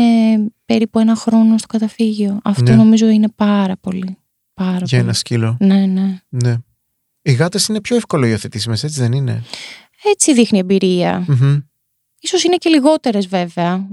περίπου 0.66 1.00
ένα 1.00 1.16
χρόνο 1.16 1.58
στο 1.58 1.68
καταφύγιο. 1.68 2.40
Αυτό 2.44 2.72
Ναι. 2.72 2.76
νομίζω 2.76 3.08
είναι 3.08 3.30
πάρα 3.36 3.78
πολύ. 3.82 4.18
Πάρα 4.56 4.78
Για 4.78 4.88
πολύ. 4.88 5.02
ένα 5.02 5.14
σκύλο. 5.14 5.58
Ναι, 5.60 5.86
ναι. 5.86 6.20
Ναι. 6.30 6.56
Οι 7.22 7.32
γάτες 7.32 7.68
είναι 7.68 7.82
πιο 7.82 7.96
εύκολο 7.96 8.26
υιοθετήσιμε, 8.26 8.74
έτσι 8.74 9.00
δεν 9.00 9.12
είναι; 9.12 9.44
Έτσι 10.12 10.34
δείχνει 10.34 10.60
εμπειρία. 10.60 11.26
Μμμ. 11.28 11.60
Ίσως 12.20 12.44
είναι 12.44 12.56
και 12.56 12.70
λιγότερες 12.70 13.28
βέβαια. 13.28 13.88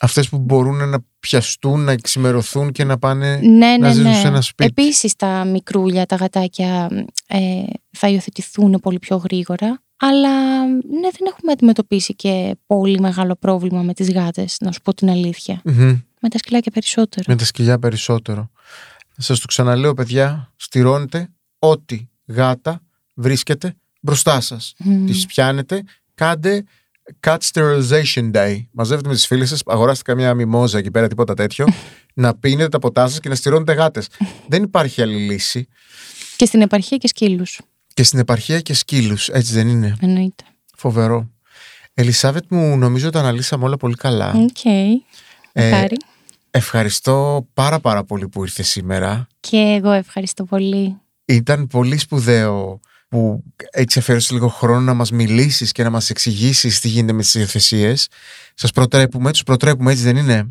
Αυτές 0.00 0.28
που 0.28 0.38
μπορούν 0.38 0.88
να 0.88 0.98
πιαστούν, 1.20 1.80
να 1.80 1.92
εξημερωθούν 1.92 2.72
και 2.72 2.84
να 2.84 2.98
πάνε 2.98 3.36
Ναι, 3.36 3.66
να 3.66 3.78
ναι, 3.78 3.92
ζήσουν 3.92 4.10
ναι. 4.10 4.14
σε 4.20 4.26
ένα 4.26 4.40
σπίτι. 4.40 4.82
Επίσης 4.82 5.16
τα 5.16 5.44
μικρούλια, 5.44 6.06
τα 6.06 6.16
γατάκια 6.16 6.88
ε, 7.26 7.62
θα 7.90 8.08
υιοθετηθούν 8.08 8.80
πολύ 8.82 8.98
πιο 8.98 9.16
γρήγορα. 9.16 9.82
Αλλά 9.96 10.66
ναι, 10.66 11.08
δεν 11.10 11.26
έχουμε 11.28 11.52
αντιμετωπίσει 11.52 12.14
και 12.14 12.56
πολύ 12.66 13.00
μεγάλο 13.00 13.36
πρόβλημα 13.36 13.82
με 13.82 13.94
τις 13.94 14.12
γάτες, 14.12 14.56
να 14.60 14.72
σου 14.72 14.80
πω 14.80 14.94
την 14.94 15.10
αλήθεια. 15.10 15.60
Μμμ. 15.64 15.98
Με 16.20 16.28
τα 16.28 16.38
σκυλάκια 16.38 16.70
περισσότερο. 16.72 17.24
Με 17.28 17.36
τα 17.36 17.44
σκυλιά 17.44 17.78
περισσότερο. 17.78 18.50
Σας 19.16 19.40
το 19.40 19.46
ξαναλέω 19.46 19.94
παιδιά, 19.94 20.52
στηρώνετε 20.56 21.28
ό,τι 21.58 22.08
γάτα 22.26 22.82
βρίσκεται 23.14 23.74
μπροστά 24.00 24.40
σας. 24.40 24.74
Μμ. 24.78 25.06
Τις 25.06 25.26
πιάνετε, 25.26 25.82
κάντε 26.14 26.64
cat 27.20 27.36
sterilization 27.52 28.30
day. 28.32 28.64
Μαζεύετε 28.70 29.08
με 29.08 29.14
τις 29.14 29.26
φίλες 29.26 29.48
σας, 29.48 29.62
αγοράστε 29.66 30.02
καμιά 30.12 30.34
μιμόζα 30.34 30.78
εκεί 30.78 30.90
πέρα, 30.90 31.08
τίποτα 31.08 31.34
τέτοιο, 31.34 31.66
να 32.14 32.34
πίνετε 32.34 32.68
τα 32.68 32.78
ποτά 32.78 33.08
σας 33.08 33.20
και 33.20 33.28
να 33.28 33.34
στηρώνετε 33.34 33.72
γάτες. 33.72 34.08
δεν 34.48 34.62
υπάρχει 34.62 35.02
άλλη 35.02 35.16
λύση. 35.16 35.66
Και 36.36 36.46
στην 36.46 36.60
επαρχία 36.60 36.96
και 36.96 37.08
σκύλους, 37.08 37.60
Και 37.94 38.02
στην 38.02 38.18
επαρχία 38.18 38.60
και 38.60 38.74
σκύλους, 38.74 39.28
έτσι 39.28 39.52
δεν 39.52 39.68
είναι. 39.68 39.96
εννοείται. 40.00 40.44
Φοβερό. 40.76 41.30
Ελισάβετ 41.94 42.44
μου, 42.48 42.76
νομίζω 42.76 43.10
τα 43.10 43.18
αναλύσαμε 43.20 43.64
όλα 43.64 43.76
πολύ 43.76 43.94
καλά. 43.94 44.32
Οκ. 44.34 44.64
Ε, 45.52 45.70
Χάρη. 45.70 45.96
Ευχαριστώ 46.54 47.46
πάρα 47.54 47.80
πάρα 47.80 48.04
πολύ 48.04 48.28
που 48.28 48.42
ήρθες 48.42 48.68
σήμερα. 48.68 49.26
Και 49.40 49.56
εγώ 49.56 49.90
ευχαριστώ 49.90 50.44
πολύ. 50.44 51.00
Ήταν 51.24 51.66
πολύ 51.66 51.98
σπουδαίο 51.98 52.80
που 53.08 53.42
έτσι 53.70 53.98
αφαίρεσαι 53.98 54.32
λίγο 54.34 54.48
χρόνο 54.48 54.80
να 54.80 54.94
μας 54.94 55.10
μιλήσεις 55.10 55.72
και 55.72 55.82
να 55.82 55.90
μας 55.90 56.10
εξηγήσεις 56.10 56.80
τι 56.80 56.88
γίνεται 56.88 57.12
με 57.12 57.22
τις 57.22 57.34
υιοθεσίες. 57.34 58.08
Σας 58.54 58.70
προτρέπουμε, 58.70 59.30
τους 59.32 59.42
προτρέπουμε 59.42 59.92
έτσι 59.92 60.02
δεν 60.02 60.16
είναι; 60.16 60.46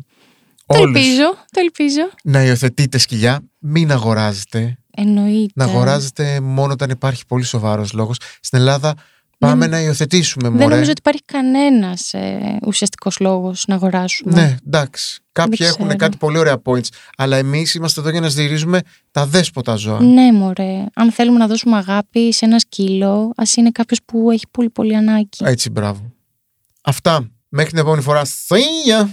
Το 0.66 0.78
Όλους 0.78 0.96
ελπίζω, 0.96 1.28
το 1.50 1.60
ελπίζω. 1.60 2.10
να 2.22 2.44
υιοθετείτε 2.44 2.98
σκυλιά, 2.98 3.40
μην 3.58 3.92
αγοράζετε. 3.92 4.76
Εννοείται. 4.96 5.52
Να 5.54 5.64
αγοράζετε 5.64 6.40
μόνο 6.40 6.72
όταν 6.72 6.90
υπάρχει 6.90 7.26
πολύ 7.26 7.44
σοβαρός 7.44 7.92
λόγος. 7.92 8.16
Στην 8.40 8.58
Ελλάδα 8.58 8.94
πάμε 9.46 9.58
Δεν- 9.66 9.70
να 9.70 9.80
υιοθετήσουμε 9.80 10.42
Δεν 10.48 10.52
μωρέ. 10.52 10.64
νομίζω 10.68 10.90
ότι 10.90 10.98
υπάρχει 10.98 11.22
κανένας 11.24 12.12
ε, 12.14 12.58
ουσιαστικός 12.66 13.20
λόγος 13.20 13.64
να 13.66 13.74
αγοράσουμε. 13.74 14.34
Ναι, 14.34 14.56
εντάξει. 14.66 15.20
Κάποιοι 15.32 15.56
Δεν 15.58 15.66
έχουν 15.68 15.84
ξέρω. 15.84 15.96
κάτι 15.98 16.16
πολύ 16.16 16.38
ωραία 16.38 16.62
points. 16.64 16.86
Αλλά 17.16 17.36
εμείς 17.36 17.74
είμαστε 17.74 18.00
εδώ 18.00 18.10
για 18.10 18.20
να 18.20 18.28
στηρίζουμε 18.28 18.80
τα 19.10 19.26
δέσποτα 19.26 19.74
ζώα. 19.74 20.00
Ναι, 20.00 20.32
μωρέ. 20.32 20.84
Αν 20.94 21.12
θέλουμε 21.12 21.38
να 21.38 21.46
δώσουμε 21.46 21.76
αγάπη 21.76 22.32
σε 22.32 22.44
ένα 22.44 22.58
σκύλο, 22.58 23.32
ας 23.36 23.54
είναι 23.54 23.70
κάποιος 23.70 23.98
που 24.04 24.30
έχει 24.30 24.44
πολύ 24.50 24.70
πολύ 24.70 24.96
ανάγκη. 24.96 25.28
Έτσι, 25.38 25.70
μπράβο. 25.70 26.12
Αυτά. 26.82 27.28
Μέχρι 27.48 27.70
την 27.70 27.78
επόμενη 27.78 28.02
φορά. 28.02 28.22
See 28.24 28.90
ya! 28.90 29.06